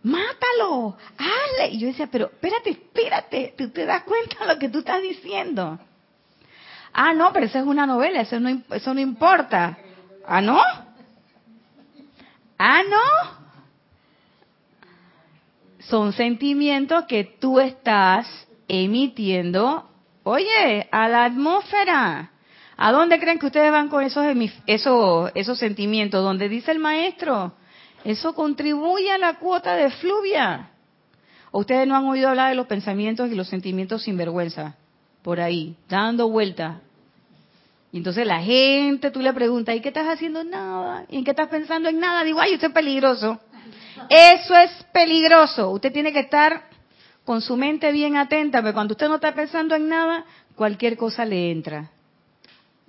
mátalo, 0.03 0.97
hazle. 1.17 1.69
Y 1.71 1.79
yo 1.79 1.87
decía, 1.87 2.07
pero 2.11 2.25
espérate, 2.25 2.71
espérate, 2.71 3.53
¿tú 3.57 3.69
te 3.69 3.85
das 3.85 4.03
cuenta 4.03 4.39
de 4.41 4.53
lo 4.53 4.59
que 4.59 4.67
tú 4.67 4.79
estás 4.79 5.01
diciendo? 5.01 5.79
Ah, 6.91 7.13
no, 7.13 7.31
pero 7.31 7.45
esa 7.45 7.59
es 7.59 7.65
una 7.65 7.85
novela, 7.85 8.19
eso 8.19 8.41
no, 8.41 8.61
eso 8.71 8.93
no 8.93 8.99
importa. 8.99 9.77
Ah, 10.27 10.41
no. 10.41 10.61
Ah, 12.57 12.81
no. 12.89 13.41
Son 15.79 16.11
sentimientos 16.11 17.05
que 17.05 17.23
tú 17.23 17.61
estás 17.61 18.27
emitiendo, 18.67 19.89
oye, 20.23 20.89
a 20.91 21.07
la 21.07 21.23
atmósfera. 21.23 22.30
¿A 22.83 22.91
dónde 22.91 23.19
creen 23.19 23.37
que 23.37 23.45
ustedes 23.45 23.71
van 23.71 23.89
con 23.89 24.03
esos, 24.03 24.25
esos, 24.65 25.31
esos 25.35 25.59
sentimientos? 25.59 26.23
Donde 26.23 26.49
dice 26.49 26.71
el 26.71 26.79
maestro, 26.79 27.53
eso 28.03 28.33
contribuye 28.33 29.11
a 29.11 29.19
la 29.19 29.35
cuota 29.35 29.75
de 29.75 29.91
fluvia. 29.91 30.71
¿O 31.51 31.59
ustedes 31.59 31.87
no 31.87 31.95
han 31.95 32.05
oído 32.05 32.29
hablar 32.29 32.49
de 32.49 32.55
los 32.55 32.65
pensamientos 32.65 33.31
y 33.31 33.35
los 33.35 33.47
sentimientos 33.47 34.01
sin 34.01 34.17
vergüenza? 34.17 34.77
Por 35.21 35.39
ahí, 35.39 35.75
dando 35.89 36.27
vueltas. 36.27 36.77
Y 37.91 37.97
entonces 37.97 38.25
la 38.25 38.41
gente, 38.41 39.11
tú 39.11 39.21
le 39.21 39.31
preguntas, 39.31 39.75
¿y 39.75 39.81
qué 39.81 39.89
estás 39.89 40.07
haciendo? 40.07 40.43
Nada. 40.43 41.05
¿Y 41.07 41.19
en 41.19 41.23
qué 41.23 41.31
estás 41.31 41.49
pensando? 41.49 41.87
En 41.87 41.99
nada. 41.99 42.23
Digo, 42.23 42.41
ay, 42.41 42.55
usted 42.55 42.69
es 42.69 42.73
peligroso. 42.73 43.39
Eso 44.09 44.55
es 44.55 44.71
peligroso. 44.91 45.69
Usted 45.69 45.93
tiene 45.93 46.11
que 46.11 46.21
estar 46.21 46.63
con 47.25 47.41
su 47.41 47.55
mente 47.57 47.91
bien 47.91 48.17
atenta, 48.17 48.59
pero 48.63 48.73
cuando 48.73 48.93
usted 48.93 49.07
no 49.07 49.15
está 49.17 49.35
pensando 49.35 49.75
en 49.75 49.87
nada, 49.87 50.25
cualquier 50.55 50.97
cosa 50.97 51.25
le 51.25 51.51
entra. 51.51 51.91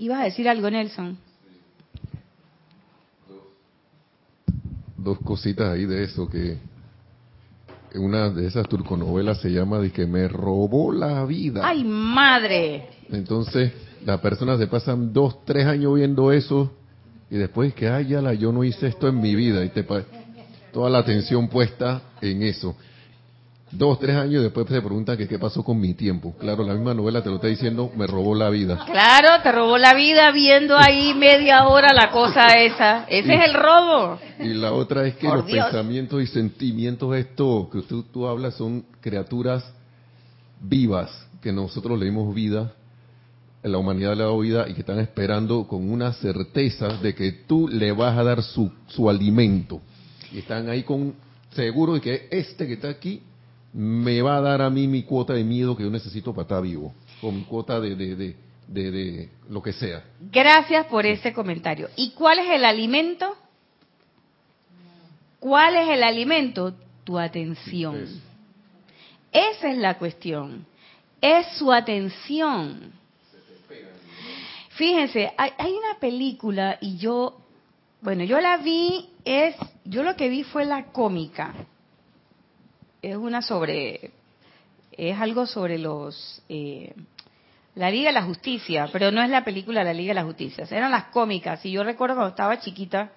¿Ibas 0.02 0.22
a 0.22 0.24
decir 0.24 0.48
algo, 0.48 0.68
Nelson? 0.68 1.16
Dos 4.96 5.18
cositas 5.20 5.68
ahí 5.68 5.86
de 5.86 6.02
eso, 6.02 6.28
que 6.28 6.58
una 7.94 8.28
de 8.30 8.48
esas 8.48 8.68
turconovelas 8.68 9.40
se 9.40 9.50
llama 9.52 9.78
de 9.78 9.92
que 9.92 10.04
me 10.04 10.26
robó 10.26 10.90
la 10.90 11.24
vida. 11.24 11.60
¡Ay, 11.62 11.84
madre! 11.84 12.88
Entonces, 13.12 13.72
las 14.04 14.18
personas 14.18 14.58
se 14.58 14.66
pasan 14.66 15.12
dos, 15.12 15.44
tres 15.44 15.66
años 15.66 15.94
viendo 15.94 16.32
eso 16.32 16.72
y 17.30 17.36
después 17.36 17.72
que, 17.72 17.88
ay, 17.88 18.08
ya 18.08 18.20
la, 18.20 18.34
yo 18.34 18.50
no 18.50 18.64
hice 18.64 18.88
esto 18.88 19.06
en 19.06 19.20
mi 19.20 19.36
vida 19.36 19.64
y 19.64 19.68
te 19.68 19.86
toda 20.72 20.90
la 20.90 20.98
atención 20.98 21.46
puesta 21.46 22.02
en 22.20 22.42
eso 22.42 22.74
dos, 23.72 23.98
tres 23.98 24.14
años 24.16 24.42
después 24.42 24.66
se 24.68 24.80
pregunta 24.80 25.16
que 25.16 25.26
qué 25.26 25.38
pasó 25.38 25.64
con 25.64 25.80
mi 25.80 25.94
tiempo. 25.94 26.34
Claro, 26.38 26.62
la 26.62 26.74
misma 26.74 26.94
novela 26.94 27.22
te 27.22 27.30
lo 27.30 27.36
está 27.36 27.48
diciendo, 27.48 27.90
me 27.96 28.06
robó 28.06 28.34
la 28.34 28.50
vida. 28.50 28.84
Claro, 28.86 29.42
te 29.42 29.50
robó 29.50 29.78
la 29.78 29.94
vida 29.94 30.30
viendo 30.30 30.76
ahí 30.76 31.14
media 31.14 31.66
hora 31.66 31.92
la 31.92 32.10
cosa 32.10 32.46
esa. 32.58 33.04
Ese 33.08 33.34
es 33.34 33.44
el 33.46 33.54
robo. 33.54 34.18
Y 34.38 34.48
la 34.48 34.72
otra 34.72 35.06
es 35.06 35.16
que 35.16 35.26
los 35.26 35.44
pensamientos 35.44 36.22
y 36.22 36.26
sentimientos, 36.26 37.16
esto 37.16 37.68
que 37.72 37.82
tú, 37.82 38.02
tú 38.04 38.26
hablas, 38.26 38.54
son 38.54 38.84
criaturas 39.00 39.64
vivas, 40.60 41.10
que 41.40 41.52
nosotros 41.52 41.98
le 41.98 42.04
dimos 42.04 42.34
vida, 42.34 42.72
la 43.62 43.78
humanidad 43.78 44.16
le 44.16 44.22
ha 44.22 44.26
dado 44.26 44.40
vida 44.40 44.68
y 44.68 44.74
que 44.74 44.80
están 44.80 44.98
esperando 44.98 45.66
con 45.66 45.90
una 45.90 46.12
certeza 46.12 46.88
de 46.88 47.14
que 47.14 47.32
tú 47.32 47.68
le 47.68 47.92
vas 47.92 48.18
a 48.18 48.24
dar 48.24 48.42
su, 48.42 48.70
su 48.88 49.08
alimento. 49.08 49.80
Y 50.32 50.38
están 50.38 50.68
ahí 50.68 50.82
con 50.82 51.14
seguro 51.50 51.94
de 51.94 52.00
que 52.00 52.28
este 52.30 52.66
que 52.66 52.74
está 52.74 52.88
aquí 52.88 53.22
me 53.72 54.20
va 54.20 54.36
a 54.36 54.40
dar 54.40 54.62
a 54.62 54.70
mí 54.70 54.86
mi 54.86 55.02
cuota 55.02 55.32
de 55.32 55.44
miedo 55.44 55.76
que 55.76 55.84
yo 55.84 55.90
necesito 55.90 56.32
para 56.32 56.42
estar 56.42 56.62
vivo, 56.62 56.92
o 57.22 57.32
mi 57.32 57.42
cuota 57.44 57.80
de, 57.80 57.96
de, 57.96 58.36
de, 58.68 59.30
lo 59.48 59.62
que 59.62 59.72
sea. 59.72 60.04
Gracias 60.20 60.86
por 60.86 61.06
ese 61.06 61.32
comentario. 61.32 61.88
¿Y 61.96 62.10
cuál 62.12 62.40
es 62.40 62.50
el 62.50 62.64
alimento? 62.64 63.36
¿Cuál 65.40 65.76
es 65.76 65.88
el 65.88 66.02
alimento? 66.02 66.74
Tu 67.04 67.18
atención. 67.18 68.06
Esa 69.32 69.70
es 69.70 69.78
la 69.78 69.98
cuestión. 69.98 70.66
Es 71.20 71.46
su 71.56 71.72
atención. 71.72 72.92
Fíjense, 74.70 75.32
hay, 75.36 75.50
hay, 75.58 75.72
una 75.72 75.98
película 76.00 76.78
y 76.80 76.96
yo, 76.96 77.38
bueno, 78.00 78.24
yo 78.24 78.40
la 78.40 78.56
vi, 78.56 79.10
es, 79.24 79.54
yo 79.84 80.02
lo 80.02 80.16
que 80.16 80.28
vi 80.28 80.44
fue 80.44 80.64
la 80.64 80.86
cómica 80.86 81.54
es 83.02 83.16
una 83.16 83.42
sobre, 83.42 84.12
es 84.92 85.18
algo 85.18 85.46
sobre 85.46 85.78
los, 85.78 86.42
eh, 86.48 86.94
la 87.74 87.90
Liga 87.90 88.10
de 88.10 88.14
la 88.14 88.22
Justicia, 88.22 88.88
pero 88.92 89.10
no 89.10 89.20
es 89.22 89.28
la 89.28 89.44
película 89.44 89.82
La 89.82 89.92
Liga 89.92 90.10
de 90.10 90.20
la 90.20 90.24
Justicia, 90.24 90.64
eran 90.70 90.92
las 90.92 91.04
cómicas. 91.06 91.64
Y 91.66 91.72
yo 91.72 91.82
recuerdo 91.82 92.14
cuando 92.14 92.30
estaba 92.30 92.60
chiquita 92.60 93.10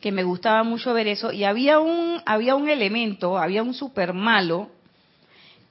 que 0.00 0.12
me 0.12 0.22
gustaba 0.22 0.62
mucho 0.62 0.92
ver 0.92 1.08
eso 1.08 1.32
y 1.32 1.44
había 1.44 1.80
un, 1.80 2.20
había 2.26 2.54
un 2.54 2.68
elemento, 2.68 3.38
había 3.38 3.62
un 3.62 3.74
super 3.74 4.12
malo 4.12 4.70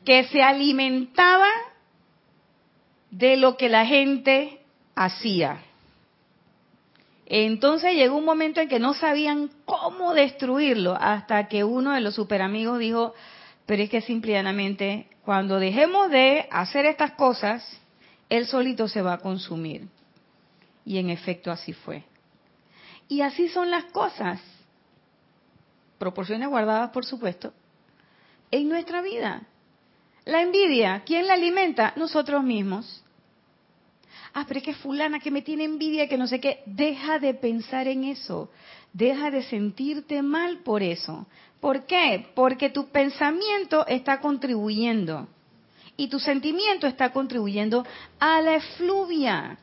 que 0.03 0.23
se 0.25 0.41
alimentaba 0.41 1.49
de 3.11 3.37
lo 3.37 3.55
que 3.55 3.69
la 3.69 3.85
gente 3.85 4.61
hacía. 4.95 5.61
Entonces 7.29 7.93
llegó 7.93 8.15
un 8.15 8.23
momento 8.23 8.61
en 8.61 8.69
que 8.69 8.79
no 8.79 8.93
sabían 8.93 9.51
cómo 9.65 10.13
destruirlo, 10.13 10.95
hasta 10.97 11.49
que 11.49 11.65
uno 11.65 11.91
de 11.91 11.99
los 11.99 12.15
superamigos 12.15 12.79
dijo, 12.79 13.13
pero 13.65 13.83
es 13.83 13.89
que 13.89 13.99
simplemente 13.99 15.09
cuando 15.25 15.59
dejemos 15.59 16.09
de 16.09 16.47
hacer 16.49 16.85
estas 16.85 17.11
cosas, 17.11 17.67
él 18.29 18.47
solito 18.47 18.87
se 18.87 19.01
va 19.01 19.13
a 19.13 19.17
consumir. 19.17 19.89
Y 20.85 20.99
en 20.99 21.09
efecto 21.09 21.51
así 21.51 21.73
fue. 21.73 22.03
Y 23.09 23.19
así 23.19 23.49
son 23.49 23.71
las 23.71 23.83
cosas. 23.85 24.39
Proporciones 25.97 26.47
guardadas, 26.47 26.91
por 26.91 27.03
supuesto, 27.03 27.51
en 28.51 28.69
nuestra 28.69 29.01
vida. 29.01 29.41
La 30.23 30.41
envidia, 30.41 31.03
¿quién 31.05 31.27
la 31.27 31.33
alimenta? 31.33 31.91
Nosotros 31.97 32.41
mismos 32.41 33.03
ah, 34.33 34.45
pero 34.47 34.59
es 34.59 34.65
que 34.65 34.73
fulana 34.73 35.19
que 35.19 35.31
me 35.31 35.41
tiene 35.41 35.63
envidia, 35.63 36.07
que 36.07 36.17
no 36.17 36.27
sé 36.27 36.39
qué, 36.39 36.63
deja 36.65 37.19
de 37.19 37.33
pensar 37.33 37.87
en 37.87 38.03
eso, 38.03 38.49
Deja 38.93 39.29
de 39.29 39.43
sentirte 39.43 40.23
mal 40.23 40.59
por 40.63 40.81
eso. 40.81 41.27
¿Por 41.59 41.85
qué? 41.85 42.31
Porque 42.33 42.69
tu 42.69 42.87
pensamiento 42.89 43.85
está 43.85 44.19
contribuyendo 44.19 45.27
y 45.95 46.07
tu 46.07 46.19
sentimiento 46.19 46.87
está 46.87 47.11
contribuyendo 47.11 47.85
a 48.19 48.41
la 48.41 48.55
efluvia. 48.55 49.59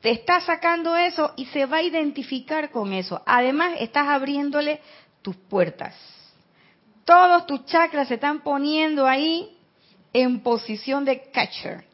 Te 0.00 0.10
está 0.10 0.40
sacando 0.40 0.96
eso 0.96 1.34
y 1.36 1.46
se 1.46 1.66
va 1.66 1.78
a 1.78 1.82
identificar 1.82 2.70
con 2.70 2.92
eso. 2.92 3.22
Además, 3.26 3.74
estás 3.78 4.08
abriéndole 4.08 4.80
tus 5.22 5.36
puertas. 5.36 5.94
Todos 7.04 7.46
tus 7.46 7.64
chakras 7.66 8.08
se 8.08 8.14
están 8.14 8.40
poniendo 8.40 9.06
ahí 9.06 9.56
en 10.12 10.40
posición 10.40 11.04
de 11.04 11.30
catcher. 11.30 11.84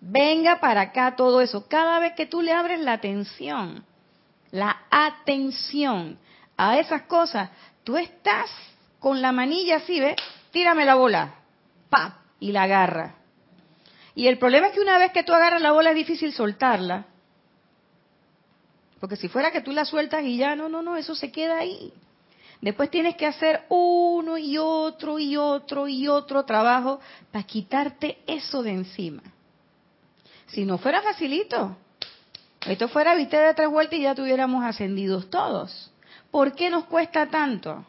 Venga 0.00 0.60
para 0.60 0.82
acá 0.82 1.16
todo 1.16 1.40
eso. 1.40 1.66
Cada 1.68 1.98
vez 1.98 2.14
que 2.14 2.26
tú 2.26 2.42
le 2.42 2.52
abres 2.52 2.80
la 2.80 2.92
atención, 2.92 3.84
la 4.50 4.84
atención 4.90 6.18
a 6.56 6.78
esas 6.78 7.02
cosas, 7.02 7.50
tú 7.84 7.96
estás 7.96 8.50
con 8.98 9.20
la 9.22 9.32
manilla 9.32 9.76
así, 9.76 10.00
¿ves? 10.00 10.16
Tírame 10.50 10.84
la 10.84 10.94
bola. 10.94 11.34
¡Pap! 11.88 12.14
Y 12.40 12.52
la 12.52 12.64
agarra. 12.64 13.14
Y 14.14 14.26
el 14.28 14.38
problema 14.38 14.68
es 14.68 14.72
que 14.72 14.80
una 14.80 14.98
vez 14.98 15.12
que 15.12 15.22
tú 15.22 15.32
agarras 15.32 15.60
la 15.60 15.72
bola 15.72 15.90
es 15.90 15.96
difícil 15.96 16.32
soltarla. 16.32 17.06
Porque 19.00 19.16
si 19.16 19.28
fuera 19.28 19.50
que 19.50 19.60
tú 19.60 19.72
la 19.72 19.84
sueltas 19.84 20.24
y 20.24 20.38
ya, 20.38 20.56
no, 20.56 20.68
no, 20.68 20.82
no, 20.82 20.96
eso 20.96 21.14
se 21.14 21.30
queda 21.30 21.58
ahí. 21.58 21.92
Después 22.60 22.90
tienes 22.90 23.16
que 23.16 23.26
hacer 23.26 23.64
uno 23.68 24.38
y 24.38 24.56
otro 24.56 25.18
y 25.18 25.36
otro 25.36 25.86
y 25.86 26.08
otro 26.08 26.44
trabajo 26.44 27.00
para 27.30 27.44
quitarte 27.44 28.18
eso 28.26 28.62
de 28.62 28.70
encima. 28.70 29.22
Si 30.48 30.64
no 30.64 30.78
fuera 30.78 31.02
facilito, 31.02 31.76
esto 32.66 32.88
fuera 32.88 33.14
viste 33.14 33.36
de 33.36 33.54
tres 33.54 33.68
vueltas 33.68 33.98
y 33.98 34.02
ya 34.02 34.14
tuviéramos 34.14 34.64
ascendidos 34.64 35.30
todos. 35.30 35.92
¿Por 36.30 36.54
qué 36.54 36.70
nos 36.70 36.84
cuesta 36.84 37.28
tanto? 37.28 37.84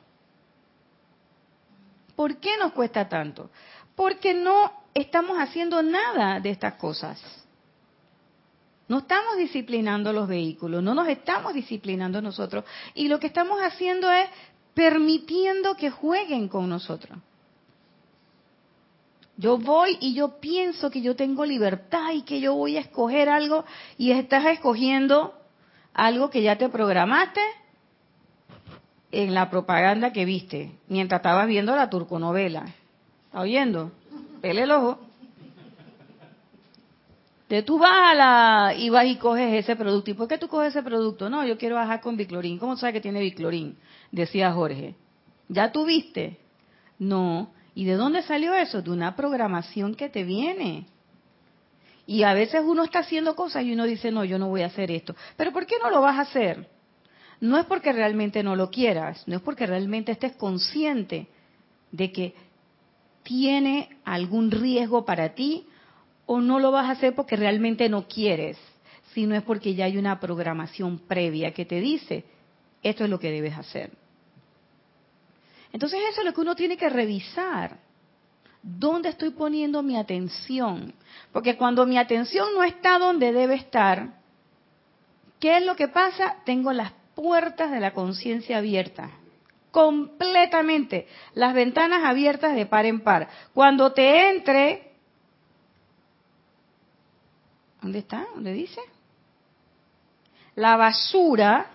¿Por 2.15 2.37
qué 2.37 2.57
nos 2.57 2.73
cuesta 2.73 3.07
tanto? 3.07 3.49
Porque 3.95 4.33
no 4.33 4.71
estamos 4.93 5.37
haciendo 5.37 5.81
nada 5.83 6.39
de 6.39 6.49
estas 6.49 6.73
cosas. 6.73 7.21
No 8.87 8.99
estamos 8.99 9.37
disciplinando 9.37 10.13
los 10.13 10.27
vehículos, 10.27 10.81
no 10.81 10.93
nos 10.95 11.07
estamos 11.09 11.53
disciplinando 11.53 12.21
nosotros. 12.21 12.63
Y 12.95 13.07
lo 13.07 13.19
que 13.19 13.27
estamos 13.27 13.59
haciendo 13.59 14.09
es 14.11 14.29
permitiendo 14.73 15.75
que 15.75 15.89
jueguen 15.89 16.47
con 16.47 16.69
nosotros. 16.69 17.17
Yo 19.37 19.59
voy 19.59 19.97
y 20.01 20.15
yo 20.15 20.39
pienso 20.39 20.89
que 20.89 21.01
yo 21.01 21.15
tengo 21.15 21.45
libertad 21.45 22.11
y 22.13 22.23
que 22.23 22.39
yo 22.39 22.55
voy 22.55 22.75
a 22.75 22.81
escoger 22.81 23.29
algo 23.29 23.65
y 23.97 24.11
estás 24.11 24.45
escogiendo 24.45 25.33
algo 25.93 26.31
que 26.31 26.41
ya 26.41 26.57
te 26.57 26.69
programaste 26.69 27.41
en 29.11 29.35
la 29.35 29.49
propaganda 29.49 30.11
que 30.11 30.25
viste 30.25 30.71
mientras 30.87 31.19
estabas 31.19 31.47
viendo 31.47 31.75
la 31.75 31.89
turconovela. 31.89 32.65
¿Está 33.27 33.41
oyendo? 33.41 33.91
Pele 34.41 34.63
el 34.63 34.71
ojo. 34.71 34.99
De 37.47 37.63
tú 37.63 37.77
vas 37.77 38.11
a 38.11 38.15
la 38.15 38.73
y 38.75 38.89
vas 38.89 39.05
y 39.05 39.15
coges 39.17 39.53
ese 39.53 39.75
producto. 39.75 40.11
¿Y 40.11 40.13
por 40.15 40.27
qué 40.27 40.37
tú 40.37 40.47
coges 40.47 40.69
ese 40.69 40.83
producto? 40.83 41.29
No, 41.29 41.45
yo 41.45 41.57
quiero 41.57 41.75
bajar 41.75 42.01
con 42.01 42.17
Biclorín. 42.17 42.57
¿Cómo 42.57 42.75
sabes 42.75 42.93
que 42.93 43.01
tiene 43.01 43.21
Biclorín? 43.21 43.77
Decía 44.11 44.51
Jorge. 44.51 44.95
¿Ya 45.47 45.71
tuviste? 45.71 46.39
No. 46.99 47.51
¿Y 47.77 47.85
de 47.85 47.93
dónde 47.93 48.23
salió 48.23 48.55
eso? 48.55 48.81
De 48.81 48.89
una 48.89 49.15
programación 49.15 49.93
que 49.93 50.09
te 50.09 50.23
viene. 50.23 50.87
Y 52.07 52.23
a 52.23 52.33
veces 52.33 52.63
uno 52.65 52.83
está 52.83 52.99
haciendo 52.99 53.35
cosas 53.35 53.65
y 53.65 53.73
uno 53.73 53.85
dice, 53.85 54.11
no, 54.11 54.25
yo 54.25 54.39
no 54.39 54.49
voy 54.49 54.63
a 54.63 54.65
hacer 54.65 54.89
esto. 54.89 55.15
Pero 55.35 55.53
¿por 55.53 55.67
qué 55.67 55.75
no 55.79 55.91
lo 55.91 56.01
vas 56.01 56.17
a 56.17 56.21
hacer? 56.21 56.67
No 57.39 57.55
es 57.59 57.65
porque 57.65 57.93
realmente 57.93 58.41
no 58.41 58.55
lo 58.55 58.71
quieras, 58.71 59.21
no 59.27 59.35
es 59.35 59.43
porque 59.43 59.67
realmente 59.67 60.11
estés 60.11 60.31
consciente 60.37 61.27
de 61.91 62.11
que 62.11 62.33
tiene 63.21 63.89
algún 64.05 64.49
riesgo 64.49 65.05
para 65.05 65.35
ti 65.35 65.67
o 66.25 66.41
no 66.41 66.57
lo 66.57 66.71
vas 66.71 66.89
a 66.89 66.93
hacer 66.93 67.13
porque 67.13 67.35
realmente 67.35 67.89
no 67.89 68.07
quieres, 68.07 68.57
sino 69.13 69.35
es 69.35 69.43
porque 69.43 69.75
ya 69.75 69.85
hay 69.85 69.97
una 69.97 70.19
programación 70.19 70.97
previa 70.97 71.53
que 71.53 71.65
te 71.65 71.79
dice, 71.79 72.25
esto 72.81 73.03
es 73.03 73.09
lo 73.11 73.19
que 73.19 73.29
debes 73.29 73.55
hacer. 73.55 73.91
Entonces 75.71 75.99
eso 76.09 76.21
es 76.21 76.25
lo 76.25 76.33
que 76.33 76.41
uno 76.41 76.55
tiene 76.55 76.77
que 76.77 76.89
revisar. 76.89 77.77
¿Dónde 78.61 79.09
estoy 79.09 79.29
poniendo 79.31 79.83
mi 79.83 79.97
atención? 79.97 80.93
Porque 81.31 81.57
cuando 81.57 81.85
mi 81.85 81.97
atención 81.97 82.47
no 82.53 82.63
está 82.63 82.99
donde 82.99 83.31
debe 83.31 83.55
estar, 83.55 84.15
¿qué 85.39 85.57
es 85.57 85.65
lo 85.65 85.75
que 85.75 85.87
pasa? 85.87 86.37
Tengo 86.45 86.73
las 86.73 86.91
puertas 87.15 87.71
de 87.71 87.79
la 87.79 87.93
conciencia 87.93 88.57
abiertas, 88.57 89.11
completamente, 89.71 91.07
las 91.33 91.53
ventanas 91.53 92.03
abiertas 92.03 92.55
de 92.55 92.65
par 92.65 92.85
en 92.85 93.01
par. 93.01 93.29
Cuando 93.53 93.93
te 93.93 94.29
entre 94.31 94.87
¿Dónde 97.81 97.99
está? 97.99 98.27
¿Dónde 98.33 98.51
dice? 98.51 98.81
La 100.55 100.75
basura. 100.75 101.67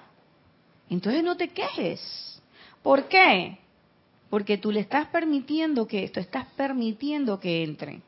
Entonces 0.91 1.25
no 1.25 1.39
te 1.39 1.49
quejes. 1.49 2.43
¿Por 2.83 3.09
qué? 3.09 3.59
Porque 4.33 4.57
tú 4.57 4.73
le 4.73 4.81
estás 4.81 5.09
permitiendo 5.09 5.87
que 5.87 6.05
esto, 6.05 6.19
estás 6.19 6.47
permitiendo 6.57 7.39
que 7.39 7.63
entre. 7.63 8.01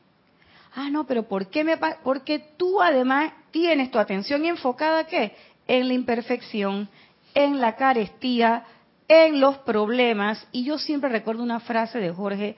Ah, 0.73 0.89
no, 0.89 1.05
pero 1.05 1.27
¿por 1.27 1.51
qué 1.51 1.63
me 1.63 1.77
Porque 2.03 2.39
tú 2.57 2.81
además 2.81 3.31
tienes 3.51 3.91
tu 3.91 3.99
atención 3.99 4.43
enfocada 4.43 5.05
¿qué? 5.05 5.35
En 5.67 5.87
la 5.87 5.93
imperfección, 5.93 6.89
en 7.35 7.61
la 7.61 7.75
carestía, 7.75 8.63
en 9.07 9.39
los 9.39 9.59
problemas. 9.59 10.47
Y 10.51 10.63
yo 10.63 10.79
siempre 10.79 11.11
recuerdo 11.11 11.43
una 11.43 11.59
frase 11.59 11.99
de 11.99 12.11
Jorge 12.11 12.55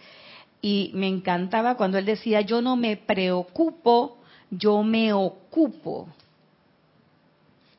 y 0.62 0.92
me 0.94 1.10
encantaba 1.10 1.76
cuando 1.76 1.98
él 1.98 2.06
decía, 2.06 2.40
yo 2.40 2.62
no 2.62 2.78
me 2.78 2.96
preocupo 2.96 4.18
yo 4.50 4.84
me 4.84 5.14
ocupo. 5.14 6.08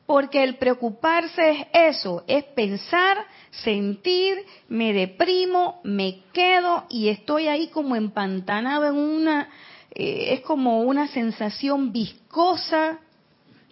Porque 0.08 0.42
el 0.42 0.56
preocuparse 0.56 1.50
es 1.50 1.66
eso, 1.98 2.24
es 2.26 2.42
pensar, 2.42 3.26
sentir, 3.50 4.38
me 4.66 4.94
deprimo, 4.94 5.82
me 5.84 6.22
quedo 6.32 6.86
y 6.88 7.10
estoy 7.10 7.46
ahí 7.46 7.68
como 7.68 7.94
empantanado 7.94 8.86
en 8.86 8.94
una, 8.94 9.50
eh, 9.90 10.32
es 10.32 10.40
como 10.40 10.80
una 10.80 11.08
sensación 11.08 11.92
viscosa 11.92 13.00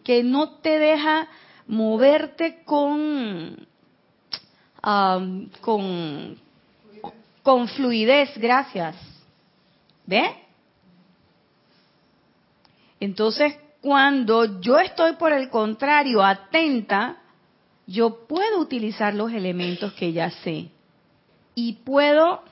que 0.04 0.22
no 0.22 0.58
te 0.58 0.78
deja 0.78 1.26
moverte 1.68 2.62
con, 2.66 3.66
con, 5.62 6.38
con 7.42 7.68
fluidez, 7.68 8.36
gracias. 8.36 8.94
¿Ve? 10.04 10.36
Entonces, 13.00 13.54
cuando 13.86 14.60
yo 14.60 14.80
estoy 14.80 15.12
por 15.12 15.32
el 15.32 15.48
contrario 15.48 16.24
atenta, 16.24 17.18
yo 17.86 18.26
puedo 18.26 18.58
utilizar 18.58 19.14
los 19.14 19.30
elementos 19.30 19.92
que 19.92 20.12
ya 20.12 20.28
sé 20.28 20.70
y 21.54 21.74
puedo 21.74 22.42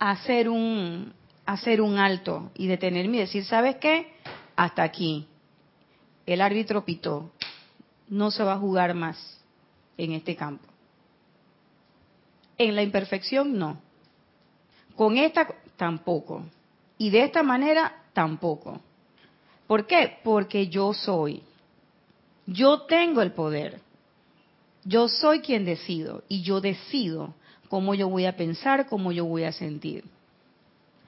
hacer 0.00 0.48
un 0.48 1.12
hacer 1.46 1.80
un 1.80 1.96
alto 1.96 2.50
y 2.56 2.66
detenerme 2.66 3.18
y 3.18 3.20
decir, 3.20 3.44
¿sabes 3.44 3.76
qué? 3.76 4.12
Hasta 4.56 4.82
aquí. 4.82 5.28
El 6.26 6.40
árbitro 6.40 6.84
pitó. 6.84 7.30
No 8.08 8.32
se 8.32 8.42
va 8.42 8.54
a 8.54 8.58
jugar 8.58 8.94
más 8.94 9.16
en 9.96 10.10
este 10.10 10.34
campo. 10.34 10.66
En 12.58 12.74
la 12.74 12.82
imperfección 12.82 13.56
no. 13.56 13.80
Con 14.96 15.18
esta 15.18 15.46
tampoco. 15.76 16.42
Y 16.98 17.10
de 17.10 17.22
esta 17.22 17.44
manera 17.44 18.02
tampoco. 18.12 18.80
¿Por 19.70 19.86
qué? 19.86 20.18
Porque 20.24 20.66
yo 20.66 20.92
soy. 20.92 21.44
Yo 22.44 22.86
tengo 22.86 23.22
el 23.22 23.30
poder. 23.30 23.80
Yo 24.82 25.06
soy 25.06 25.42
quien 25.42 25.64
decido 25.64 26.24
y 26.26 26.42
yo 26.42 26.60
decido 26.60 27.34
cómo 27.68 27.94
yo 27.94 28.08
voy 28.08 28.26
a 28.26 28.36
pensar, 28.36 28.88
cómo 28.88 29.12
yo 29.12 29.26
voy 29.26 29.44
a 29.44 29.52
sentir. 29.52 30.02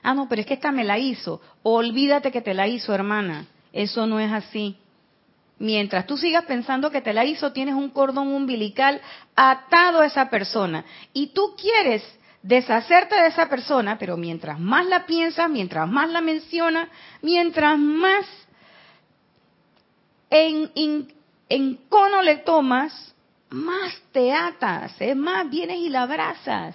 Ah, 0.00 0.14
no, 0.14 0.28
pero 0.28 0.42
es 0.42 0.46
que 0.46 0.54
esta 0.54 0.70
me 0.70 0.84
la 0.84 0.96
hizo. 0.96 1.40
Olvídate 1.64 2.30
que 2.30 2.40
te 2.40 2.54
la 2.54 2.68
hizo, 2.68 2.94
hermana. 2.94 3.46
Eso 3.72 4.06
no 4.06 4.20
es 4.20 4.30
así. 4.30 4.76
Mientras 5.58 6.06
tú 6.06 6.16
sigas 6.16 6.44
pensando 6.44 6.92
que 6.92 7.00
te 7.00 7.12
la 7.12 7.24
hizo, 7.24 7.52
tienes 7.52 7.74
un 7.74 7.90
cordón 7.90 8.28
umbilical 8.28 9.00
atado 9.34 10.02
a 10.02 10.06
esa 10.06 10.30
persona. 10.30 10.84
Y 11.12 11.32
tú 11.32 11.56
quieres 11.60 12.04
deshacerte 12.44 13.16
de 13.16 13.26
esa 13.26 13.48
persona, 13.48 13.98
pero 13.98 14.16
mientras 14.16 14.60
más 14.60 14.86
la 14.86 15.04
piensas, 15.04 15.50
mientras 15.50 15.88
más 15.90 16.08
la 16.10 16.20
mencionas, 16.20 16.88
mientras 17.22 17.76
más 17.76 18.24
en, 20.34 21.12
en, 21.48 21.76
cono 21.88 22.22
le 22.22 22.38
tomas, 22.38 23.14
más 23.50 24.00
te 24.12 24.32
atas, 24.32 24.94
más, 25.14 25.48
vienes 25.50 25.78
y 25.78 25.88
la 25.88 26.02
abrazas, 26.02 26.74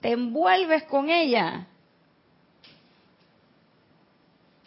te 0.00 0.12
envuelves 0.12 0.82
con 0.84 1.08
ella. 1.08 1.66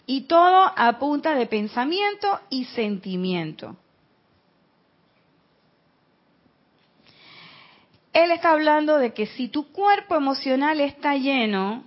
Y 0.08 0.22
todo 0.22 0.72
a 0.76 0.98
punta 1.00 1.36
de 1.36 1.48
pensamiento 1.48 2.40
y 2.50 2.66
sentimiento. 2.66 3.76
él 8.16 8.32
está 8.32 8.52
hablando 8.52 8.98
de 8.98 9.14
que 9.14 9.26
si 9.26 9.50
tu 9.50 9.74
cuerpo 9.74 10.16
emocional 10.16 10.80
está 10.80 11.18
lleno 11.18 11.84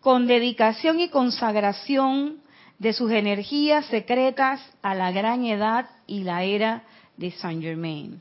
con 0.00 0.28
dedicación 0.28 1.00
y 1.00 1.08
consagración 1.08 2.43
de 2.78 2.92
sus 2.92 3.10
energías 3.10 3.86
secretas 3.86 4.60
a 4.82 4.94
la 4.94 5.12
gran 5.12 5.44
edad 5.44 5.88
y 6.06 6.24
la 6.24 6.42
era 6.44 6.84
de 7.16 7.30
Saint 7.30 7.62
Germain. 7.62 8.20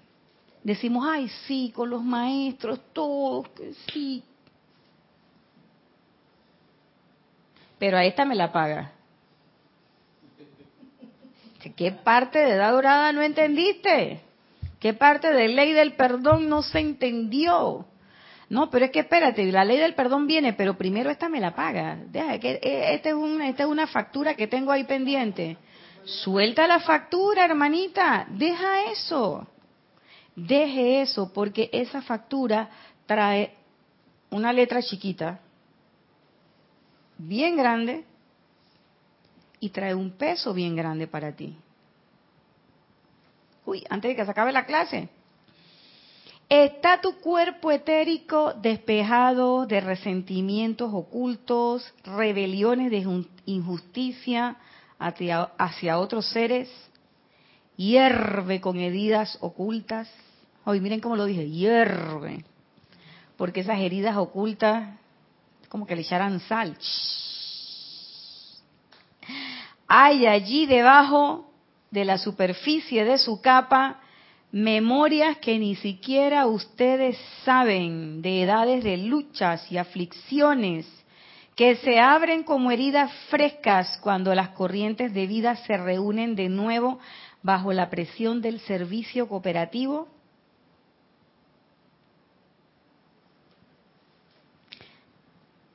Decimos, 0.64 1.06
ay, 1.10 1.28
sí, 1.46 1.72
con 1.76 1.90
los 1.90 2.04
maestros, 2.04 2.80
todos, 2.94 3.50
que 3.50 3.74
sí. 3.92 4.24
Pero 7.78 7.98
a 7.98 8.06
esta 8.06 8.24
me 8.24 8.36
la 8.36 8.52
paga. 8.52 8.94
¿Qué 11.76 11.92
parte 11.92 12.40
de 12.40 12.52
edad 12.52 12.72
dorada 12.72 13.12
no 13.12 13.22
entendiste? 13.22 14.22
¿Qué 14.80 14.94
parte 14.94 15.32
de 15.32 15.48
ley 15.48 15.74
del 15.74 15.94
perdón 15.94 16.50
no 16.50 16.62
se 16.62 16.80
entendió? 16.80 17.86
No, 18.50 18.70
pero 18.70 18.86
es 18.86 18.92
que 18.92 19.00
espérate, 19.00 19.52
la 19.52 19.66
ley 19.66 19.78
del 19.78 19.96
perdón 19.96 20.28
viene, 20.28 20.54
pero 20.54 20.78
primero 20.78 21.10
esta 21.10 21.30
me 21.30 21.40
la 21.40 21.56
paga. 21.56 21.98
Deja 22.08 22.40
que 22.40 22.60
eh, 22.62 22.94
esta 22.94 23.10
es 23.10 23.16
una, 23.16 23.50
esta 23.50 23.64
es 23.64 23.70
una 23.70 23.88
factura 23.88 24.36
que 24.36 24.48
tengo 24.48 24.72
ahí 24.72 24.84
pendiente. 24.84 25.58
Suelta 26.04 26.68
la 26.68 26.80
factura, 26.80 27.46
hermanita. 27.46 28.28
Deja 28.30 28.92
eso. 28.92 29.48
Deje 30.36 31.02
eso, 31.02 31.32
porque 31.32 31.70
esa 31.72 32.02
factura 32.02 32.70
trae 33.06 33.54
una 34.30 34.52
letra 34.52 34.82
chiquita, 34.82 35.40
bien 37.18 37.56
grande, 37.56 38.04
y 39.60 39.70
trae 39.70 39.94
un 39.94 40.12
peso 40.12 40.54
bien 40.54 40.76
grande 40.76 41.08
para 41.08 41.32
ti. 41.32 41.56
Uy, 43.66 43.84
antes 43.90 44.10
de 44.10 44.16
que 44.16 44.26
se 44.26 44.32
acabe 44.32 44.52
la 44.52 44.66
clase. 44.66 45.08
Está 46.50 47.02
tu 47.02 47.16
cuerpo 47.20 47.72
etérico 47.72 48.54
despejado 48.54 49.66
de 49.66 49.82
resentimientos 49.82 50.94
ocultos, 50.94 51.94
rebeliones 52.04 52.92
de 52.92 53.26
injusticia 53.46 54.58
hacia, 55.00 55.98
otros 55.98 56.30
seres, 56.30 56.70
hierve 57.76 58.62
con 58.62 58.78
heridas 58.78 59.38
ocultas. 59.42 60.10
Hoy 60.66 60.80
miren 60.80 61.00
cómo 61.00 61.16
lo 61.16 61.26
dije, 61.26 61.50
hierve. 61.50 62.46
Porque 63.36 63.62
esas 63.62 63.80
heridas 63.80 64.16
ocultas, 64.16 64.90
como 65.70 65.88
que 65.88 65.96
le 65.96 66.04
echaran 66.04 66.40
sal. 66.42 66.78
Hay 69.88 70.28
allí 70.28 70.66
debajo 70.66 71.50
de 71.90 72.06
la 72.06 72.18
superficie 72.18 73.06
de 73.06 73.18
su 73.18 73.42
capa 73.42 74.03
memorias 74.54 75.40
que 75.40 75.58
ni 75.58 75.76
siquiera 75.76 76.46
ustedes 76.46 77.18
saben 77.44 78.22
de 78.22 78.44
edades 78.44 78.84
de 78.84 78.98
luchas 78.98 79.70
y 79.72 79.80
aflicciones 79.80 80.86
que 81.56 81.76
se 81.78 82.00
abren 82.00 82.44
como 82.44 82.70
heridas 82.70 83.12
frescas 83.32 83.98
cuando 84.04 84.36
las 84.36 84.50
corrientes 84.50 85.12
de 85.12 85.26
vida 85.26 85.56
se 85.56 85.76
reúnen 85.76 86.36
de 86.36 86.50
nuevo 86.50 87.00
bajo 87.42 87.74
la 87.74 87.90
presión 87.90 88.42
del 88.42 88.60
servicio 88.60 89.28
cooperativo? 89.28 90.08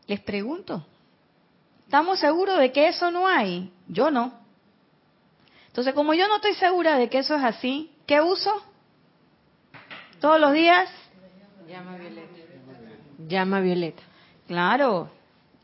Les 0.07 0.21
pregunto, 0.21 0.87
¿estamos 1.85 2.21
seguros 2.21 2.61
de 2.61 2.71
que 2.71 2.87
eso 2.87 3.11
no 3.11 3.27
hay? 3.27 3.73
Yo 3.89 4.13
no. 4.13 4.39
Entonces, 5.67 5.95
como 5.95 6.15
yo 6.15 6.29
no 6.29 6.37
estoy 6.37 6.55
segura 6.55 6.97
de 6.97 7.09
que 7.09 7.19
eso 7.19 7.35
es 7.35 7.43
así, 7.43 7.91
¿qué 8.09 8.21
uso? 8.23 8.51
Todos 10.19 10.41
los 10.41 10.53
días. 10.53 10.89
Llama 11.69 11.97
Violeta. 11.97 12.33
Llama 13.29 13.61
Violeta. 13.61 14.03
Claro, 14.49 15.11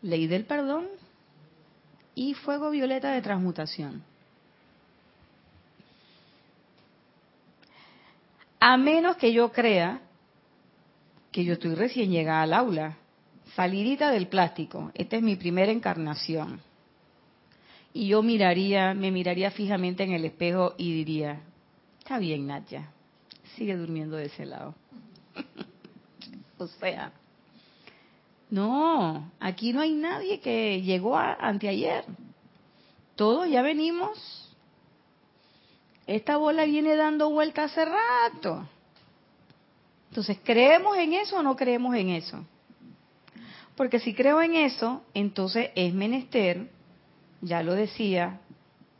ley 0.02 0.26
del 0.26 0.44
perdón 0.44 0.86
y 2.14 2.34
fuego 2.34 2.70
violeta 2.70 3.12
de 3.12 3.22
transmutación. 3.22 4.04
A 8.60 8.76
menos 8.76 9.16
que 9.16 9.32
yo 9.32 9.50
crea 9.50 10.00
que 11.32 11.44
yo 11.44 11.54
estoy 11.54 11.74
recién 11.74 12.10
llegada 12.10 12.42
al 12.42 12.52
aula, 12.52 12.96
salidita 13.56 14.10
del 14.10 14.28
plástico, 14.28 14.92
esta 14.94 15.16
es 15.16 15.22
mi 15.22 15.36
primera 15.36 15.72
encarnación 15.72 16.60
y 17.92 18.08
yo 18.08 18.22
miraría, 18.22 18.94
me 18.94 19.10
miraría 19.10 19.50
fijamente 19.50 20.02
en 20.02 20.12
el 20.12 20.24
espejo 20.24 20.74
y 20.76 20.92
diría, 20.92 21.40
está 22.04 22.18
bien 22.18 22.46
Nadia, 22.46 22.90
sigue 23.56 23.74
durmiendo 23.74 24.16
de 24.16 24.26
ese 24.26 24.44
lado. 24.44 24.74
o 26.58 26.66
sea, 26.66 27.12
no, 28.50 29.32
aquí 29.40 29.72
no 29.72 29.80
hay 29.80 29.94
nadie 29.94 30.38
que 30.38 30.82
llegó 30.82 31.16
a, 31.16 31.32
anteayer. 31.32 32.04
Todos 33.16 33.48
ya 33.48 33.62
venimos. 33.62 34.54
Esta 36.06 36.36
bola 36.36 36.66
viene 36.66 36.94
dando 36.94 37.30
vuelta 37.30 37.64
hace 37.64 37.86
rato. 37.86 38.68
Entonces, 40.10 40.36
¿creemos 40.44 40.98
en 40.98 41.14
eso 41.14 41.38
o 41.38 41.42
no 41.42 41.56
creemos 41.56 41.96
en 41.96 42.10
eso? 42.10 42.44
Porque 43.76 43.98
si 43.98 44.12
creo 44.12 44.42
en 44.42 44.56
eso, 44.56 45.02
entonces 45.14 45.70
es 45.74 45.94
menester 45.94 46.68
ya 47.40 47.62
lo 47.62 47.74
decía 47.74 48.40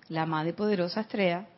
la 0.09 0.25
Madre 0.25 0.55
Poderosa 0.55 1.03
Estrella, 1.03 1.49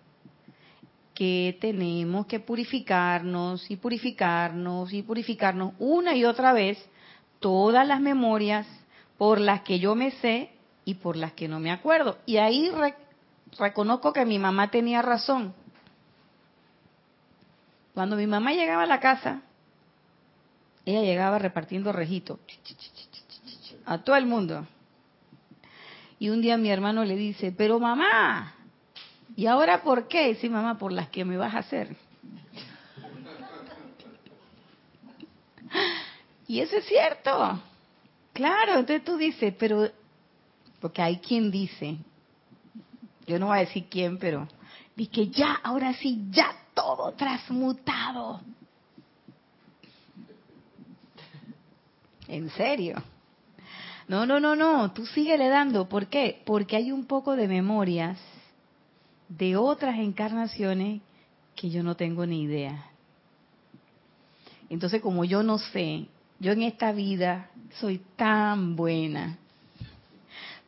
que 1.16 1.56
tenemos 1.62 2.26
que 2.26 2.40
purificarnos 2.40 3.70
y 3.70 3.76
purificarnos 3.76 4.92
y 4.92 5.02
purificarnos 5.02 5.72
una 5.78 6.14
y 6.14 6.26
otra 6.26 6.52
vez 6.52 6.78
todas 7.40 7.88
las 7.88 8.02
memorias 8.02 8.66
por 9.16 9.40
las 9.40 9.62
que 9.62 9.78
yo 9.78 9.94
me 9.94 10.10
sé 10.10 10.50
y 10.84 10.94
por 10.94 11.16
las 11.16 11.32
que 11.32 11.48
no 11.48 11.58
me 11.58 11.72
acuerdo. 11.72 12.18
Y 12.26 12.36
ahí 12.36 12.70
reconozco 13.58 14.12
que 14.12 14.26
mi 14.26 14.38
mamá 14.38 14.70
tenía 14.70 15.00
razón. 15.00 15.54
Cuando 17.94 18.14
mi 18.16 18.26
mamá 18.26 18.52
llegaba 18.52 18.82
a 18.82 18.86
la 18.86 19.00
casa, 19.00 19.40
ella 20.84 21.00
llegaba 21.00 21.38
repartiendo 21.38 21.92
rejito 21.92 22.38
a 23.86 23.98
todo 23.98 24.16
el 24.16 24.26
mundo. 24.26 24.66
Y 26.18 26.28
un 26.28 26.42
día 26.42 26.58
mi 26.58 26.68
hermano 26.68 27.06
le 27.06 27.16
dice, 27.16 27.52
pero 27.56 27.80
mamá, 27.80 28.55
¿y 29.34 29.46
ahora 29.46 29.82
por 29.82 30.08
qué? 30.08 30.34
Sí, 30.36 30.48
mamá, 30.48 30.78
por 30.78 30.92
las 30.92 31.08
que 31.08 31.24
me 31.24 31.36
vas 31.36 31.54
a 31.54 31.58
hacer. 31.58 31.96
Y 36.46 36.60
eso 36.60 36.76
es 36.76 36.84
cierto. 36.84 37.60
Claro, 38.32 38.78
entonces 38.78 39.04
tú 39.04 39.16
dices, 39.16 39.54
pero, 39.58 39.90
porque 40.80 41.02
hay 41.02 41.18
quien 41.18 41.50
dice, 41.50 41.96
yo 43.26 43.38
no 43.38 43.46
voy 43.46 43.58
a 43.58 43.60
decir 43.60 43.86
quién, 43.90 44.18
pero, 44.18 44.46
que 44.96 45.28
ya, 45.28 45.54
ahora 45.62 45.92
sí, 45.94 46.26
ya 46.30 46.54
todo 46.74 47.12
transmutado. 47.12 48.40
En 52.28 52.50
serio. 52.50 53.02
No, 54.08 54.24
no, 54.26 54.38
no, 54.38 54.54
no, 54.54 54.92
tú 54.92 55.04
síguele 55.06 55.48
dando. 55.48 55.88
¿Por 55.88 56.06
qué? 56.06 56.42
Porque 56.44 56.76
hay 56.76 56.92
un 56.92 57.06
poco 57.06 57.34
de 57.36 57.48
memorias 57.48 58.18
de 59.28 59.56
otras 59.56 59.98
encarnaciones 59.98 61.00
que 61.54 61.70
yo 61.70 61.82
no 61.82 61.96
tengo 61.96 62.26
ni 62.26 62.42
idea. 62.42 62.90
Entonces, 64.68 65.00
como 65.00 65.24
yo 65.24 65.42
no 65.42 65.58
sé, 65.58 66.06
yo 66.38 66.52
en 66.52 66.62
esta 66.62 66.92
vida 66.92 67.50
soy 67.80 68.00
tan 68.16 68.76
buena, 68.76 69.38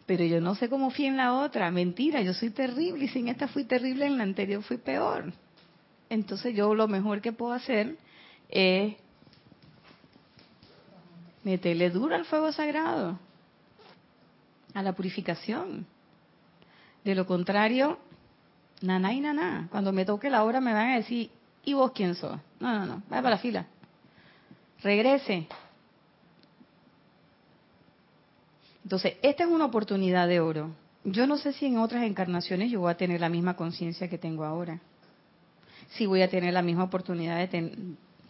pero 0.07 0.25
yo 0.25 0.41
no 0.41 0.55
sé 0.55 0.69
cómo 0.69 0.91
fui 0.91 1.07
en 1.07 1.17
la 1.17 1.35
otra. 1.35 1.71
Mentira, 1.71 2.23
yo 2.23 2.33
soy 2.33 2.51
terrible 2.51 3.05
y 3.05 3.09
si 3.09 3.19
en 3.19 3.29
esta 3.29 3.49
fui 3.49 3.65
terrible, 3.65 4.07
en 4.07 4.17
la 4.17 4.25
anterior 4.25 4.63
fui 4.63 4.79
peor. 4.79 5.33
Entonces 6.09 6.55
yo 6.55 6.75
lo 6.75 6.89
mejor 6.89 7.21
que 7.21 7.33
puedo 7.33 7.53
hacer 7.53 7.97
es 8.49 8.95
meterle 11.45 11.91
duro 11.91 12.15
al 12.15 12.25
fuego 12.25 12.53
sagrado 12.53 13.19
a 14.75 14.83
la 14.83 14.93
purificación. 14.93 15.87
De 17.05 17.15
lo 17.15 17.27
contrario, 17.27 17.99
naná 18.83 19.13
y 19.13 19.21
naná. 19.21 19.69
Cuando 19.71 19.93
me 19.93 20.05
toque 20.05 20.31
la 20.31 20.45
hora 20.45 20.61
me 20.61 20.73
van 20.73 20.91
a 20.91 20.97
decir, 20.97 21.31
¿y 21.65 21.75
vos 21.75 21.93
quién 21.93 22.15
sos? 22.15 22.39
No, 22.61 22.79
no, 22.79 22.87
no, 22.87 23.03
vaya 23.09 23.23
para 23.23 23.31
la 23.31 23.39
fila. 23.39 23.67
Regrese. 24.83 25.49
Entonces, 28.85 29.17
esta 29.23 29.45
es 29.45 29.51
una 29.51 29.67
oportunidad 29.67 30.29
de 30.29 30.41
oro. 30.41 30.71
Yo 31.05 31.27
no 31.27 31.37
sé 31.37 31.53
si 31.53 31.67
en 31.67 31.79
otras 31.79 32.05
encarnaciones 32.05 32.71
yo 32.71 32.81
voy 32.81 32.91
a 32.91 32.97
tener 32.97 33.21
la 33.21 33.29
misma 33.29 33.55
conciencia 33.55 34.09
que 34.09 34.19
tengo 34.19 34.45
ahora. 34.45 34.81
Si 35.91 36.07
voy 36.07 36.23
a 36.23 36.31
tener 36.31 36.53
la 36.53 36.63
misma 36.63 36.85
oportunidad 36.85 37.49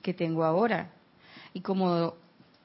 que 0.03 0.15
tengo 0.15 0.45
ahora. 0.45 0.91
Y 1.53 1.61
como 1.61 2.15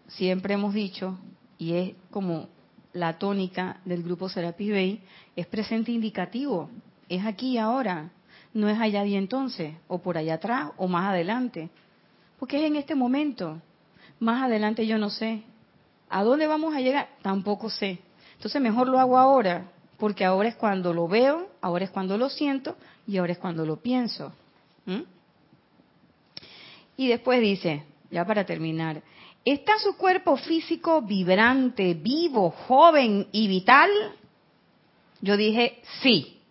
siempre 0.07 0.53
hemos 0.53 0.73
dicho, 0.73 1.17
y 1.57 1.73
es 1.73 1.93
como 2.11 2.47
la 2.93 3.17
tónica 3.17 3.77
del 3.85 4.03
grupo 4.03 4.29
Serapis 4.29 4.71
Bay 4.71 5.01
es 5.35 5.47
presente 5.47 5.91
indicativo, 5.91 6.69
es 7.15 7.25
aquí 7.25 7.57
ahora, 7.57 8.09
no 8.53 8.69
es 8.69 8.79
allá 8.79 9.05
y 9.05 9.15
entonces, 9.15 9.73
o 9.87 9.99
por 9.99 10.17
allá 10.17 10.35
atrás, 10.35 10.71
o 10.77 10.87
más 10.87 11.09
adelante. 11.09 11.69
Porque 12.39 12.57
es 12.57 12.63
en 12.63 12.75
este 12.75 12.95
momento. 12.95 13.61
Más 14.19 14.43
adelante 14.43 14.85
yo 14.85 14.97
no 14.97 15.09
sé. 15.09 15.43
¿A 16.09 16.23
dónde 16.23 16.47
vamos 16.47 16.75
a 16.75 16.81
llegar? 16.81 17.09
Tampoco 17.21 17.69
sé. 17.69 17.99
Entonces 18.35 18.61
mejor 18.61 18.87
lo 18.87 18.99
hago 18.99 19.17
ahora, 19.17 19.71
porque 19.97 20.25
ahora 20.25 20.49
es 20.49 20.55
cuando 20.55 20.93
lo 20.93 21.07
veo, 21.07 21.49
ahora 21.61 21.85
es 21.85 21.91
cuando 21.91 22.17
lo 22.17 22.29
siento 22.29 22.75
y 23.07 23.17
ahora 23.17 23.31
es 23.33 23.39
cuando 23.39 23.65
lo 23.65 23.77
pienso. 23.77 24.31
¿Mm? 24.85 25.01
Y 26.97 27.07
después 27.07 27.41
dice, 27.41 27.83
ya 28.11 28.25
para 28.25 28.45
terminar, 28.45 29.01
¿está 29.43 29.79
su 29.79 29.97
cuerpo 29.97 30.37
físico 30.37 31.01
vibrante, 31.01 31.95
vivo, 31.95 32.51
joven 32.51 33.27
y 33.31 33.47
vital? 33.47 33.89
Yo 35.21 35.37
dije, 35.37 35.81
sí. 36.01 36.41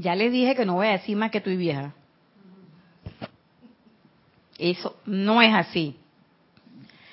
Ya 0.00 0.14
les 0.14 0.32
dije 0.32 0.54
que 0.54 0.64
no 0.64 0.76
voy 0.76 0.86
a 0.86 0.92
decir 0.92 1.14
más 1.14 1.30
que 1.30 1.38
estoy 1.38 1.58
vieja. 1.58 1.92
Eso 4.56 4.96
no 5.04 5.42
es 5.42 5.52
así. 5.52 5.94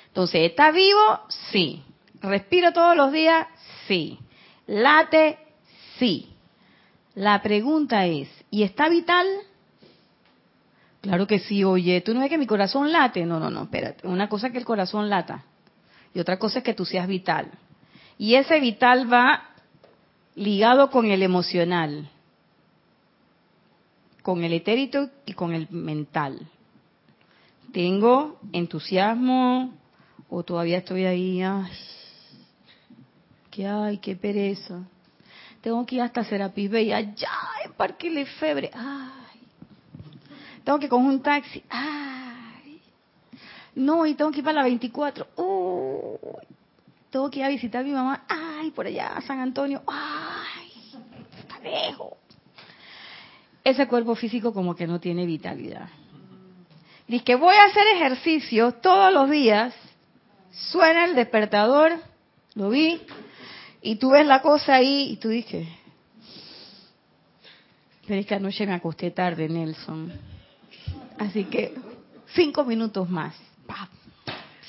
Entonces, 0.06 0.50
¿está 0.50 0.70
vivo? 0.70 1.20
Sí. 1.28 1.82
¿Respiro 2.22 2.72
todos 2.72 2.96
los 2.96 3.12
días? 3.12 3.46
Sí. 3.86 4.18
¿Late? 4.66 5.38
Sí. 5.98 6.30
La 7.14 7.42
pregunta 7.42 8.06
es, 8.06 8.30
¿y 8.50 8.62
está 8.62 8.88
vital? 8.88 9.26
Claro 11.02 11.26
que 11.26 11.40
sí, 11.40 11.64
oye, 11.64 12.00
¿tú 12.00 12.14
no 12.14 12.20
ves 12.20 12.30
que 12.30 12.38
mi 12.38 12.46
corazón 12.46 12.90
late? 12.90 13.26
No, 13.26 13.38
no, 13.38 13.50
no, 13.50 13.64
espérate. 13.64 14.06
Una 14.08 14.30
cosa 14.30 14.46
es 14.46 14.52
que 14.54 14.58
el 14.60 14.64
corazón 14.64 15.10
lata 15.10 15.44
y 16.14 16.20
otra 16.20 16.38
cosa 16.38 16.60
es 16.60 16.64
que 16.64 16.72
tú 16.72 16.86
seas 16.86 17.06
vital. 17.06 17.50
Y 18.16 18.36
ese 18.36 18.60
vital 18.60 19.12
va 19.12 19.50
ligado 20.36 20.90
con 20.90 21.10
el 21.10 21.22
emocional, 21.22 22.08
con 24.28 24.44
el 24.44 24.52
etérito 24.52 25.08
y 25.24 25.32
con 25.32 25.54
el 25.54 25.70
mental. 25.70 26.38
Tengo 27.72 28.38
entusiasmo 28.52 29.72
o 30.28 30.42
todavía 30.42 30.76
estoy 30.76 31.06
ahí, 31.06 31.40
ay, 31.40 31.72
que 33.50 33.66
ay, 33.66 33.96
qué 33.96 34.16
pereza. 34.16 34.80
Tengo 35.62 35.86
que 35.86 35.94
ir 35.94 36.02
hasta 36.02 36.24
Serapis 36.24 36.70
Bay, 36.70 36.92
allá 36.92 37.30
en 37.64 37.72
Parque 37.72 38.10
Lefebre, 38.10 38.70
ay. 38.74 39.40
Tengo 40.62 40.78
que 40.78 40.90
coger 40.90 41.08
un 41.08 41.22
taxi, 41.22 41.64
ay. 41.70 42.82
No, 43.76 44.04
y 44.04 44.12
tengo 44.12 44.30
que 44.30 44.40
ir 44.40 44.44
para 44.44 44.58
la 44.58 44.64
24, 44.64 45.26
uy. 45.36 46.46
Tengo 47.08 47.30
que 47.30 47.38
ir 47.38 47.46
a 47.46 47.48
visitar 47.48 47.80
a 47.80 47.84
mi 47.84 47.92
mamá, 47.92 48.26
ay, 48.28 48.72
por 48.72 48.84
allá, 48.84 49.22
San 49.22 49.40
Antonio, 49.40 49.82
ay, 49.86 50.70
está 51.40 51.58
lejos. 51.60 52.27
Ese 53.68 53.86
cuerpo 53.86 54.14
físico 54.14 54.54
como 54.54 54.74
que 54.74 54.86
no 54.86 54.98
tiene 54.98 55.26
vitalidad. 55.26 55.90
Dice 57.06 57.22
que 57.22 57.34
voy 57.34 57.54
a 57.54 57.66
hacer 57.66 57.86
ejercicio 57.96 58.72
todos 58.72 59.12
los 59.12 59.28
días, 59.28 59.74
suena 60.50 61.04
el 61.04 61.14
despertador, 61.14 61.92
lo 62.54 62.70
vi, 62.70 62.98
y 63.82 63.96
tú 63.96 64.12
ves 64.12 64.26
la 64.26 64.40
cosa 64.40 64.76
ahí 64.76 65.10
y 65.10 65.16
tú 65.16 65.28
dices, 65.28 65.68
pero 68.06 68.20
es 68.20 68.26
que 68.26 68.36
anoche 68.36 68.66
me 68.66 68.72
acosté 68.72 69.10
tarde, 69.10 69.50
Nelson. 69.50 70.14
Así 71.18 71.44
que 71.44 71.74
cinco 72.28 72.64
minutos 72.64 73.10
más, 73.10 73.34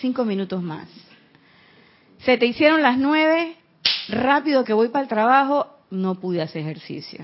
cinco 0.01 0.25
minutos 0.25 0.61
más. 0.61 0.89
Se 2.25 2.37
te 2.37 2.47
hicieron 2.47 2.81
las 2.81 2.97
nueve, 2.97 3.55
rápido 4.09 4.65
que 4.65 4.73
voy 4.73 4.89
para 4.89 5.03
el 5.03 5.09
trabajo, 5.09 5.73
no 5.89 6.15
pude 6.15 6.41
hacer 6.41 6.63
ejercicio. 6.63 7.23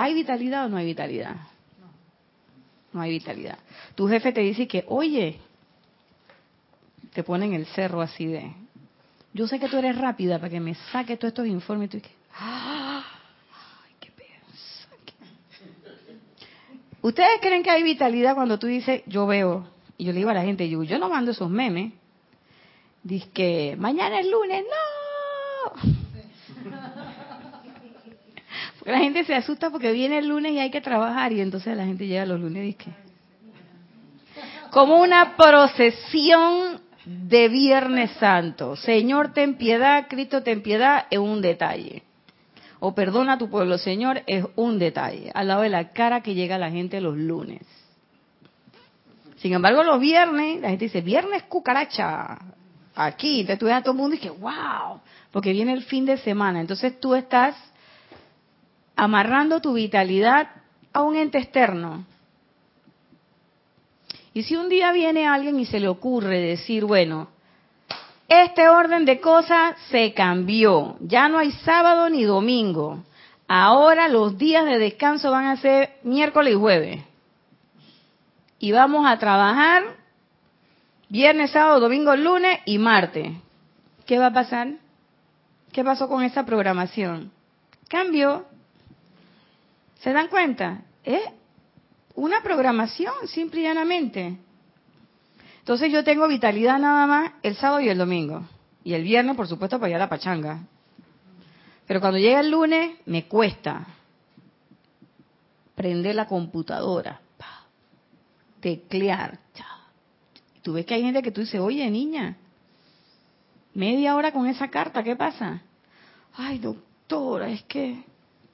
¿Hay 0.00 0.14
vitalidad 0.14 0.64
o 0.64 0.68
no 0.70 0.78
hay 0.78 0.86
vitalidad? 0.86 1.36
No 2.94 3.02
hay 3.02 3.10
vitalidad. 3.10 3.58
Tu 3.94 4.08
jefe 4.08 4.32
te 4.32 4.40
dice 4.40 4.66
que, 4.66 4.82
oye, 4.88 5.38
te 7.12 7.22
ponen 7.22 7.52
el 7.52 7.66
cerro 7.66 8.00
así 8.00 8.24
de, 8.24 8.50
yo 9.34 9.46
sé 9.46 9.60
que 9.60 9.68
tú 9.68 9.76
eres 9.76 9.98
rápida 9.98 10.38
para 10.38 10.48
que 10.48 10.58
me 10.58 10.74
saques 10.74 11.18
todos 11.18 11.32
estos 11.32 11.46
informes. 11.46 11.88
Y 11.88 11.90
tú 11.90 11.96
dices, 11.98 12.12
¡ay, 12.38 13.02
qué! 14.00 14.10
¿Ustedes 17.02 17.38
creen 17.42 17.62
que 17.62 17.68
hay 17.68 17.82
vitalidad 17.82 18.34
cuando 18.34 18.58
tú 18.58 18.68
dices, 18.68 19.02
yo 19.06 19.26
veo? 19.26 19.68
Y 19.98 20.06
yo 20.06 20.12
le 20.12 20.20
digo 20.20 20.30
a 20.30 20.34
la 20.34 20.44
gente, 20.44 20.66
yo, 20.66 20.82
yo 20.82 20.98
no 20.98 21.10
mando 21.10 21.32
esos 21.32 21.50
memes. 21.50 21.92
Dice 23.02 23.28
que 23.34 23.76
mañana 23.78 24.18
es 24.20 24.26
lunes, 24.30 24.64
no. 24.64 25.99
La 28.84 28.98
gente 28.98 29.24
se 29.24 29.34
asusta 29.34 29.70
porque 29.70 29.92
viene 29.92 30.18
el 30.18 30.28
lunes 30.28 30.52
y 30.52 30.58
hay 30.58 30.70
que 30.70 30.80
trabajar 30.80 31.32
y 31.32 31.40
entonces 31.40 31.76
la 31.76 31.84
gente 31.84 32.06
llega 32.06 32.24
los 32.24 32.40
lunes 32.40 32.62
y 32.62 32.66
dice 32.66 32.90
como 34.70 35.00
una 35.00 35.36
procesión 35.36 36.80
de 37.04 37.48
Viernes 37.48 38.12
Santo. 38.12 38.76
Señor, 38.76 39.32
ten 39.32 39.56
piedad, 39.56 40.06
Cristo, 40.08 40.42
ten 40.42 40.62
piedad, 40.62 41.06
es 41.10 41.18
un 41.18 41.40
detalle. 41.40 42.04
O 42.78 42.94
perdona 42.94 43.34
a 43.34 43.38
tu 43.38 43.50
pueblo, 43.50 43.76
Señor, 43.78 44.22
es 44.26 44.44
un 44.56 44.78
detalle. 44.78 45.30
Al 45.34 45.48
lado 45.48 45.62
de 45.62 45.68
la 45.68 45.90
cara 45.90 46.22
que 46.22 46.34
llega 46.34 46.56
la 46.56 46.70
gente 46.70 47.00
los 47.00 47.16
lunes. 47.16 47.62
Sin 49.36 49.52
embargo, 49.52 49.82
los 49.82 50.00
viernes, 50.00 50.60
la 50.60 50.70
gente 50.70 50.86
dice, 50.86 51.00
viernes 51.00 51.42
cucaracha. 51.44 52.38
Aquí, 52.94 53.40
entonces 53.40 53.58
tú 53.58 53.66
ves 53.66 53.74
a 53.74 53.82
todo 53.82 53.92
el 53.92 53.98
mundo 53.98 54.16
y 54.16 54.18
dices, 54.18 54.38
wow, 54.38 55.00
porque 55.30 55.52
viene 55.52 55.72
el 55.72 55.82
fin 55.82 56.06
de 56.06 56.16
semana. 56.18 56.60
Entonces 56.60 57.00
tú 57.00 57.14
estás 57.14 57.54
amarrando 59.00 59.62
tu 59.62 59.72
vitalidad 59.72 60.50
a 60.92 61.00
un 61.00 61.16
ente 61.16 61.38
externo. 61.38 62.04
Y 64.34 64.42
si 64.42 64.56
un 64.56 64.68
día 64.68 64.92
viene 64.92 65.26
alguien 65.26 65.58
y 65.58 65.64
se 65.64 65.80
le 65.80 65.88
ocurre 65.88 66.38
decir, 66.38 66.84
bueno, 66.84 67.28
este 68.28 68.68
orden 68.68 69.06
de 69.06 69.18
cosas 69.18 69.74
se 69.88 70.12
cambió, 70.12 70.98
ya 71.00 71.30
no 71.30 71.38
hay 71.38 71.50
sábado 71.50 72.10
ni 72.10 72.24
domingo, 72.24 73.02
ahora 73.48 74.06
los 74.08 74.36
días 74.36 74.66
de 74.66 74.78
descanso 74.78 75.30
van 75.30 75.46
a 75.46 75.56
ser 75.56 75.96
miércoles 76.02 76.52
y 76.52 76.58
jueves. 76.58 77.02
Y 78.58 78.72
vamos 78.72 79.06
a 79.06 79.18
trabajar 79.18 79.82
viernes, 81.08 81.52
sábado, 81.52 81.80
domingo, 81.80 82.14
lunes 82.16 82.58
y 82.66 82.76
martes. 82.76 83.32
¿Qué 84.04 84.18
va 84.18 84.26
a 84.26 84.32
pasar? 84.34 84.74
¿Qué 85.72 85.82
pasó 85.82 86.06
con 86.06 86.22
esa 86.22 86.44
programación? 86.44 87.32
Cambió. 87.88 88.44
¿Se 90.00 90.12
dan 90.12 90.28
cuenta? 90.28 90.82
Es 91.04 91.22
una 92.14 92.42
programación, 92.42 93.28
simple 93.28 93.60
y 93.60 93.64
llanamente. 93.64 94.38
Entonces 95.58 95.92
yo 95.92 96.02
tengo 96.02 96.26
vitalidad 96.26 96.78
nada 96.78 97.06
más 97.06 97.32
el 97.42 97.54
sábado 97.54 97.80
y 97.80 97.88
el 97.88 97.98
domingo. 97.98 98.42
Y 98.82 98.94
el 98.94 99.02
viernes, 99.02 99.36
por 99.36 99.46
supuesto, 99.46 99.78
para 99.78 99.90
ir 99.90 99.96
a 99.96 100.00
la 100.00 100.08
pachanga. 100.08 100.60
Pero 101.86 102.00
cuando 102.00 102.18
llega 102.18 102.40
el 102.40 102.50
lunes, 102.50 102.96
me 103.04 103.26
cuesta 103.26 103.86
prender 105.74 106.14
la 106.14 106.26
computadora, 106.26 107.20
teclear. 108.60 109.38
Y 110.54 110.60
tú 110.60 110.74
ves 110.74 110.86
que 110.86 110.94
hay 110.94 111.02
gente 111.02 111.22
que 111.22 111.30
tú 111.30 111.42
dices, 111.42 111.60
oye, 111.60 111.90
niña, 111.90 112.36
media 113.74 114.14
hora 114.16 114.32
con 114.32 114.46
esa 114.46 114.68
carta, 114.68 115.02
¿qué 115.02 115.16
pasa? 115.16 115.62
Ay, 116.34 116.58
doctora, 116.58 117.48
es 117.50 117.62
que 117.64 118.04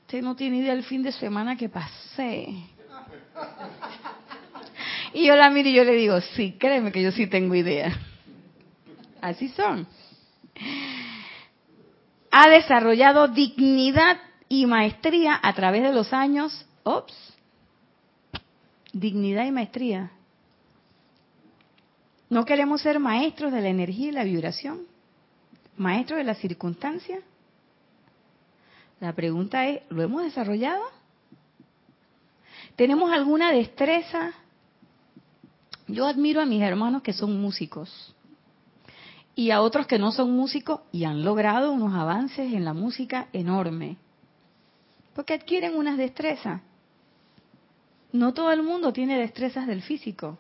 usted 0.07 0.23
no 0.23 0.37
tiene 0.37 0.59
idea 0.59 0.73
del 0.73 0.85
fin 0.85 1.03
de 1.03 1.11
semana 1.11 1.57
que 1.57 1.69
pasé. 1.69 2.47
Y 5.13 5.27
yo 5.27 5.35
la 5.35 5.51
miro 5.51 5.69
y 5.69 5.75
yo 5.75 5.83
le 5.83 5.95
digo, 5.95 6.21
sí, 6.21 6.55
créeme 6.61 6.93
que 6.93 7.03
yo 7.03 7.11
sí 7.11 7.27
tengo 7.27 7.57
idea. 7.57 7.93
Así 9.21 9.49
son. 9.49 9.85
Ha 12.31 12.49
desarrollado 12.51 13.27
dignidad 13.27 14.19
y 14.49 14.67
maestría 14.67 15.41
a 15.43 15.53
través 15.55 15.83
de 15.83 15.93
los 15.93 16.13
años. 16.13 16.67
Ops. 16.85 17.35
Dignidad 18.93 19.45
y 19.45 19.51
maestría. 19.51 20.13
¿No 22.31 22.45
queremos 22.45 22.81
ser 22.81 23.01
maestros 23.01 23.53
de 23.53 23.61
la 23.61 23.71
energía 23.71 24.11
y 24.11 24.13
la 24.13 24.23
vibración? 24.23 24.83
¿Maestros 25.77 26.19
de 26.19 26.25
la 26.25 26.37
circunstancia? 26.37 27.19
La 29.01 29.13
pregunta 29.15 29.67
es, 29.67 29.83
¿lo 29.91 30.03
hemos 30.03 30.23
desarrollado? 30.23 30.83
¿Tenemos 32.77 33.13
alguna 33.13 33.53
destreza? 33.53 34.33
Yo 35.87 36.07
admiro 36.07 36.41
a 36.41 36.47
mis 36.47 36.63
hermanos 36.63 37.03
que 37.03 37.13
son 37.13 37.41
músicos 37.41 38.15
y 39.35 39.51
a 39.51 39.61
otros 39.61 39.87
que 39.87 39.99
no 39.99 40.13
son 40.13 40.33
músicos 40.33 40.81
y 40.93 41.05
han 41.05 41.23
logrado 41.23 41.71
unos 41.71 41.95
avances 41.95 42.53
en 42.53 42.65
la 42.65 42.73
música 42.73 43.29
enorme. 43.33 43.99
Porque 45.15 45.35
adquieren 45.35 45.77
unas 45.77 45.99
destrezas. 45.99 46.63
No 48.13 48.33
todo 48.33 48.51
el 48.53 48.63
mundo 48.63 48.95
tiene 48.95 49.19
destrezas 49.19 49.67
del 49.67 49.83
físico. 49.83 50.39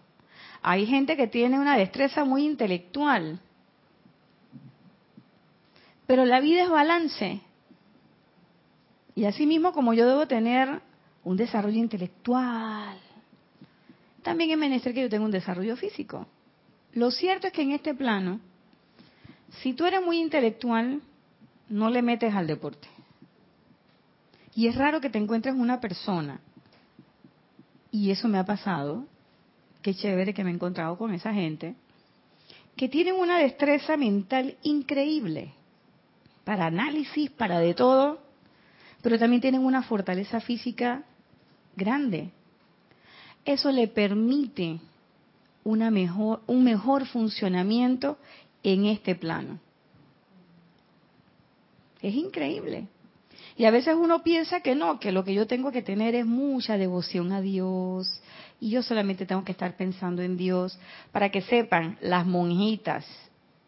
Hay 0.62 0.86
gente 0.86 1.16
que 1.16 1.26
tiene 1.26 1.60
una 1.60 1.76
destreza 1.76 2.24
muy 2.24 2.44
intelectual. 2.44 3.38
Pero 6.06 6.24
la 6.24 6.40
vida 6.40 6.62
es 6.62 6.70
balance. 6.70 7.42
Y 9.16 9.24
así 9.24 9.46
mismo 9.46 9.72
como 9.72 9.94
yo 9.94 10.06
debo 10.06 10.28
tener 10.28 10.82
un 11.24 11.36
desarrollo 11.38 11.78
intelectual, 11.78 12.98
también 14.22 14.50
es 14.50 14.58
menester 14.58 14.92
que 14.92 15.00
yo 15.00 15.08
tenga 15.08 15.24
un 15.24 15.30
desarrollo 15.30 15.74
físico. 15.74 16.26
Lo 16.92 17.10
cierto 17.10 17.46
es 17.46 17.52
que 17.52 17.62
en 17.62 17.72
este 17.72 17.94
plano, 17.94 18.40
si 19.62 19.72
tú 19.72 19.86
eres 19.86 20.02
muy 20.04 20.20
intelectual, 20.20 21.00
no 21.70 21.88
le 21.90 22.02
metes 22.02 22.34
al 22.34 22.46
deporte. 22.46 22.88
Y 24.54 24.68
es 24.68 24.76
raro 24.76 25.00
que 25.00 25.10
te 25.10 25.18
encuentres 25.18 25.54
una 25.54 25.80
persona, 25.80 26.40
y 27.90 28.10
eso 28.10 28.28
me 28.28 28.38
ha 28.38 28.44
pasado, 28.44 29.06
qué 29.80 29.94
chévere 29.94 30.34
que 30.34 30.44
me 30.44 30.50
he 30.50 30.54
encontrado 30.54 30.98
con 30.98 31.14
esa 31.14 31.32
gente, 31.32 31.74
que 32.76 32.90
tienen 32.90 33.14
una 33.14 33.38
destreza 33.38 33.96
mental 33.96 34.58
increíble 34.62 35.54
para 36.44 36.66
análisis, 36.66 37.30
para 37.30 37.58
de 37.60 37.72
todo, 37.72 38.25
pero 39.06 39.20
también 39.20 39.40
tienen 39.40 39.64
una 39.64 39.84
fortaleza 39.84 40.40
física 40.40 41.04
grande. 41.76 42.32
Eso 43.44 43.70
le 43.70 43.86
permite 43.86 44.80
una 45.62 45.92
mejor, 45.92 46.40
un 46.48 46.64
mejor 46.64 47.06
funcionamiento 47.06 48.18
en 48.64 48.86
este 48.86 49.14
plano. 49.14 49.60
Es 52.02 52.16
increíble. 52.16 52.88
Y 53.56 53.66
a 53.66 53.70
veces 53.70 53.94
uno 53.94 54.24
piensa 54.24 54.60
que 54.60 54.74
no, 54.74 54.98
que 54.98 55.12
lo 55.12 55.22
que 55.22 55.34
yo 55.34 55.46
tengo 55.46 55.70
que 55.70 55.82
tener 55.82 56.16
es 56.16 56.26
mucha 56.26 56.76
devoción 56.76 57.30
a 57.30 57.40
Dios. 57.40 58.20
Y 58.58 58.70
yo 58.70 58.82
solamente 58.82 59.24
tengo 59.24 59.44
que 59.44 59.52
estar 59.52 59.76
pensando 59.76 60.20
en 60.20 60.36
Dios. 60.36 60.76
Para 61.12 61.30
que 61.30 61.42
sepan, 61.42 61.96
las 62.00 62.26
monjitas 62.26 63.06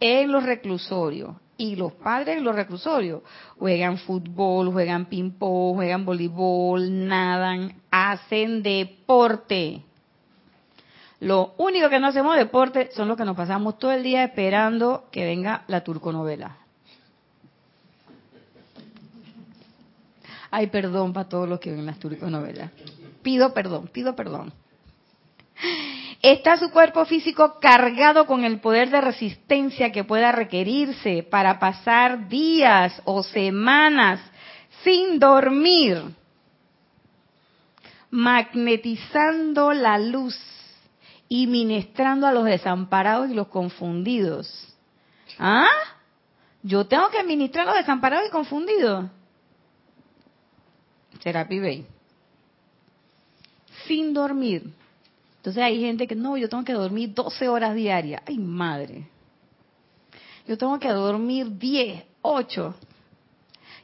en 0.00 0.32
los 0.32 0.42
reclusorios 0.42 1.36
y 1.58 1.74
los 1.76 1.92
padres 1.92 2.38
en 2.38 2.44
los 2.44 2.54
reclusorios 2.54 3.22
juegan 3.58 3.98
fútbol, 3.98 4.72
juegan 4.72 5.06
ping-pong, 5.06 5.74
juegan 5.74 6.04
voleibol, 6.06 7.06
nadan, 7.06 7.82
hacen 7.90 8.62
deporte. 8.62 9.82
Lo 11.20 11.54
único 11.58 11.90
que 11.90 11.98
no 11.98 12.06
hacemos 12.06 12.36
deporte 12.36 12.90
son 12.92 13.08
los 13.08 13.16
que 13.16 13.24
nos 13.24 13.36
pasamos 13.36 13.76
todo 13.76 13.90
el 13.90 14.04
día 14.04 14.22
esperando 14.22 15.08
que 15.10 15.24
venga 15.24 15.64
la 15.66 15.82
turconovela. 15.82 16.58
Ay, 20.50 20.68
perdón 20.68 21.12
para 21.12 21.28
todos 21.28 21.48
los 21.48 21.58
que 21.58 21.72
ven 21.72 21.86
las 21.86 21.98
turconovelas. 21.98 22.70
Pido 23.22 23.52
perdón, 23.52 23.88
pido 23.92 24.14
perdón. 24.14 24.52
Está 26.20 26.56
su 26.56 26.70
cuerpo 26.70 27.04
físico 27.04 27.60
cargado 27.60 28.26
con 28.26 28.44
el 28.44 28.60
poder 28.60 28.90
de 28.90 29.00
resistencia 29.00 29.92
que 29.92 30.02
pueda 30.02 30.32
requerirse 30.32 31.22
para 31.22 31.60
pasar 31.60 32.28
días 32.28 33.00
o 33.04 33.22
semanas 33.22 34.20
sin 34.82 35.20
dormir, 35.20 36.02
magnetizando 38.10 39.72
la 39.72 39.98
luz 39.98 40.36
y 41.28 41.46
ministrando 41.46 42.26
a 42.26 42.32
los 42.32 42.44
desamparados 42.44 43.30
y 43.30 43.34
los 43.34 43.48
confundidos. 43.48 44.74
¿Ah? 45.38 45.68
Yo 46.62 46.86
tengo 46.86 47.10
que 47.10 47.22
ministrar 47.22 47.68
a 47.68 47.70
los 47.70 47.78
desamparados 47.78 48.26
y 48.26 48.30
confundidos. 48.30 49.06
Serapis 51.20 51.62
Bay. 51.62 51.86
Sin 53.86 54.12
dormir. 54.12 54.77
Entonces 55.38 55.62
hay 55.62 55.80
gente 55.80 56.06
que 56.06 56.14
no, 56.14 56.36
yo 56.36 56.48
tengo 56.48 56.64
que 56.64 56.72
dormir 56.72 57.14
12 57.14 57.48
horas 57.48 57.74
diarias. 57.74 58.22
Ay, 58.26 58.38
madre. 58.38 59.08
Yo 60.46 60.58
tengo 60.58 60.78
que 60.78 60.88
dormir 60.88 61.58
10, 61.58 62.04
8. 62.22 62.74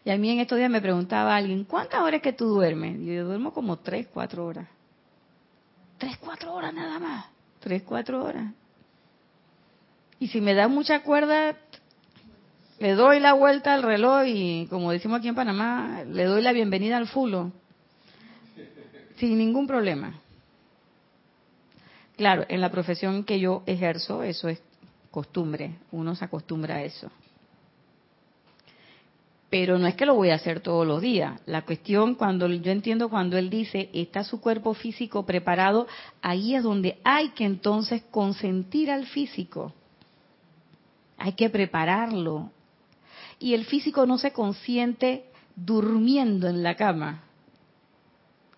Y 0.04 0.10
a 0.10 0.18
mí 0.18 0.30
en 0.30 0.40
estos 0.40 0.58
días 0.58 0.70
me 0.70 0.80
preguntaba 0.80 1.34
alguien, 1.34 1.64
¿cuántas 1.64 2.00
horas 2.00 2.20
que 2.20 2.32
tú 2.32 2.46
duermes? 2.46 2.98
Y 3.00 3.14
yo 3.14 3.24
duermo 3.24 3.52
como 3.52 3.78
3, 3.78 4.08
4 4.12 4.44
horas. 4.44 4.68
3, 5.98 6.18
4 6.18 6.52
horas 6.52 6.74
nada 6.74 6.98
más. 6.98 7.26
3, 7.60 7.82
4 7.82 8.24
horas. 8.24 8.52
Y 10.18 10.28
si 10.28 10.40
me 10.40 10.54
da 10.54 10.68
mucha 10.68 11.02
cuerda, 11.02 11.56
le 12.80 12.92
doy 12.92 13.20
la 13.20 13.32
vuelta 13.32 13.74
al 13.74 13.82
reloj 13.82 14.24
y, 14.26 14.66
como 14.68 14.90
decimos 14.90 15.18
aquí 15.18 15.28
en 15.28 15.34
Panamá, 15.34 16.02
le 16.06 16.24
doy 16.24 16.42
la 16.42 16.52
bienvenida 16.52 16.96
al 16.96 17.06
fulo. 17.06 17.52
Sin 19.16 19.38
ningún 19.38 19.66
problema. 19.66 20.20
Claro, 22.16 22.44
en 22.48 22.60
la 22.60 22.70
profesión 22.70 23.24
que 23.24 23.40
yo 23.40 23.62
ejerzo, 23.66 24.22
eso 24.22 24.48
es 24.48 24.62
costumbre, 25.10 25.76
uno 25.90 26.14
se 26.14 26.24
acostumbra 26.24 26.76
a 26.76 26.82
eso. 26.82 27.10
Pero 29.50 29.78
no 29.78 29.86
es 29.86 29.94
que 29.94 30.06
lo 30.06 30.14
voy 30.14 30.30
a 30.30 30.34
hacer 30.34 30.60
todos 30.60 30.86
los 30.86 31.00
días. 31.00 31.40
La 31.46 31.62
cuestión, 31.62 32.14
cuando 32.16 32.48
yo 32.48 32.72
entiendo 32.72 33.08
cuando 33.08 33.36
él 33.38 33.50
dice, 33.50 33.90
está 33.92 34.24
su 34.24 34.40
cuerpo 34.40 34.74
físico 34.74 35.24
preparado, 35.24 35.86
ahí 36.22 36.56
es 36.56 36.62
donde 36.62 36.98
hay 37.04 37.30
que 37.30 37.44
entonces 37.44 38.02
consentir 38.10 38.90
al 38.90 39.06
físico. 39.06 39.72
Hay 41.18 41.34
que 41.34 41.50
prepararlo. 41.50 42.50
Y 43.38 43.54
el 43.54 43.64
físico 43.64 44.06
no 44.06 44.18
se 44.18 44.32
consiente 44.32 45.24
durmiendo 45.54 46.48
en 46.48 46.62
la 46.64 46.74
cama, 46.74 47.22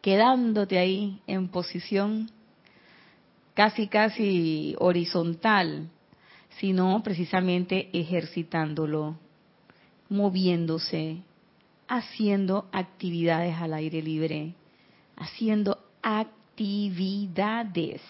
quedándote 0.00 0.78
ahí 0.78 1.20
en 1.26 1.48
posición 1.48 2.30
casi, 3.56 3.88
casi 3.88 4.76
horizontal, 4.78 5.88
sino 6.60 7.02
precisamente 7.02 7.88
ejercitándolo, 7.98 9.16
moviéndose, 10.10 11.22
haciendo 11.88 12.68
actividades 12.70 13.56
al 13.56 13.72
aire 13.72 14.02
libre, 14.02 14.52
haciendo 15.16 15.78
actividades. 16.02 18.02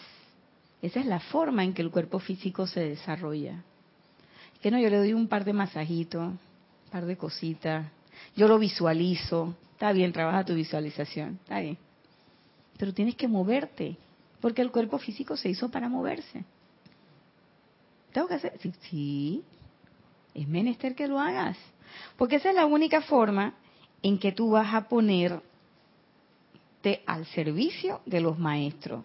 Esa 0.82 0.98
es 0.98 1.06
la 1.06 1.20
forma 1.20 1.62
en 1.62 1.74
que 1.74 1.82
el 1.82 1.92
cuerpo 1.92 2.18
físico 2.18 2.66
se 2.66 2.80
desarrolla. 2.80 3.62
Que 4.60 4.72
no, 4.72 4.80
yo 4.80 4.90
le 4.90 4.98
doy 4.98 5.12
un 5.12 5.28
par 5.28 5.44
de 5.44 5.52
masajitos, 5.52 6.30
un 6.30 6.90
par 6.90 7.06
de 7.06 7.16
cositas, 7.16 7.86
yo 8.34 8.48
lo 8.48 8.58
visualizo, 8.58 9.54
está 9.72 9.92
bien, 9.92 10.12
trabaja 10.12 10.44
tu 10.44 10.54
visualización, 10.54 11.38
está 11.44 11.60
bien. 11.60 11.78
Pero 12.78 12.92
tienes 12.92 13.14
que 13.14 13.28
moverte, 13.28 13.96
porque 14.46 14.62
el 14.62 14.70
cuerpo 14.70 14.98
físico 14.98 15.36
se 15.36 15.48
hizo 15.48 15.72
para 15.72 15.88
moverse. 15.88 16.44
¿Tengo 18.12 18.28
que 18.28 18.34
hacer? 18.34 18.52
Sí, 18.82 19.42
es 20.34 20.46
menester 20.46 20.94
que 20.94 21.08
lo 21.08 21.18
hagas. 21.18 21.56
Porque 22.16 22.36
esa 22.36 22.50
es 22.50 22.54
la 22.54 22.64
única 22.64 23.00
forma 23.00 23.54
en 24.04 24.20
que 24.20 24.30
tú 24.30 24.50
vas 24.50 24.72
a 24.72 24.88
ponerte 24.88 25.42
al 27.06 27.26
servicio 27.26 28.02
de 28.06 28.20
los 28.20 28.38
maestros. 28.38 29.04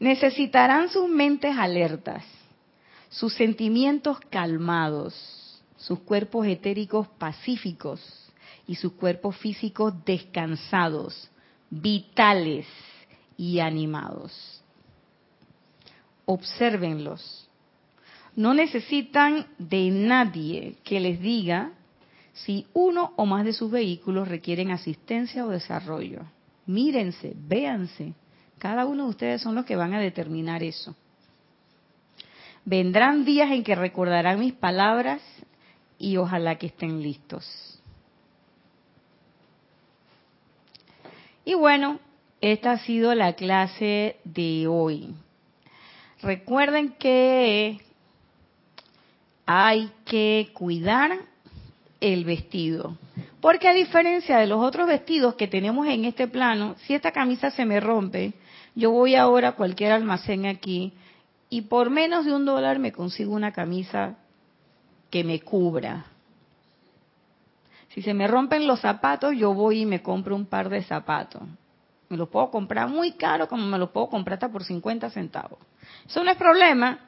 Necesitarán 0.00 0.88
sus 0.88 1.06
mentes 1.06 1.54
alertas, 1.54 2.24
sus 3.10 3.34
sentimientos 3.34 4.18
calmados, 4.30 5.62
sus 5.76 5.98
cuerpos 5.98 6.46
etéricos 6.46 7.08
pacíficos 7.18 8.00
y 8.66 8.76
sus 8.76 8.92
cuerpos 8.92 9.36
físicos 9.36 9.92
descansados, 10.06 11.30
vitales 11.68 12.66
y 13.36 13.60
animados. 13.60 14.62
Obsérvenlos. 16.24 17.48
No 18.34 18.52
necesitan 18.52 19.46
de 19.58 19.90
nadie 19.90 20.76
que 20.84 21.00
les 21.00 21.20
diga 21.20 21.72
si 22.32 22.66
uno 22.74 23.12
o 23.16 23.24
más 23.24 23.44
de 23.44 23.54
sus 23.54 23.70
vehículos 23.70 24.28
requieren 24.28 24.70
asistencia 24.70 25.46
o 25.46 25.48
desarrollo. 25.48 26.20
Mírense, 26.66 27.34
véanse. 27.34 28.12
Cada 28.58 28.84
uno 28.84 29.04
de 29.04 29.10
ustedes 29.10 29.42
son 29.42 29.54
los 29.54 29.64
que 29.64 29.76
van 29.76 29.94
a 29.94 30.00
determinar 30.00 30.62
eso. 30.62 30.94
Vendrán 32.64 33.24
días 33.24 33.50
en 33.52 33.62
que 33.62 33.74
recordarán 33.74 34.40
mis 34.40 34.52
palabras 34.52 35.22
y 35.98 36.16
ojalá 36.16 36.56
que 36.56 36.66
estén 36.66 37.02
listos. 37.02 37.80
Y 41.44 41.54
bueno, 41.54 42.00
esta 42.40 42.72
ha 42.72 42.78
sido 42.78 43.14
la 43.14 43.34
clase 43.34 44.16
de 44.24 44.66
hoy. 44.66 45.14
Recuerden 46.22 46.94
que 46.98 47.80
hay 49.46 49.90
que 50.04 50.50
cuidar 50.52 51.12
el 52.00 52.24
vestido. 52.24 52.96
Porque 53.40 53.68
a 53.68 53.74
diferencia 53.74 54.38
de 54.38 54.46
los 54.46 54.62
otros 54.64 54.88
vestidos 54.88 55.34
que 55.34 55.46
tenemos 55.46 55.86
en 55.86 56.04
este 56.04 56.26
plano, 56.26 56.74
si 56.78 56.94
esta 56.94 57.12
camisa 57.12 57.50
se 57.50 57.64
me 57.64 57.80
rompe, 57.80 58.32
yo 58.74 58.90
voy 58.90 59.14
ahora 59.14 59.48
a 59.48 59.52
cualquier 59.52 59.92
almacén 59.92 60.46
aquí 60.46 60.92
y 61.48 61.62
por 61.62 61.90
menos 61.90 62.24
de 62.24 62.34
un 62.34 62.44
dólar 62.44 62.78
me 62.78 62.92
consigo 62.92 63.34
una 63.34 63.52
camisa 63.52 64.16
que 65.10 65.22
me 65.22 65.40
cubra. 65.40 66.06
Si 67.90 68.02
se 68.02 68.12
me 68.12 68.26
rompen 68.26 68.66
los 68.66 68.80
zapatos, 68.80 69.34
yo 69.36 69.54
voy 69.54 69.82
y 69.82 69.86
me 69.86 70.02
compro 70.02 70.34
un 70.34 70.46
par 70.46 70.68
de 70.68 70.82
zapatos. 70.82 71.42
Me 72.08 72.16
los 72.16 72.28
puedo 72.28 72.50
comprar 72.50 72.88
muy 72.88 73.12
caro 73.12 73.48
como 73.48 73.66
me 73.66 73.78
los 73.78 73.90
puedo 73.90 74.08
comprar 74.08 74.34
hasta 74.34 74.48
por 74.48 74.64
50 74.64 75.10
centavos. 75.10 75.58
Eso 76.06 76.22
no 76.22 76.30
es 76.30 76.36
problema. 76.36 77.00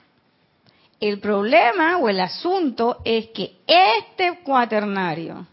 El 1.00 1.20
problema 1.20 1.98
o 1.98 2.08
el 2.08 2.18
asunto 2.20 2.98
es 3.04 3.28
que 3.28 3.58
este 3.66 4.40
cuaternario 4.42 5.46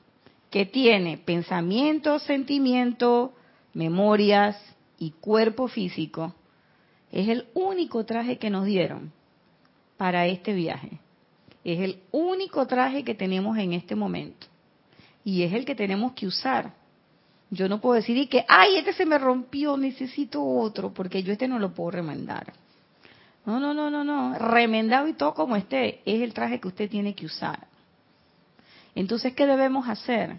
que 0.49 0.65
tiene 0.65 1.17
pensamiento, 1.17 2.17
sentimiento, 2.17 3.33
memorias 3.73 4.57
y 4.97 5.11
cuerpo 5.11 5.67
físico, 5.67 6.33
Es 7.11 7.29
el 7.29 7.45
único 7.53 8.03
traje 8.03 8.37
que 8.37 8.49
nos 8.49 8.65
dieron 8.65 9.13
para 9.95 10.25
este 10.27 10.53
viaje. 10.53 10.99
Es 11.63 11.79
el 11.79 11.99
único 12.11 12.65
traje 12.67 13.03
que 13.03 13.15
tenemos 13.15 13.57
en 13.57 13.73
este 13.73 13.95
momento. 13.95 14.47
Y 15.23 15.43
es 15.43 15.53
el 15.53 15.65
que 15.65 15.75
tenemos 15.75 16.13
que 16.13 16.27
usar. 16.27 16.73
Yo 17.49 17.69
no 17.69 17.79
puedo 17.79 17.95
decir 17.95 18.17
y 18.17 18.27
que, 18.27 18.43
ay, 18.47 18.77
este 18.77 18.93
se 18.93 19.05
me 19.05 19.17
rompió, 19.17 19.77
necesito 19.77 20.43
otro, 20.43 20.93
porque 20.93 21.23
yo 21.23 21.31
este 21.31 21.47
no 21.47 21.59
lo 21.59 21.73
puedo 21.73 21.91
remendar. 21.91 22.53
No, 23.45 23.59
no, 23.59 23.73
no, 23.73 23.89
no, 23.89 24.03
no. 24.03 24.37
Remendado 24.39 25.07
y 25.07 25.13
todo 25.13 25.33
como 25.33 25.55
esté, 25.55 26.01
es 26.05 26.21
el 26.21 26.33
traje 26.33 26.59
que 26.59 26.67
usted 26.67 26.89
tiene 26.89 27.13
que 27.13 27.27
usar. 27.27 27.67
Entonces, 28.95 29.33
¿qué 29.33 29.45
debemos 29.45 29.87
hacer? 29.87 30.37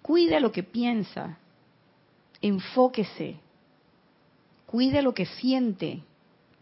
Cuide 0.00 0.40
lo 0.40 0.50
que 0.50 0.62
piensa, 0.62 1.36
enfóquese, 2.40 3.36
cuide 4.66 5.02
lo 5.02 5.12
que 5.12 5.26
siente, 5.26 6.02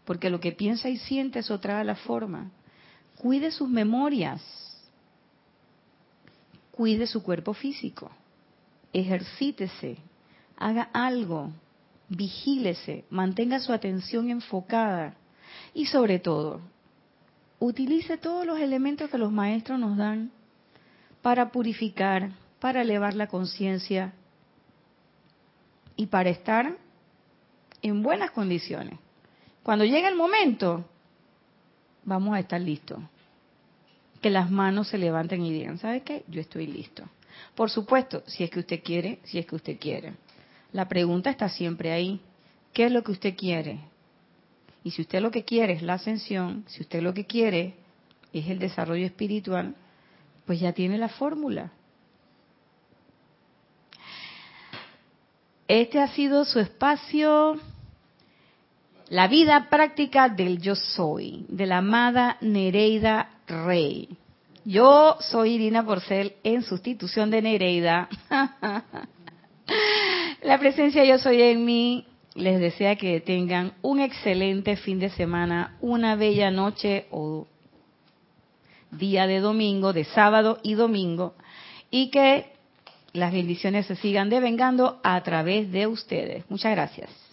porque 0.03 0.29
lo 0.29 0.39
que 0.39 0.51
piensa 0.51 0.89
y 0.89 0.97
siente 0.97 1.39
eso 1.39 1.59
trae 1.59 1.85
la 1.85 1.95
forma. 1.95 2.51
Cuide 3.15 3.51
sus 3.51 3.69
memorias, 3.69 4.41
cuide 6.71 7.07
su 7.07 7.23
cuerpo 7.23 7.53
físico, 7.53 8.11
ejercítese, 8.93 9.97
haga 10.57 10.89
algo, 10.93 11.51
vigílese, 12.09 13.05
mantenga 13.09 13.59
su 13.59 13.71
atención 13.71 14.29
enfocada 14.29 15.15
y 15.73 15.85
sobre 15.85 16.19
todo, 16.19 16.61
utilice 17.59 18.17
todos 18.17 18.45
los 18.45 18.59
elementos 18.59 19.09
que 19.09 19.17
los 19.17 19.31
maestros 19.31 19.79
nos 19.79 19.97
dan 19.97 20.31
para 21.21 21.51
purificar, 21.51 22.31
para 22.59 22.81
elevar 22.81 23.13
la 23.13 23.27
conciencia 23.27 24.13
y 25.95 26.07
para 26.07 26.29
estar 26.29 26.77
en 27.81 28.01
buenas 28.01 28.31
condiciones. 28.31 28.97
Cuando 29.63 29.85
llegue 29.85 30.07
el 30.07 30.15
momento, 30.15 30.85
vamos 32.03 32.35
a 32.35 32.39
estar 32.39 32.59
listos. 32.59 32.99
Que 34.21 34.29
las 34.29 34.49
manos 34.49 34.87
se 34.89 34.97
levanten 34.97 35.43
y 35.43 35.53
digan, 35.53 35.77
¿sabe 35.77 36.01
qué? 36.01 36.23
Yo 36.27 36.41
estoy 36.41 36.67
listo. 36.67 37.03
Por 37.55 37.69
supuesto, 37.69 38.23
si 38.27 38.43
es 38.43 38.49
que 38.49 38.59
usted 38.59 38.81
quiere, 38.83 39.19
si 39.23 39.39
es 39.39 39.45
que 39.45 39.55
usted 39.55 39.77
quiere. 39.79 40.13
La 40.71 40.87
pregunta 40.87 41.29
está 41.29 41.49
siempre 41.49 41.91
ahí. 41.91 42.21
¿Qué 42.73 42.85
es 42.85 42.91
lo 42.91 43.03
que 43.03 43.11
usted 43.11 43.35
quiere? 43.35 43.79
Y 44.83 44.91
si 44.91 45.01
usted 45.01 45.21
lo 45.21 45.31
que 45.31 45.43
quiere 45.43 45.73
es 45.73 45.81
la 45.81 45.95
ascensión, 45.95 46.63
si 46.67 46.81
usted 46.81 47.01
lo 47.01 47.13
que 47.13 47.25
quiere 47.25 47.75
es 48.31 48.47
el 48.47 48.59
desarrollo 48.59 49.05
espiritual, 49.05 49.75
pues 50.45 50.59
ya 50.59 50.73
tiene 50.73 50.97
la 50.97 51.09
fórmula. 51.09 51.71
Este 55.67 55.99
ha 55.99 56.07
sido 56.07 56.45
su 56.45 56.59
espacio, 56.59 57.59
la 59.09 59.27
vida 59.27 59.69
práctica 59.69 60.27
del 60.29 60.59
yo 60.59 60.75
soy, 60.75 61.45
de 61.47 61.67
la 61.67 61.77
amada 61.77 62.37
Nereida 62.41 63.29
Rey. 63.47 64.09
Yo 64.65 65.17
soy 65.19 65.53
Irina 65.53 65.85
Porcel 65.85 66.33
en 66.43 66.63
sustitución 66.63 67.31
de 67.31 67.41
Nereida. 67.41 68.09
la 70.43 70.57
presencia 70.59 71.05
yo 71.05 71.17
soy 71.17 71.41
en 71.41 71.65
mí 71.65 72.05
les 72.35 72.59
desea 72.59 72.95
que 72.95 73.19
tengan 73.21 73.73
un 73.81 73.99
excelente 73.99 74.75
fin 74.75 74.99
de 74.99 75.09
semana, 75.09 75.77
una 75.81 76.15
bella 76.15 76.51
noche 76.51 77.07
o 77.11 77.47
día 78.91 79.27
de 79.27 79.39
domingo, 79.39 79.93
de 79.93 80.03
sábado 80.05 80.59
y 80.63 80.73
domingo, 80.73 81.35
y 81.91 82.09
que 82.09 82.53
las 83.13 83.33
bendiciones 83.33 83.87
se 83.87 83.95
sigan 83.95 84.29
devengando 84.29 84.99
a 85.03 85.21
través 85.21 85.71
de 85.71 85.87
ustedes. 85.87 86.49
Muchas 86.49 86.71
gracias. 86.71 87.28